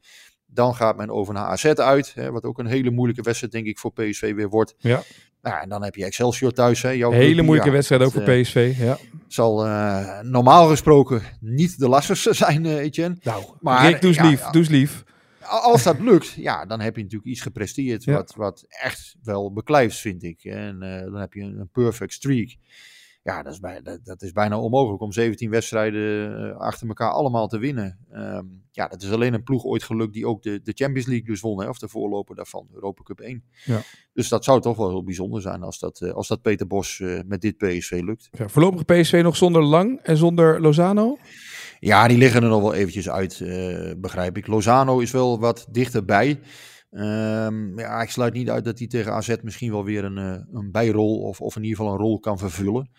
dan 0.52 0.74
gaat 0.74 0.96
men 0.96 1.10
over 1.10 1.34
naar 1.34 1.44
AZ 1.44 1.64
uit. 1.64 2.14
Hè, 2.14 2.30
wat 2.30 2.44
ook 2.44 2.58
een 2.58 2.66
hele 2.66 2.90
moeilijke 2.90 3.22
wedstrijd, 3.22 3.52
denk 3.52 3.66
ik, 3.66 3.78
voor 3.78 3.92
PSV 3.92 4.34
weer 4.34 4.48
wordt. 4.48 4.74
Ja. 4.78 5.02
Nou, 5.42 5.60
en 5.60 5.68
dan 5.68 5.82
heb 5.82 5.94
je 5.94 6.04
Excelsior 6.04 6.52
thuis. 6.52 6.82
Hè, 6.82 6.90
jouw 6.90 7.10
hele 7.10 7.42
moeilijke 7.42 7.70
ja, 7.70 7.74
wedstrijd 7.74 8.02
ook 8.02 8.12
voor 8.12 8.28
uh, 8.28 8.42
PSV. 8.42 8.74
Ja. 8.78 8.98
Zal 9.26 9.66
uh, 9.66 10.20
normaal 10.20 10.68
gesproken 10.68 11.22
niet 11.40 11.78
de 11.78 11.88
lastigste 11.88 12.32
zijn, 12.44 12.64
uh, 12.64 12.76
Etienne. 12.76 13.16
Nou, 13.22 13.44
maar, 13.60 13.86
Rick, 13.86 14.00
doe 14.00 14.22
lief. 14.22 14.40
Ja, 14.40 14.50
doe 14.50 14.66
lief. 14.68 15.04
Als 15.40 15.82
dat 15.82 16.00
lukt, 16.00 16.30
ja, 16.30 16.66
dan 16.66 16.80
heb 16.80 16.96
je 16.96 17.02
natuurlijk 17.02 17.30
iets 17.30 17.40
gepresteerd 17.40 18.04
wat, 18.04 18.34
wat 18.36 18.64
echt 18.68 19.16
wel 19.22 19.52
beklijft, 19.52 19.96
vind 19.96 20.22
ik. 20.22 20.44
En 20.44 20.78
dan 21.10 21.20
heb 21.20 21.32
je 21.32 21.40
een 21.40 21.68
perfect 21.72 22.12
streak. 22.12 22.56
Ja, 23.28 23.42
dat 23.42 23.52
is, 23.52 23.60
bij, 23.60 23.82
dat, 23.82 24.04
dat 24.04 24.22
is, 24.22 24.32
bijna 24.32 24.58
onmogelijk 24.58 25.02
om 25.02 25.12
17 25.12 25.50
wedstrijden 25.50 26.58
achter 26.58 26.88
elkaar 26.88 27.10
allemaal 27.10 27.48
te 27.48 27.58
winnen. 27.58 27.98
Um, 28.12 28.62
ja, 28.70 28.88
dat 28.88 29.02
is 29.02 29.10
alleen 29.10 29.34
een 29.34 29.42
ploeg 29.42 29.64
ooit 29.64 29.82
gelukt 29.82 30.12
die 30.12 30.26
ook 30.26 30.42
de, 30.42 30.60
de 30.62 30.72
Champions 30.74 31.06
League 31.06 31.26
dus 31.26 31.40
won, 31.40 31.60
hè, 31.60 31.68
of 31.68 31.78
de 31.78 31.88
voorloper 31.88 32.34
daarvan, 32.34 32.68
Europa 32.74 33.02
Cup 33.02 33.20
1. 33.20 33.44
Ja. 33.64 33.80
Dus 34.12 34.28
dat 34.28 34.44
zou 34.44 34.60
toch 34.60 34.76
wel 34.76 34.88
heel 34.88 35.04
bijzonder 35.04 35.40
zijn 35.40 35.62
als 35.62 35.78
dat, 35.78 36.00
uh, 36.00 36.12
als 36.12 36.28
dat 36.28 36.42
Peter 36.42 36.66
Bos 36.66 36.98
uh, 36.98 37.20
met 37.26 37.40
dit 37.40 37.56
PSV 37.56 38.00
lukt. 38.04 38.28
Ja, 38.30 38.48
voorlopig 38.48 38.84
PSV 38.84 39.20
nog 39.22 39.36
zonder 39.36 39.62
Lang 39.62 40.00
en 40.02 40.16
zonder 40.16 40.60
Lozano? 40.60 41.18
Ja, 41.80 42.08
die 42.08 42.18
liggen 42.18 42.42
er 42.42 42.48
nog 42.48 42.62
wel 42.62 42.74
eventjes 42.74 43.08
uit, 43.08 43.40
uh, 43.40 43.92
begrijp 43.96 44.36
ik. 44.36 44.46
Lozano 44.46 44.98
is 44.98 45.10
wel 45.10 45.38
wat 45.38 45.66
dichterbij. 45.70 46.40
Um, 46.90 47.78
ja, 47.78 48.02
ik 48.02 48.10
sluit 48.10 48.34
niet 48.34 48.50
uit 48.50 48.64
dat 48.64 48.78
hij 48.78 48.88
tegen 48.88 49.12
AZ 49.12 49.34
misschien 49.42 49.70
wel 49.70 49.84
weer 49.84 50.04
een, 50.04 50.16
een 50.52 50.70
bijrol 50.70 51.20
of, 51.20 51.40
of 51.40 51.56
in 51.56 51.62
ieder 51.62 51.76
geval 51.76 51.92
een 51.92 52.00
rol 52.00 52.18
kan 52.18 52.38
vervullen. 52.38 52.90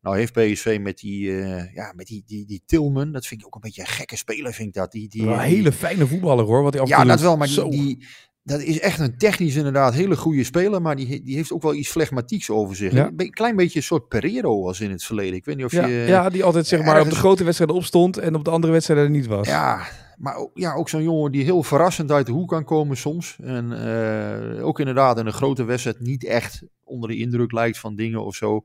Nou 0.00 0.18
heeft 0.18 0.32
PSV 0.32 0.78
met 0.80 0.98
die, 0.98 1.28
uh, 1.28 1.74
ja, 1.74 1.92
met 1.96 2.06
die, 2.06 2.22
die, 2.26 2.46
die 2.46 2.62
Tilman, 2.66 3.12
dat 3.12 3.26
vind 3.26 3.40
ik 3.40 3.46
ook 3.46 3.54
een 3.54 3.60
beetje 3.60 3.80
een 3.80 3.86
gekke 3.86 4.16
speler, 4.16 4.52
vind 4.52 4.68
ik 4.68 4.74
dat. 4.74 4.92
Die, 4.92 5.08
die, 5.08 5.22
een 5.22 5.38
hele 5.38 5.72
fijne 5.72 6.06
voetballer 6.06 6.44
hoor, 6.44 6.62
wat 6.62 6.72
hij 6.72 6.82
af 6.82 6.88
Ja, 6.88 7.04
dat 7.04 7.20
wel, 7.20 7.36
maar 7.36 7.46
die, 7.46 7.70
die, 7.70 8.06
dat 8.42 8.60
is 8.60 8.80
echt 8.80 8.98
een 8.98 9.18
technisch 9.18 9.56
inderdaad 9.56 9.94
hele 9.94 10.16
goede 10.16 10.44
speler, 10.44 10.82
maar 10.82 10.96
die, 10.96 11.22
die 11.22 11.36
heeft 11.36 11.52
ook 11.52 11.62
wel 11.62 11.74
iets 11.74 11.88
flegmatieks 11.88 12.50
over 12.50 12.76
zich. 12.76 12.92
Ja. 12.92 13.10
Een 13.16 13.30
klein 13.30 13.56
beetje 13.56 13.78
een 13.78 13.84
soort 13.84 14.08
Pereiro 14.08 14.62
was 14.62 14.80
in 14.80 14.90
het 14.90 15.04
verleden. 15.04 15.34
Ik 15.34 15.44
weet 15.44 15.56
niet 15.56 15.64
of 15.64 15.72
ja, 15.72 15.86
je... 15.86 15.94
Ja, 15.94 16.28
die 16.28 16.44
altijd 16.44 16.66
zeg 16.66 16.78
maar 16.78 16.88
ergens... 16.88 17.06
op 17.06 17.12
de 17.12 17.18
grote 17.18 17.44
wedstrijden 17.44 17.76
opstond 17.76 18.18
en 18.18 18.34
op 18.34 18.44
de 18.44 18.50
andere 18.50 18.72
wedstrijden 18.72 19.04
er 19.04 19.10
niet 19.10 19.26
was. 19.26 19.48
Ja, 19.48 19.86
maar 20.16 20.36
ook, 20.36 20.50
ja, 20.54 20.74
ook 20.74 20.88
zo'n 20.88 21.02
jongen 21.02 21.32
die 21.32 21.44
heel 21.44 21.62
verrassend 21.62 22.10
uit 22.10 22.26
de 22.26 22.32
hoek 22.32 22.48
kan 22.48 22.64
komen 22.64 22.96
soms. 22.96 23.36
En 23.42 23.72
uh, 23.72 24.66
ook 24.66 24.78
inderdaad 24.78 25.18
in 25.18 25.26
een 25.26 25.32
grote 25.32 25.64
wedstrijd 25.64 26.00
niet 26.00 26.24
echt 26.24 26.62
onder 26.84 27.08
de 27.08 27.16
indruk 27.16 27.52
lijkt 27.52 27.78
van 27.78 27.96
dingen 27.96 28.24
of 28.24 28.34
zo. 28.34 28.64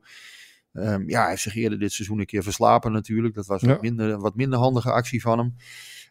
Um, 0.72 1.08
ja, 1.08 1.20
hij 1.20 1.30
heeft 1.30 1.42
zich 1.42 1.56
eerder 1.56 1.78
dit 1.78 1.92
seizoen 1.92 2.18
een 2.18 2.26
keer 2.26 2.42
verslapen 2.42 2.92
natuurlijk. 2.92 3.34
Dat 3.34 3.46
was 3.46 3.60
Ja. 3.60 3.68
wat, 3.68 3.80
minder, 3.80 4.18
wat 4.18 4.34
minder 4.34 4.58
handige 4.58 4.92
actie 4.92 5.20
van 5.20 5.38
hem. 5.38 5.54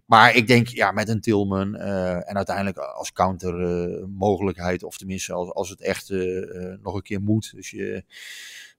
Maar 0.06 0.36
ik 0.36 0.48
denk, 0.48 0.68
ja, 0.68 0.92
met 0.92 1.10
een 1.10 1.22
Tilman 1.22 1.76
uh, 1.76 2.30
en 2.30 2.36
uiteindelijk 2.36 2.78
als 2.78 3.12
counter 3.12 3.90
uh, 3.90 4.06
mogelijkheid, 4.08 4.84
of 4.84 4.98
tenminste 4.98 5.34
als, 5.34 5.50
als 5.52 5.70
het 5.70 5.82
echt 5.82 6.10
uh, 6.10 6.76
nog 6.82 6.96
een 6.96 7.02
keer 7.02 7.22
moet. 7.22 7.52
Dus 7.56 7.70
je, 7.70 8.04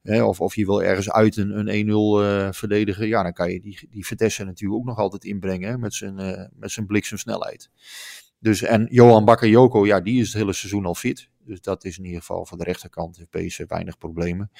of, 0.04 0.40
of 0.40 0.54
je 0.54 0.64
wil 0.64 0.82
ergens 0.82 1.10
uit 1.10 1.36
een, 1.36 1.68
een 1.68 2.50
1-0 2.52 2.54
verdedigen, 2.56 3.08
ja, 3.08 3.22
dan 3.22 3.32
kan 3.32 3.52
je 3.52 3.60
die, 3.60 3.88
die 3.90 4.06
Vitesse 4.06 4.44
natuurlijk 4.44 4.80
ook 4.80 4.86
nog 4.86 4.98
altijd 4.98 5.24
inbrengen 5.24 5.68
hè, 5.68 5.78
met 5.78 5.94
zijn, 5.94 6.50
met 6.54 6.70
zijn 6.70 6.86
bliksemsnelheid. 6.86 7.70
Dus, 8.38 8.62
en 8.62 8.86
Johan 8.90 9.24
Bakayoko, 9.24 9.86
ja, 9.86 10.00
die 10.00 10.20
is 10.20 10.26
het 10.26 10.36
hele 10.36 10.52
seizoen 10.52 10.86
al 10.86 10.94
fit. 10.94 11.28
Dus 11.44 11.60
dat 11.60 11.84
is 11.84 11.98
in 11.98 12.04
ieder 12.04 12.20
geval 12.20 12.46
van 12.46 12.58
de 12.58 12.64
rechterkant 12.64 13.16
heeft 13.16 13.46
PSV 13.46 13.64
weinig 13.68 13.98
problemen. 13.98 14.50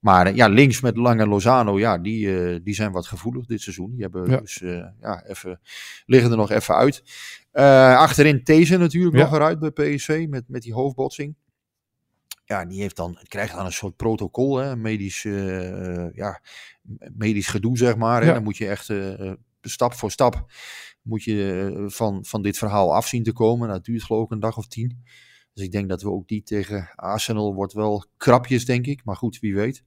Maar 0.00 0.34
ja, 0.34 0.46
links 0.48 0.80
met 0.80 0.96
Lange 0.96 1.26
Lozano, 1.26 1.78
ja, 1.78 1.98
die, 1.98 2.26
uh, 2.26 2.58
die 2.62 2.74
zijn 2.74 2.92
wat 2.92 3.06
gevoelig 3.06 3.46
dit 3.46 3.60
seizoen. 3.60 3.90
Die 3.90 4.02
hebben 4.02 4.30
Ja. 4.30 4.36
dus, 4.36 4.60
uh, 4.60 4.86
ja, 5.00 5.24
even, 5.26 5.60
liggen 6.06 6.30
er 6.30 6.36
nog 6.36 6.50
even 6.50 6.74
uit. 6.74 7.02
Uh, 7.52 7.96
achterin 7.96 8.44
These 8.44 8.76
natuurlijk 8.76 9.16
Ja. 9.16 9.22
nog 9.22 9.32
eruit 9.34 9.58
bij 9.58 9.70
PSV 9.70 10.26
met, 10.28 10.44
met 10.48 10.62
die 10.62 10.72
hoofdbotsing. 10.74 11.34
Ja, 12.48 12.64
die 12.64 12.80
heeft 12.80 12.96
dan, 12.96 13.18
krijgt 13.28 13.54
dan 13.54 13.64
een 13.64 13.72
soort 13.72 13.96
protocol, 13.96 14.56
hè, 14.56 14.76
medisch, 14.76 15.24
uh, 15.24 16.14
ja, 16.14 16.42
medisch 17.12 17.46
gedoe, 17.46 17.76
zeg 17.76 17.96
maar. 17.96 18.20
Hè. 18.20 18.26
Ja. 18.26 18.34
Dan 18.34 18.42
moet 18.42 18.56
je 18.56 18.68
echt 18.68 18.88
uh, 18.88 19.32
stap 19.60 19.94
voor 19.94 20.10
stap 20.10 20.46
moet 21.08 21.24
je, 21.24 21.70
uh, 21.76 21.88
van, 21.88 22.24
van 22.24 22.42
dit 22.42 22.58
verhaal 22.58 22.94
af 22.94 23.06
zien 23.06 23.22
te 23.22 23.32
komen. 23.32 23.68
Dat 23.68 23.84
duurt 23.84 24.04
geloof 24.04 24.24
ik 24.24 24.30
een 24.30 24.40
dag 24.40 24.56
of 24.56 24.66
tien. 24.66 25.02
Dus 25.52 25.64
ik 25.64 25.72
denk 25.72 25.88
dat 25.88 26.02
we 26.02 26.10
ook 26.10 26.28
die 26.28 26.42
tegen 26.42 26.90
Arsenal 26.94 27.54
wordt 27.54 27.72
wel 27.72 28.04
krapjes, 28.16 28.64
denk 28.64 28.86
ik. 28.86 29.04
Maar 29.04 29.16
goed, 29.16 29.38
wie 29.38 29.54
weet. 29.54 29.84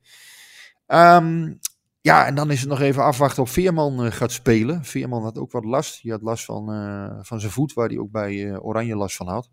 Ehm, 0.85 1.53
ja, 2.01 2.25
en 2.25 2.35
dan 2.35 2.51
is 2.51 2.59
het 2.59 2.69
nog 2.69 2.79
even 2.81 3.03
afwachten 3.03 3.43
of 3.43 3.49
Veerman 3.51 4.05
uh, 4.05 4.11
gaat 4.11 4.31
spelen. 4.31 4.85
Veerman 4.85 5.23
had 5.23 5.37
ook 5.37 5.51
wat 5.51 5.65
last. 5.65 6.01
Die 6.01 6.11
had 6.11 6.21
last 6.21 6.45
van, 6.45 6.73
uh, 6.73 7.19
van 7.21 7.39
zijn 7.39 7.51
voet, 7.51 7.73
waar 7.73 7.87
hij 7.87 7.97
ook 7.97 8.11
bij 8.11 8.33
uh, 8.33 8.65
Oranje 8.65 8.95
last 8.95 9.15
van 9.15 9.27
had. 9.27 9.49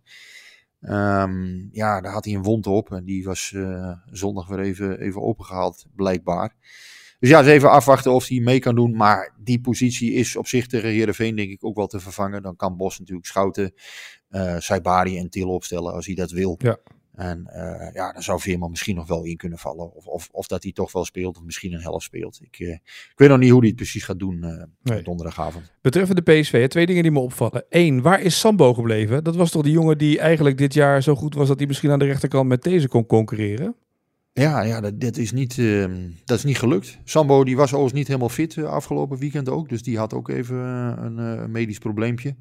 Um, 0.81 1.69
ja, 1.73 2.01
daar 2.01 2.12
had 2.12 2.25
hij 2.25 2.35
een 2.35 2.43
wond 2.43 2.67
op. 2.67 2.93
En 2.93 3.05
die 3.05 3.25
was 3.25 3.55
zondag 4.11 4.47
weer 4.49 4.61
even, 4.61 5.01
even 5.01 5.23
opengehaald, 5.23 5.87
blijkbaar. 5.97 6.55
Dus 7.19 7.31
ja, 7.31 7.38
eens 7.38 7.49
even 7.49 7.71
afwachten 7.71 8.12
of 8.12 8.29
hij 8.29 8.41
mee 8.41 8.59
kan 8.59 8.75
doen. 8.75 8.97
Maar 8.97 9.35
die 9.38 9.61
positie 9.61 10.12
is 10.12 10.37
op 10.37 10.47
zich 10.47 10.67
tegen 10.67 10.88
Heerenveen 10.88 11.37
denk 11.37 11.51
ik 11.51 11.64
ook 11.64 11.77
wel 11.77 11.87
te 11.87 12.01
vervangen. 12.01 12.43
Dan 12.43 12.57
kan 12.57 12.77
Bos 12.77 12.99
natuurlijk 12.99 13.27
Schouten, 13.27 13.73
uh, 14.31 14.59
Saibari 14.59 15.19
en 15.19 15.31
Til 15.31 15.49
opstellen 15.49 15.93
als 15.93 16.07
hij 16.07 16.14
dat 16.14 16.31
wil. 16.31 16.55
Ja. 16.59 16.79
En 17.18 17.46
uh, 17.46 17.88
ja, 17.92 18.12
dan 18.12 18.22
zou 18.22 18.40
Veerman 18.40 18.70
misschien 18.70 18.94
nog 18.94 19.09
wel 19.09 19.24
in 19.24 19.37
kunnen 19.37 19.59
vallen. 19.59 19.94
Of, 19.94 20.07
of, 20.07 20.28
of 20.33 20.46
dat 20.46 20.62
hij 20.62 20.72
toch 20.72 20.92
wel 20.92 21.04
speelt, 21.04 21.37
of 21.37 21.42
misschien 21.42 21.72
een 21.72 21.81
helft 21.81 22.04
speelt. 22.04 22.40
Ik, 22.42 22.59
uh, 22.59 22.72
ik 22.72 23.12
weet 23.16 23.28
nog 23.28 23.38
niet 23.38 23.50
hoe 23.50 23.59
hij 23.59 23.68
het 23.68 23.76
precies 23.76 24.04
gaat 24.04 24.18
doen 24.18 24.44
uh, 24.44 24.62
nee. 24.83 25.02
donderdagavond. 25.02 25.72
Betreffende 25.81 26.22
PSV, 26.22 26.68
twee 26.68 26.87
dingen 26.87 27.02
die 27.02 27.12
me 27.12 27.18
opvallen. 27.18 27.64
Eén, 27.68 28.02
waar 28.02 28.20
is 28.20 28.38
Sambo 28.38 28.74
gebleven? 28.74 29.24
Dat 29.24 29.37
was 29.37 29.50
toch 29.50 29.62
die 29.62 29.72
jongen 29.72 29.98
die 29.98 30.18
eigenlijk 30.18 30.59
dit 30.59 30.74
jaar 30.74 31.02
zo 31.02 31.14
goed 31.14 31.35
was 31.35 31.48
dat 31.48 31.59
hij 31.59 31.66
misschien 31.66 31.90
aan 31.90 31.98
de 31.98 32.04
rechterkant 32.04 32.48
met 32.48 32.62
deze 32.62 32.88
kon 32.88 33.07
concurreren? 33.07 33.74
Ja, 34.33 34.62
ja 34.62 34.81
dat, 34.81 35.00
dat, 35.00 35.16
is 35.16 35.33
niet, 35.33 35.57
uh, 35.57 35.87
dat 36.24 36.38
is 36.38 36.44
niet 36.44 36.59
gelukt. 36.59 36.98
Sambo 37.04 37.44
die 37.44 37.57
was 37.57 37.66
overigens 37.66 37.92
niet 37.92 38.07
helemaal 38.07 38.28
fit 38.28 38.59
afgelopen 38.59 39.18
weekend 39.18 39.48
ook. 39.48 39.68
Dus 39.68 39.83
die 39.83 39.98
had 39.98 40.14
ook 40.14 40.28
even 40.28 40.57
een, 40.57 41.18
een, 41.18 41.50
medisch 41.50 41.78
probleempje. 41.78 42.37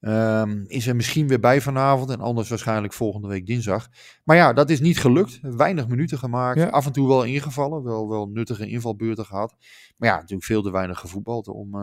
Um, 0.00 0.64
is 0.66 0.86
er 0.86 0.96
misschien 0.96 1.28
weer 1.28 1.40
bij 1.40 1.60
vanavond 1.60 2.10
en 2.10 2.20
anders 2.20 2.48
waarschijnlijk 2.48 2.92
volgende 2.92 3.28
week 3.28 3.46
dinsdag. 3.46 3.88
Maar 4.24 4.36
ja, 4.36 4.52
dat 4.52 4.70
is 4.70 4.80
niet 4.80 4.98
gelukt. 4.98 5.38
Weinig 5.42 5.88
minuten 5.88 6.18
gemaakt. 6.18 6.58
Ja. 6.58 6.66
Af 6.66 6.86
en 6.86 6.92
toe 6.92 7.08
wel 7.08 7.24
ingevallen. 7.24 7.82
Wel, 7.84 8.08
wel 8.08 8.28
nuttige 8.28 8.68
invalbeurten 8.68 9.24
gehad. 9.24 9.54
Maar 9.96 10.08
ja, 10.08 10.14
natuurlijk 10.14 10.44
veel 10.44 10.62
te 10.62 10.70
weinig 10.70 10.98
gevoetbald 10.98 11.48
om, 11.48 11.74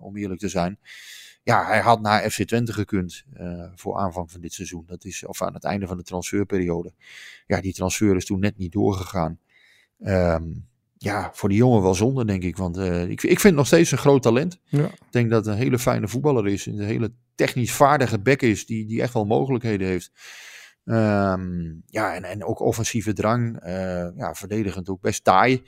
om 0.00 0.16
eerlijk 0.16 0.40
te 0.40 0.48
zijn 0.48 0.78
ja, 1.44 1.66
hij 1.66 1.80
had 1.80 2.00
naar 2.00 2.30
FC 2.30 2.42
Twente 2.42 2.72
gekund 2.72 3.24
uh, 3.40 3.64
voor 3.74 3.96
aanvang 3.96 4.30
van 4.30 4.40
dit 4.40 4.52
seizoen. 4.52 4.84
Dat 4.86 5.04
is, 5.04 5.24
of 5.26 5.42
aan 5.42 5.54
het 5.54 5.64
einde 5.64 5.86
van 5.86 5.96
de 5.96 6.02
transferperiode. 6.02 6.92
Ja, 7.46 7.60
die 7.60 7.72
transfer 7.72 8.16
is 8.16 8.24
toen 8.24 8.40
net 8.40 8.56
niet 8.56 8.72
doorgegaan. 8.72 9.38
Um, 10.00 10.68
ja, 10.96 11.30
voor 11.32 11.48
die 11.48 11.58
jongen 11.58 11.82
wel 11.82 11.94
zonde, 11.94 12.24
denk 12.24 12.42
ik. 12.42 12.56
Want 12.56 12.78
uh, 12.78 13.08
ik, 13.08 13.22
ik 13.22 13.40
vind 13.40 13.56
nog 13.56 13.66
steeds 13.66 13.90
een 13.90 13.98
groot 13.98 14.22
talent. 14.22 14.60
Ja. 14.64 14.84
Ik 14.84 15.10
denk 15.10 15.30
dat 15.30 15.44
het 15.44 15.54
een 15.54 15.60
hele 15.60 15.78
fijne 15.78 16.08
voetballer 16.08 16.46
is. 16.46 16.66
Een 16.66 16.80
hele 16.80 17.12
technisch 17.34 17.72
vaardige 17.72 18.20
bek 18.20 18.42
is, 18.42 18.66
die, 18.66 18.86
die 18.86 19.02
echt 19.02 19.12
wel 19.12 19.24
mogelijkheden 19.24 19.86
heeft. 19.86 20.12
Um, 20.84 21.82
ja, 21.86 22.14
en, 22.14 22.24
en 22.24 22.44
ook 22.44 22.60
offensieve 22.60 23.12
drang. 23.12 23.64
Uh, 23.66 23.70
ja, 24.16 24.34
verdedigend 24.34 24.88
ook 24.88 25.00
best 25.00 25.24
taai. 25.24 25.62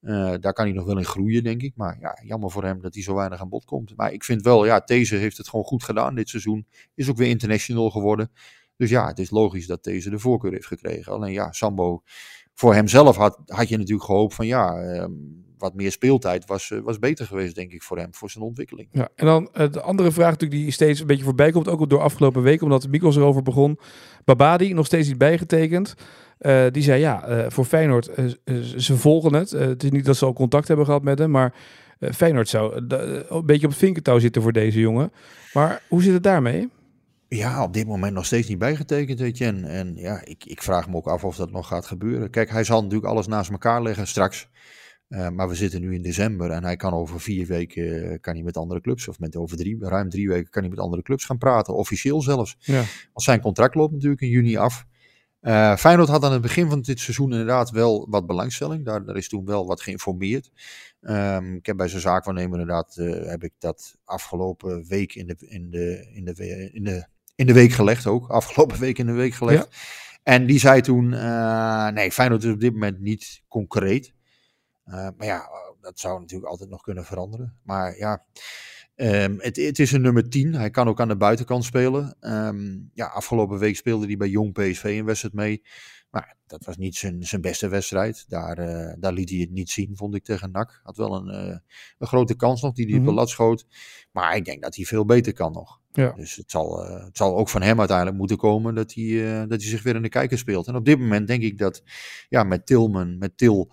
Uh, 0.00 0.34
daar 0.40 0.52
kan 0.52 0.64
hij 0.64 0.74
nog 0.74 0.86
wel 0.86 0.98
in 0.98 1.04
groeien, 1.04 1.42
denk 1.42 1.62
ik. 1.62 1.72
Maar 1.76 1.96
ja, 2.00 2.18
jammer 2.24 2.50
voor 2.50 2.64
hem 2.64 2.80
dat 2.80 2.94
hij 2.94 3.02
zo 3.02 3.14
weinig 3.14 3.40
aan 3.40 3.48
bod 3.48 3.64
komt. 3.64 3.96
Maar 3.96 4.12
ik 4.12 4.24
vind 4.24 4.42
wel, 4.42 4.66
ja, 4.66 4.80
deze 4.80 5.16
heeft 5.16 5.36
het 5.36 5.48
gewoon 5.48 5.64
goed 5.64 5.82
gedaan 5.82 6.14
dit 6.14 6.28
seizoen. 6.28 6.66
Is 6.94 7.08
ook 7.08 7.16
weer 7.16 7.28
international 7.28 7.90
geworden. 7.90 8.30
Dus 8.76 8.90
ja, 8.90 9.06
het 9.06 9.18
is 9.18 9.30
logisch 9.30 9.66
dat 9.66 9.84
deze 9.84 10.10
de 10.10 10.18
voorkeur 10.18 10.52
heeft 10.52 10.66
gekregen. 10.66 11.12
Alleen 11.12 11.32
ja, 11.32 11.52
Sambo, 11.52 12.02
voor 12.58 12.74
hemzelf 12.74 13.16
had, 13.16 13.38
had 13.46 13.68
je 13.68 13.76
natuurlijk 13.76 14.06
gehoopt 14.06 14.34
van 14.34 14.46
ja, 14.46 14.82
uh, 14.82 15.04
wat 15.58 15.74
meer 15.74 15.92
speeltijd 15.92 16.46
was, 16.46 16.70
uh, 16.70 16.80
was 16.80 16.98
beter 16.98 17.26
geweest, 17.26 17.54
denk 17.54 17.72
ik, 17.72 17.82
voor 17.82 17.98
hem, 17.98 18.14
voor 18.14 18.30
zijn 18.30 18.44
ontwikkeling. 18.44 18.88
Ja, 18.92 19.08
en 19.14 19.26
dan 19.26 19.50
de 19.52 19.80
andere 19.80 20.12
vraag 20.12 20.30
natuurlijk 20.30 20.60
die 20.60 20.70
steeds 20.70 21.00
een 21.00 21.06
beetje 21.06 21.24
voorbij 21.24 21.50
komt, 21.50 21.68
ook 21.68 21.90
door 21.90 22.00
afgelopen 22.00 22.42
week, 22.42 22.62
omdat 22.62 22.88
Mikos 22.88 23.16
erover 23.16 23.42
begon. 23.42 23.78
Babadi, 24.24 24.74
nog 24.74 24.86
steeds 24.86 25.08
niet 25.08 25.18
bijgetekend. 25.18 25.94
Uh, 26.40 26.66
die 26.70 26.82
zei 26.82 27.00
ja, 27.00 27.50
voor 27.50 27.64
Feyenoord, 27.64 28.10
ze 28.76 28.96
volgen 28.96 29.34
het. 29.34 29.50
het 29.50 29.82
is 29.82 29.90
niet 29.90 30.04
dat 30.04 30.16
ze 30.16 30.24
al 30.24 30.32
contact 30.32 30.68
hebben 30.68 30.86
gehad 30.86 31.02
met 31.02 31.18
hem, 31.18 31.30
maar 31.30 31.54
Feyenoord 32.00 32.48
zou 32.48 32.74
een 32.76 33.46
beetje 33.46 33.66
op 33.66 33.72
het 33.72 33.80
vinkentouw 33.80 34.18
zitten 34.18 34.42
voor 34.42 34.52
deze 34.52 34.80
jongen. 34.80 35.12
Maar 35.52 35.82
hoe 35.88 36.02
zit 36.02 36.12
het 36.12 36.22
daarmee? 36.22 36.68
Ja, 37.28 37.62
op 37.62 37.72
dit 37.72 37.86
moment 37.86 38.14
nog 38.14 38.26
steeds 38.26 38.48
niet 38.48 38.58
bijgetekend, 38.58 39.20
Etienne. 39.20 39.68
En 39.68 39.96
ja, 39.96 40.24
ik, 40.24 40.44
ik 40.44 40.62
vraag 40.62 40.88
me 40.88 40.96
ook 40.96 41.06
af 41.06 41.24
of 41.24 41.36
dat 41.36 41.50
nog 41.50 41.66
gaat 41.66 41.86
gebeuren. 41.86 42.30
Kijk, 42.30 42.50
hij 42.50 42.64
zal 42.64 42.82
natuurlijk 42.82 43.10
alles 43.10 43.26
naast 43.26 43.50
elkaar 43.50 43.82
leggen 43.82 44.06
straks. 44.06 44.48
maar 45.08 45.48
we 45.48 45.54
zitten 45.54 45.80
nu 45.80 45.94
in 45.94 46.02
december 46.02 46.50
en 46.50 46.64
hij 46.64 46.76
kan 46.76 46.92
over 46.92 47.20
vier 47.20 47.46
weken 47.46 48.20
kan 48.20 48.34
hij 48.34 48.42
met 48.42 48.56
andere 48.56 48.80
clubs, 48.80 49.08
of 49.08 49.18
met 49.18 49.36
over 49.36 49.56
drie, 49.56 49.76
ruim 49.80 50.08
drie 50.08 50.28
weken 50.28 50.50
kan 50.50 50.62
hij 50.62 50.70
met 50.70 50.80
andere 50.80 51.02
clubs 51.02 51.24
gaan 51.24 51.38
praten, 51.38 51.74
officieel 51.74 52.22
zelfs. 52.22 52.56
Ja. 52.58 52.84
Als 53.12 53.24
zijn 53.24 53.40
contract 53.40 53.74
loopt 53.74 53.92
natuurlijk 53.92 54.20
in 54.20 54.28
juni 54.28 54.56
af. 54.56 54.86
Uh, 55.42 55.76
Feyenoord 55.76 56.08
had 56.08 56.24
aan 56.24 56.32
het 56.32 56.42
begin 56.42 56.68
van 56.68 56.80
dit 56.80 57.00
seizoen 57.00 57.30
inderdaad 57.30 57.70
wel 57.70 58.06
wat 58.10 58.26
belangstelling. 58.26 58.84
Daar, 58.84 59.04
daar 59.04 59.16
is 59.16 59.28
toen 59.28 59.44
wel 59.44 59.66
wat 59.66 59.80
geïnformeerd. 59.80 60.50
Um, 61.00 61.54
ik 61.56 61.66
heb 61.66 61.76
bij 61.76 61.88
zijn 61.88 62.00
zaakwaarnemer 62.00 62.60
inderdaad 62.60 62.96
uh, 62.96 63.26
heb 63.26 63.42
ik 63.42 63.52
dat 63.58 63.96
afgelopen 64.04 64.84
week 64.88 65.14
in 65.14 65.26
de, 65.26 65.36
in, 65.38 65.70
de, 65.70 66.10
in, 66.12 66.24
de, 66.24 66.70
in, 66.72 66.84
de, 66.84 67.06
in 67.38 67.46
de 67.46 67.52
week 67.52 67.72
gelegd 67.72 68.06
ook. 68.06 68.28
Afgelopen 68.40 68.78
week 68.78 68.98
in 68.98 69.06
de 69.06 69.12
week 69.12 69.34
gelegd. 69.34 69.68
Ja. 69.70 69.78
En 70.22 70.46
die 70.46 70.58
zei 70.58 70.80
toen, 70.80 71.12
uh, 71.12 71.88
nee, 71.88 72.12
Feyenoord 72.12 72.44
is 72.44 72.52
op 72.52 72.60
dit 72.60 72.72
moment 72.72 73.00
niet 73.00 73.42
concreet. 73.48 74.14
maar 74.84 75.14
ja, 75.24 75.48
dat 75.80 75.98
zou 75.98 76.20
natuurlijk 76.20 76.50
altijd 76.50 76.70
nog 76.70 76.82
kunnen 76.82 77.04
veranderen. 77.04 77.58
Maar 77.62 77.96
ja, 77.96 78.24
Um, 79.00 79.40
het, 79.40 79.56
het, 79.56 79.78
is 79.78 79.92
een 79.92 80.00
nummer 80.00 80.28
10. 80.28 80.54
Hij 80.54 80.70
kan 80.70 80.88
ook 80.88 81.00
aan 81.00 81.08
de 81.08 81.16
buitenkant 81.16 81.64
spelen. 81.64 82.16
Um, 82.20 82.90
ja, 82.94 83.06
afgelopen 83.06 83.58
week 83.58 83.76
speelde 83.76 84.06
hij 84.06 84.16
bij 84.16 84.28
Jong 84.28 84.52
PSV 84.52 84.84
een 84.84 85.04
wedstrijd 85.04 85.34
mee. 85.34 85.62
Maar 86.10 86.36
dat 86.46 86.64
was 86.64 86.76
niet 86.76 86.96
zijn, 86.96 87.26
zijn 87.26 87.40
beste 87.40 87.68
wedstrijd. 87.68 88.24
Daar, 88.28 88.58
uh, 88.58 88.92
daar 88.98 89.12
liet 89.12 89.30
hij 89.30 89.38
het 89.38 89.50
niet 89.50 89.70
zien, 89.70 89.96
vond 89.96 90.14
ik 90.14 90.24
tegen 90.24 90.50
NAC. 90.50 90.80
Had 90.82 90.96
wel 90.96 91.14
een, 91.14 91.60
een 91.98 92.06
grote 92.06 92.36
kans 92.36 92.62
nog 92.62 92.74
die 92.74 92.84
hij 92.84 92.94
mm 92.94 93.00
-hmm. 93.00 93.08
op 93.08 93.14
de 93.14 93.20
lat 93.20 93.30
schoot. 93.30 93.66
Maar 94.12 94.36
ik 94.36 94.44
denk 94.44 94.62
dat 94.62 94.76
hij 94.76 94.84
veel 94.84 95.04
beter 95.04 95.32
kan 95.32 95.52
nog. 95.52 95.80
Ja. 95.92 96.12
Dus 96.12 96.36
het 96.36 96.50
zal, 96.50 96.84
uh, 96.84 97.04
het 97.04 97.16
zal 97.16 97.36
ook 97.36 97.48
van 97.48 97.62
hem 97.62 97.78
uiteindelijk 97.78 98.16
moeten 98.16 98.36
komen 98.36 98.74
dat 98.74 98.94
hij, 98.94 99.46
dat 99.46 99.60
hij 99.60 99.70
zich 99.70 99.82
weer 99.82 99.96
in 99.96 100.02
de 100.02 100.08
kijker 100.08 100.38
speelt. 100.38 100.66
En 100.66 100.76
op 100.76 100.84
dit 100.84 100.98
moment 100.98 101.26
denk 101.26 101.42
ik 101.42 101.58
dat 101.58 101.82
ja, 102.28 102.42
met 102.42 102.66
Tilman, 102.66 103.18
met 103.18 103.36
Til... 103.36 103.70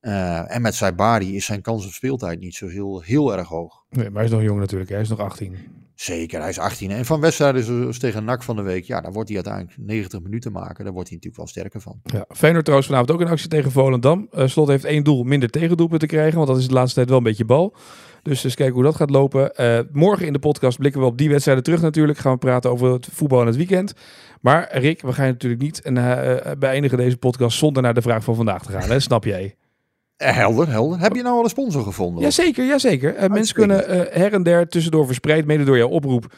Uh, 0.00 0.54
en 0.54 0.62
met 0.62 0.74
Saibari 0.74 1.36
is 1.36 1.44
zijn 1.44 1.62
kans 1.62 1.86
op 1.86 1.92
speeltijd 1.92 2.40
niet 2.40 2.54
zo 2.54 2.68
heel, 2.68 3.00
heel 3.00 3.36
erg 3.36 3.48
hoog. 3.48 3.84
Nee, 3.90 4.04
maar 4.04 4.14
hij 4.14 4.24
is 4.24 4.30
nog 4.30 4.42
jong 4.42 4.60
natuurlijk. 4.60 4.90
Hij 4.90 5.00
is 5.00 5.08
nog 5.08 5.18
18. 5.18 5.56
Zeker, 5.94 6.40
hij 6.40 6.48
is 6.48 6.58
18. 6.58 6.90
En 6.90 7.04
van 7.04 7.20
wedstrijden 7.20 7.64
zoals 7.64 7.98
tegen 7.98 8.24
NAC 8.24 8.42
van 8.42 8.56
de 8.56 8.62
week, 8.62 8.84
ja, 8.84 9.00
daar 9.00 9.12
wordt 9.12 9.28
hij 9.28 9.36
uiteindelijk 9.36 9.76
90 9.78 10.20
minuten 10.20 10.52
maken. 10.52 10.84
Daar 10.84 10.92
wordt 10.92 11.08
hij 11.08 11.18
natuurlijk 11.18 11.36
wel 11.36 11.46
sterker 11.46 11.80
van. 11.80 12.00
Ja, 12.02 12.24
Feyenoord 12.28 12.64
trouwens 12.64 12.90
vanavond 12.90 13.12
ook 13.12 13.26
een 13.26 13.32
actie 13.32 13.48
tegen 13.48 13.70
Volendam. 13.70 14.28
Uh, 14.32 14.46
Slot 14.46 14.68
heeft 14.68 14.84
één 14.84 15.04
doel, 15.04 15.22
minder 15.22 15.50
tegendoelpunten 15.50 16.08
te 16.08 16.14
krijgen, 16.14 16.36
want 16.36 16.48
dat 16.48 16.58
is 16.58 16.68
de 16.68 16.74
laatste 16.74 16.94
tijd 16.94 17.08
wel 17.08 17.18
een 17.18 17.24
beetje 17.24 17.44
bal. 17.44 17.76
Dus 18.22 18.44
eens 18.44 18.54
kijken 18.54 18.74
hoe 18.74 18.84
dat 18.84 18.96
gaat 18.96 19.10
lopen. 19.10 19.52
Uh, 19.56 19.78
morgen 19.92 20.26
in 20.26 20.32
de 20.32 20.38
podcast 20.38 20.78
blikken 20.78 21.00
we 21.00 21.06
op 21.06 21.18
die 21.18 21.28
wedstrijden 21.28 21.64
terug 21.64 21.80
natuurlijk. 21.80 22.18
Gaan 22.18 22.32
we 22.32 22.38
praten 22.38 22.70
over 22.70 22.92
het 22.92 23.08
voetbal 23.12 23.40
en 23.40 23.46
het 23.46 23.56
weekend. 23.56 23.94
Maar 24.40 24.68
Rick, 24.78 25.02
we 25.02 25.12
gaan 25.12 25.26
natuurlijk 25.26 25.62
niet 25.62 25.82
en, 25.82 25.96
uh, 25.96 26.36
beëindigen 26.58 26.98
deze 26.98 27.16
podcast 27.16 27.58
zonder 27.58 27.82
naar 27.82 27.94
de 27.94 28.02
vraag 28.02 28.24
van 28.24 28.34
vandaag 28.34 28.62
te 28.62 28.72
gaan. 28.72 28.90
Hè? 28.90 29.00
Snap 29.00 29.24
jij? 29.24 29.54
Helder, 30.16 30.68
helder. 30.68 31.00
Heb 31.00 31.14
je 31.14 31.22
nou 31.22 31.36
al 31.36 31.42
een 31.44 31.48
sponsor 31.50 31.82
gevonden? 31.82 32.22
Jazeker, 32.22 32.66
jazeker. 32.66 33.22
Uh, 33.22 33.28
mensen 33.28 33.54
kunnen 33.54 33.96
uh, 33.96 34.02
her 34.10 34.32
en 34.32 34.42
der 34.42 34.68
tussendoor 34.68 35.06
verspreid, 35.06 35.46
mede 35.46 35.64
door 35.64 35.76
jouw 35.76 35.88
oproep, 35.88 36.24
uh, 36.24 36.34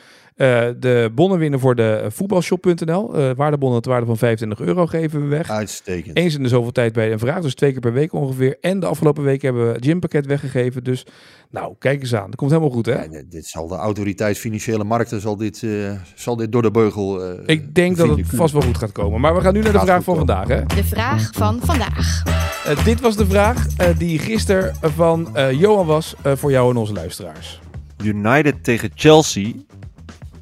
de 0.79 1.11
bonnen 1.15 1.39
winnen 1.39 1.61
voor 1.61 1.75
de 1.75 2.07
voetbalshop.nl. 2.09 3.19
Uh, 3.19 3.31
waardebonnen 3.37 3.83
ter 3.83 3.91
waarde 3.91 4.07
van 4.07 4.17
25 4.17 4.67
euro 4.67 4.87
geven 4.87 5.21
we 5.23 5.27
weg. 5.27 5.51
Uitstekend. 5.51 6.17
Eens 6.17 6.35
in 6.35 6.43
de 6.43 6.49
zoveel 6.49 6.73
tijd 6.73 6.93
bij 6.93 7.13
een 7.13 7.19
vraag, 7.19 7.43
dus 7.43 7.55
twee 7.55 7.71
keer 7.73 7.81
per 7.81 7.93
week 7.93 8.13
ongeveer. 8.13 8.57
En 8.61 8.81
de 8.81 8.87
afgelopen 8.87 9.23
week 9.25 9.43
hebben 9.43 9.67
we 9.69 9.73
het 9.75 9.85
gympakket 9.85 10.27
weggegeven. 10.27 10.85
Dus 10.85 11.07
nou, 11.51 11.75
kijk 11.79 12.01
eens 12.01 12.15
aan. 12.15 12.27
Dat 12.27 12.37
komt 12.37 12.51
helemaal 12.51 12.73
goed, 12.73 12.87
hè? 12.87 13.03
Ja, 13.03 13.23
dit 13.29 13.47
zal 13.47 13.69
de 13.69 13.77
autoriteit 13.77 14.39
financiële 14.39 14.85
markten 14.85 15.21
zal 15.21 15.37
dit, 15.37 15.63
uh, 15.63 15.91
zal 16.15 16.37
dit 16.37 16.53
door 16.53 16.63
de 16.63 16.71
beugel. 16.71 17.33
Uh, 17.33 17.39
Ik 17.47 17.75
denk 17.75 17.97
dat 17.97 18.09
het 18.17 18.27
vast 18.27 18.53
wel 18.53 18.63
goed 18.63 18.79
gaat 18.79 18.93
komen. 18.93 19.21
Maar 19.21 19.35
we 19.35 19.41
gaan 19.41 19.53
nu 19.55 19.61
naar 19.63 19.73
de 19.73 19.79
vraag 19.79 20.05
van 20.05 20.17
vandaag, 20.17 20.49
hè? 20.49 20.65
De 20.67 20.85
vraag 20.85 21.31
van 21.33 21.61
vandaag. 21.63 22.23
Uh, 22.69 22.85
dit 22.85 23.01
was 23.01 23.17
de 23.17 23.27
vraag 23.27 23.67
die 23.99 24.19
gisteren 24.19 24.75
van 24.81 25.37
Johan 25.53 25.87
was 25.87 26.15
voor 26.23 26.51
jou 26.51 26.71
en 26.71 26.77
onze 26.77 26.93
luisteraars. 26.93 27.61
United 28.05 28.65
tegen 28.65 28.91
Chelsea. 28.95 29.53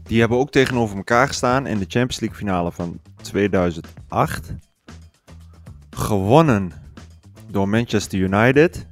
Die 0.02 0.20
hebben 0.20 0.38
ook 0.38 0.50
tegenover 0.50 0.96
elkaar 0.96 1.26
gestaan 1.26 1.66
in 1.66 1.78
de 1.78 1.84
Champions 1.88 2.20
League 2.20 2.38
finale 2.38 2.72
van 2.72 3.00
2008. 3.22 4.52
Gewonnen 5.90 6.72
door 7.50 7.68
Manchester 7.68 8.18
United. 8.18 8.86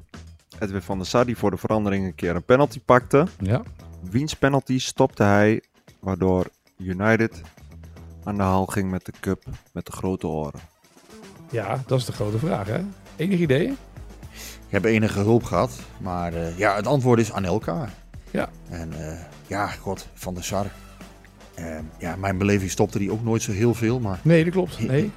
Edwin 0.58 0.82
van 0.82 0.98
der 0.98 1.06
Sar 1.06 1.26
die 1.26 1.36
voor 1.36 1.50
de 1.50 1.56
verandering 1.56 2.04
een 2.06 2.14
keer 2.14 2.34
een 2.34 2.44
penalty 2.44 2.80
pakte. 2.80 3.26
Ja. 3.38 3.62
Wiens 4.10 4.34
penalty 4.34 4.78
stopte 4.78 5.22
hij, 5.22 5.62
waardoor 6.00 6.46
United 6.76 7.40
aan 8.24 8.36
de 8.36 8.42
haal 8.42 8.66
ging 8.66 8.90
met 8.90 9.04
de 9.04 9.12
cup 9.20 9.44
met 9.72 9.86
de 9.86 9.92
grote 9.92 10.26
oren. 10.26 10.60
Ja, 11.50 11.82
dat 11.86 11.98
is 11.98 12.04
de 12.04 12.12
grote 12.12 12.38
vraag, 12.38 12.66
hè? 12.66 12.80
Enig 13.16 13.38
idee? 13.40 13.66
Ik 14.66 14.78
heb 14.78 14.84
enige 14.84 15.18
hulp 15.18 15.44
gehad, 15.44 15.80
maar 15.98 16.34
uh, 16.34 16.58
ja, 16.58 16.76
het 16.76 16.86
antwoord 16.86 17.20
is 17.20 17.32
Anelka. 17.32 17.88
Ja. 18.30 18.48
En 18.68 18.92
uh, 18.92 19.12
ja, 19.46 19.66
god, 19.66 20.08
Van 20.14 20.34
der 20.34 20.44
Sar. 20.44 20.66
Eh, 21.54 21.64
ja, 21.98 22.16
mijn 22.16 22.38
beleving 22.38 22.70
stopte 22.70 22.98
die 22.98 23.12
ook 23.12 23.24
nooit 23.24 23.42
zo 23.42 23.52
heel 23.52 23.74
veel. 23.74 24.00
Maar 24.00 24.18
Nee, 24.22 24.44
dat 24.44 24.52
klopt. 24.52 24.78
Nee. 24.88 25.10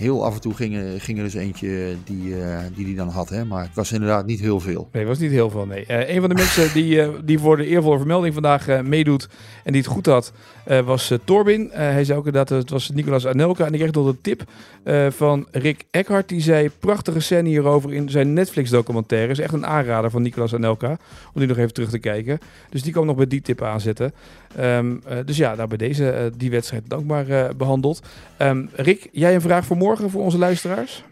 Heel 0.00 0.24
af 0.24 0.34
en 0.34 0.40
toe 0.40 0.54
ging, 0.54 0.76
er- 0.76 1.00
ging 1.00 1.18
er 1.18 1.24
dus 1.24 1.34
eentje 1.34 1.94
die 2.04 2.42
eh, 2.42 2.58
die, 2.74 2.84
die 2.84 2.94
dan 2.96 3.08
had. 3.08 3.28
Hè? 3.28 3.44
Maar 3.44 3.62
het 3.62 3.74
was 3.74 3.92
inderdaad 3.92 4.26
niet 4.26 4.40
heel 4.40 4.60
veel. 4.60 4.88
Nee, 4.92 5.06
was 5.06 5.18
niet 5.18 5.30
heel 5.30 5.50
veel. 5.50 5.66
Nee. 5.66 5.86
Eh, 5.86 6.14
een 6.14 6.20
van 6.20 6.28
de 6.28 6.34
mensen 6.34 6.72
die, 6.72 7.02
eh, 7.02 7.08
die 7.24 7.38
voor 7.38 7.56
de 7.56 7.66
eervolle 7.66 7.96
vermelding 7.98 8.34
vandaag 8.34 8.68
eh, 8.68 8.80
meedoet 8.80 9.28
en 9.64 9.72
die 9.72 9.80
het 9.82 9.90
goed 9.90 10.06
had, 10.06 10.32
eh, 10.64 10.80
was 10.80 11.10
eh, 11.10 11.18
Torbin. 11.24 11.70
Eh, 11.70 11.78
hij 11.78 12.04
zei 12.04 12.18
ook 12.18 12.32
dat 12.32 12.48
het 12.48 12.70
was 12.70 12.90
Nicolas 12.90 13.26
Anelka. 13.26 13.64
En 13.66 13.72
ik 13.72 13.78
kreeg 13.78 13.92
nog 13.92 14.06
een 14.06 14.20
tip 14.20 14.42
eh, 14.82 15.06
van 15.10 15.46
Rick 15.50 15.84
Eckhart. 15.90 16.28
Die 16.28 16.40
zei 16.40 16.70
prachtige 16.78 17.20
scène 17.20 17.48
hierover 17.48 17.92
in 17.92 18.10
zijn 18.10 18.32
Netflix-documentaire. 18.32 19.30
Is 19.32 19.38
echt 19.38 19.52
een 19.52 19.66
aanrader 19.66 20.10
van 20.10 20.22
Nicolas 20.22 20.54
Anelka. 20.54 20.90
Om 21.34 21.40
die 21.40 21.46
nog 21.48 21.56
even 21.58 21.72
terug 21.72 21.90
te 21.90 21.98
kijken. 21.98 22.38
Dus 22.70 22.82
die 22.82 22.92
kwam 22.92 23.06
nog 23.06 23.16
bij 23.16 23.26
die 23.26 23.40
tip 23.42 23.62
aanzetten. 23.62 24.12
Ehm, 24.56 24.96
eh, 25.06 25.18
dus 25.24 25.36
ja, 25.36 25.54
nou 25.54 25.68
bij 25.68 25.76
deze 25.76 26.10
eh, 26.10 26.26
die 26.36 26.50
wedstrijd 26.50 26.90
dankbaar 26.90 27.28
eh, 27.28 27.54
behandeld. 27.56 28.02
Ehm, 28.36 28.66
Rick, 28.74 29.08
jij 29.12 29.34
een 29.34 29.40
vraag 29.40 29.64
voor 29.64 29.76
morgen 29.76 30.10
voor 30.10 30.22
onze 30.22 30.38
luisteraars? 30.38 31.04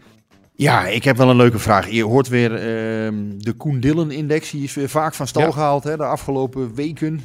Ja, 0.55 0.87
ik 0.87 1.03
heb 1.03 1.17
wel 1.17 1.29
een 1.29 1.35
leuke 1.35 1.59
vraag. 1.59 1.89
Je 1.89 2.03
hoort 2.03 2.27
weer 2.27 2.53
ehm, 2.55 3.37
de 3.37 3.53
Koen 3.57 3.79
Dillen-index. 3.79 4.51
Die 4.51 4.63
is 4.63 4.73
weer 4.73 4.89
vaak 4.89 5.13
van 5.13 5.27
stal 5.27 5.41
Ja. 5.41 5.51
gehaald 5.51 5.83
hè, 5.83 5.97
de 5.97 6.03
afgelopen 6.03 6.75
weken. 6.75 7.21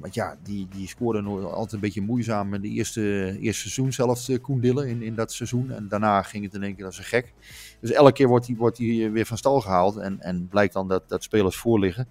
Want 0.00 0.14
ja, 0.14 0.36
die, 0.42 0.68
die 0.76 0.88
scoorde 0.88 1.22
altijd 1.28 1.72
een 1.72 1.80
beetje 1.80 2.00
moeizaam 2.00 2.54
in 2.54 2.60
de 2.60 2.68
eerste, 2.68 3.36
eerste 3.40 3.68
seizoen 3.68 3.92
zelfs, 3.92 4.30
Koen 4.42 4.60
Dillen, 4.60 4.88
in, 4.88 5.02
in 5.02 5.14
dat 5.14 5.32
seizoen. 5.32 5.70
En 5.70 5.88
daarna 5.88 6.22
ging 6.22 6.44
het 6.44 6.54
in 6.54 6.62
één 6.62 6.76
keer 6.76 6.84
als 6.84 6.98
een 6.98 7.04
gek. 7.04 7.32
Dus 7.80 7.90
elke 7.90 8.12
keer 8.12 8.28
wordt 8.28 8.46
hij 8.46 8.56
wordt 8.56 8.76
die 8.76 9.10
weer 9.10 9.26
van 9.26 9.38
stal 9.38 9.60
gehaald. 9.60 9.96
En, 9.96 10.20
en 10.20 10.48
blijkt 10.48 10.72
dan 10.72 10.88
dat, 10.88 11.02
dat 11.08 11.22
spelers 11.22 11.56
voorliggen. 11.56 12.08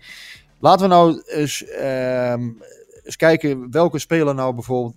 Laten 0.59 0.89
we 0.89 0.93
nou 0.93 1.21
eens, 1.25 1.63
eens 3.05 3.15
kijken 3.15 3.71
welke 3.71 3.99
speler 3.99 4.35
nou 4.35 4.53
bijvoorbeeld... 4.53 4.95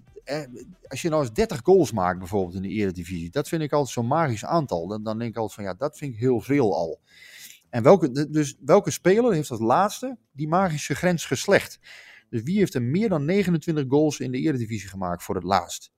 als 0.87 1.03
je 1.03 1.09
nou 1.09 1.23
eens 1.23 1.33
30 1.33 1.61
goals 1.63 1.93
maakt 1.93 2.19
bijvoorbeeld 2.19 2.55
in 2.55 2.63
de 2.63 2.69
Eredivisie, 2.69 3.31
dat 3.31 3.49
vind 3.49 3.63
ik 3.63 3.73
altijd 3.73 3.93
zo'n 3.93 4.07
magisch 4.07 4.45
aantal. 4.45 4.87
Dan, 4.87 5.03
dan 5.03 5.19
denk 5.19 5.31
ik 5.31 5.37
altijd 5.37 5.55
van 5.55 5.65
ja, 5.65 5.75
dat 5.75 5.99
vind 5.99 6.15
ik 6.15 6.21
heel 6.21 6.41
veel 6.41 6.75
al. 6.75 7.01
En 7.71 7.83
welke, 7.83 8.31
dus 8.31 8.57
welke 8.65 8.91
speler 8.91 9.33
heeft 9.33 9.51
als 9.51 9.61
laatste 9.61 10.17
die 10.33 10.49
magische 10.49 10.95
grens 10.95 11.25
geslecht? 11.25 11.79
Dus 12.31 12.43
wie 12.43 12.59
heeft 12.59 12.75
er 12.75 12.83
meer 12.83 13.09
dan 13.09 13.25
29 13.25 13.85
goals 13.89 14.21
in 14.21 14.31
de 14.31 14.39
Eredivisie 14.39 14.89
gemaakt 14.89 15.23
voor 15.23 15.35
het 15.35 15.45
laatst? 15.45 15.91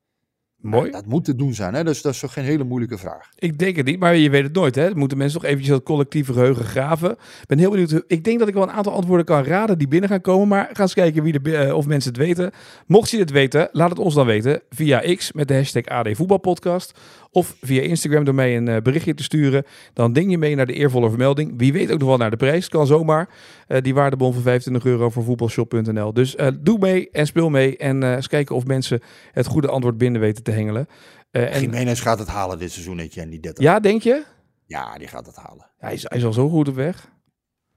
Mooi. 0.61 0.91
Dat 0.91 1.07
moet 1.07 1.25
te 1.25 1.37
doen 1.37 1.55
zijn, 1.55 1.75
hè? 1.75 1.85
Dus 1.85 2.03
dat 2.03 2.13
is 2.13 2.21
toch 2.21 2.33
geen 2.33 2.45
hele 2.45 2.65
moeilijke 2.65 2.99
vraag. 2.99 3.29
Ik 3.39 3.59
denk 3.59 3.77
het 3.77 3.87
niet, 3.87 3.99
maar 3.99 4.17
je 4.17 4.31
weet 4.31 4.43
het 4.43 4.53
nooit. 4.55 4.75
Hè? 4.75 4.95
Moeten 4.95 5.19
mensen 5.19 5.41
nog 5.41 5.51
eventjes 5.51 5.75
dat 5.75 5.83
collectieve 5.85 6.33
geheugen 6.33 6.65
graven. 6.65 7.11
Ik 7.11 7.47
ben 7.47 7.59
heel 7.59 7.71
benieuwd. 7.71 8.03
Ik 8.07 8.25
denk 8.25 8.39
dat 8.39 8.49
ik 8.49 8.55
wel 8.55 8.63
een 8.63 8.71
aantal 8.71 8.93
antwoorden 8.93 9.27
kan 9.27 9.45
raden 9.45 9.79
die 9.79 9.89
binnen 9.89 10.09
gaan 10.11 10.21
komen. 10.21 10.49
Maar 10.49 10.69
ga 10.73 10.83
eens 10.83 10.95
kijken 10.95 11.23
wie 11.23 11.41
bi- 11.41 11.55
eh, 11.55 11.75
of 11.77 11.87
mensen 11.87 12.11
het 12.13 12.21
weten. 12.21 12.51
Mocht 12.87 13.11
je 13.11 13.19
het 13.19 13.31
weten, 13.31 13.69
laat 13.73 13.91
het 13.91 13.99
ons 13.99 14.15
dan 14.15 14.27
weten. 14.27 14.63
Via 14.71 15.15
X 15.15 15.33
met 15.33 15.49
de 15.49 15.55
hashtag 15.55 15.85
AD 15.85 16.09
Voetbalpodcast. 16.13 16.99
Of 17.33 17.57
via 17.61 17.83
Instagram 17.83 18.25
door 18.25 18.35
mij 18.35 18.57
een 18.57 18.69
eh, 18.69 18.83
berichtje 18.83 19.15
te 19.15 19.23
sturen. 19.23 19.65
Dan 19.93 20.13
ding 20.13 20.31
je 20.31 20.39
mee 20.39 20.55
naar 20.55 20.67
de 20.67 20.73
eervolle 20.73 21.09
vermelding. 21.09 21.53
Wie 21.57 21.73
weet 21.73 21.93
ook 21.93 21.99
nog 21.99 22.09
wel 22.09 22.17
naar 22.17 22.31
de 22.31 22.37
prijs. 22.37 22.69
Kan 22.69 22.87
zomaar. 22.87 23.29
Eh, 23.71 23.83
die 23.83 23.95
waardebon 23.95 24.33
van 24.33 24.43
25 24.43 24.85
euro 24.85 25.11
voor 25.11 25.25
voetbalshop.nl. 25.25 26.13
Dus 26.13 26.37
eh, 26.37 26.49
doe 26.61 26.79
mee 26.79 27.11
en 27.11 27.27
speel 27.27 27.51
mee. 27.51 27.77
En 27.77 28.03
eens 28.15 28.29
kijken 28.29 28.55
of 28.57 28.67
mensen 28.67 29.01
het 29.33 29.47
goede 29.47 29.69
antwoord 29.69 29.99
binnen 29.99 30.21
weten 30.21 30.43
te 30.43 30.51
hengelen. 30.51 30.87
Eh, 31.31 31.55
en, 31.55 31.61
Jiménez 31.61 32.03
gaat 32.03 32.19
het 32.19 32.29
halen 32.29 32.59
dit 32.59 32.73
seizoen, 32.73 32.97
die 32.97 33.41
30. 33.41 33.65
ja, 33.65 33.81
denk 33.81 34.03
je? 34.03 34.25
Ja, 34.67 34.99
die 34.99 35.09
gaat 35.09 35.27
het 35.27 35.37
halen. 35.37 35.67
Hij 35.79 35.93
is, 35.93 36.03
hij 36.09 36.19
is 36.19 36.25
al 36.25 36.33
zo 36.33 36.49
goed 36.49 36.69
op 36.69 36.75
weg. 36.75 37.09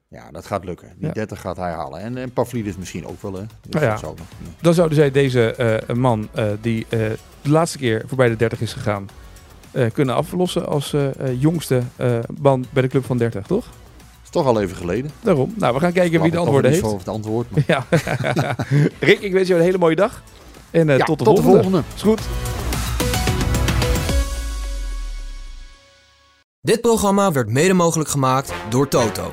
Ja, 0.08 0.30
dat 0.30 0.46
gaat 0.46 0.64
lukken. 0.64 0.92
Die 0.98 1.06
Ja. 1.06 1.12
30 1.12 1.40
gaat 1.40 1.56
hij 1.56 1.70
halen. 1.70 2.00
En, 2.00 2.16
en 2.16 2.32
Pavlidis 2.32 2.76
misschien 2.76 3.06
ook 3.06 3.22
wel, 3.22 3.32
hè? 3.32 3.44
Dus 3.68 3.80
ja. 3.82 3.98
Dan 4.60 4.74
zouden 4.74 4.96
zij 4.96 5.10
deze 5.10 5.84
man, 5.94 6.28
die 6.60 6.86
de 6.88 7.18
laatste 7.42 7.78
keer 7.78 8.02
voorbij 8.06 8.28
de 8.28 8.36
30 8.36 8.60
is 8.60 8.72
gegaan, 8.72 9.08
kunnen 9.92 10.14
aflossen 10.14 10.66
als 10.66 10.92
eh, 10.92 11.06
eh, 11.06 11.40
jongste 11.40 11.82
eh, 11.96 12.18
man 12.40 12.64
bij 12.70 12.82
de 12.82 12.88
club 12.88 13.04
van 13.04 13.18
30, 13.18 13.46
toch? 13.46 13.66
is 14.24 14.30
toch 14.30 14.46
al 14.46 14.60
even 14.60 14.76
geleden. 14.76 15.10
Daarom. 15.20 15.54
Nou, 15.56 15.74
we 15.74 15.80
gaan 15.80 15.92
kijken 15.92 16.20
wie 16.22 16.30
de 16.30 16.38
antwoorden 16.38 16.70
niet 16.70 16.80
heeft. 16.80 16.92
zo 16.92 16.94
over 16.94 17.06
het 17.06 17.16
antwoord. 17.16 17.50
Maar... 17.50 17.64
Ja. 17.66 17.86
Rick, 19.08 19.20
ik 19.20 19.32
wens 19.32 19.48
jou 19.48 19.60
een 19.60 19.66
hele 19.66 19.78
mooie 19.78 19.96
dag. 19.96 20.22
En 20.70 20.90
eh, 20.90 20.98
Ja, 20.98 21.04
tot 21.04 21.18
de 21.18 21.42
volgende. 21.42 21.82
Is 21.94 22.02
goed. 22.02 22.20
Dit 26.60 26.80
programma 26.80 27.32
werd 27.32 27.48
mede 27.48 27.72
mogelijk 27.72 28.08
gemaakt 28.08 28.52
door 28.68 28.88
Toto. 28.88 29.32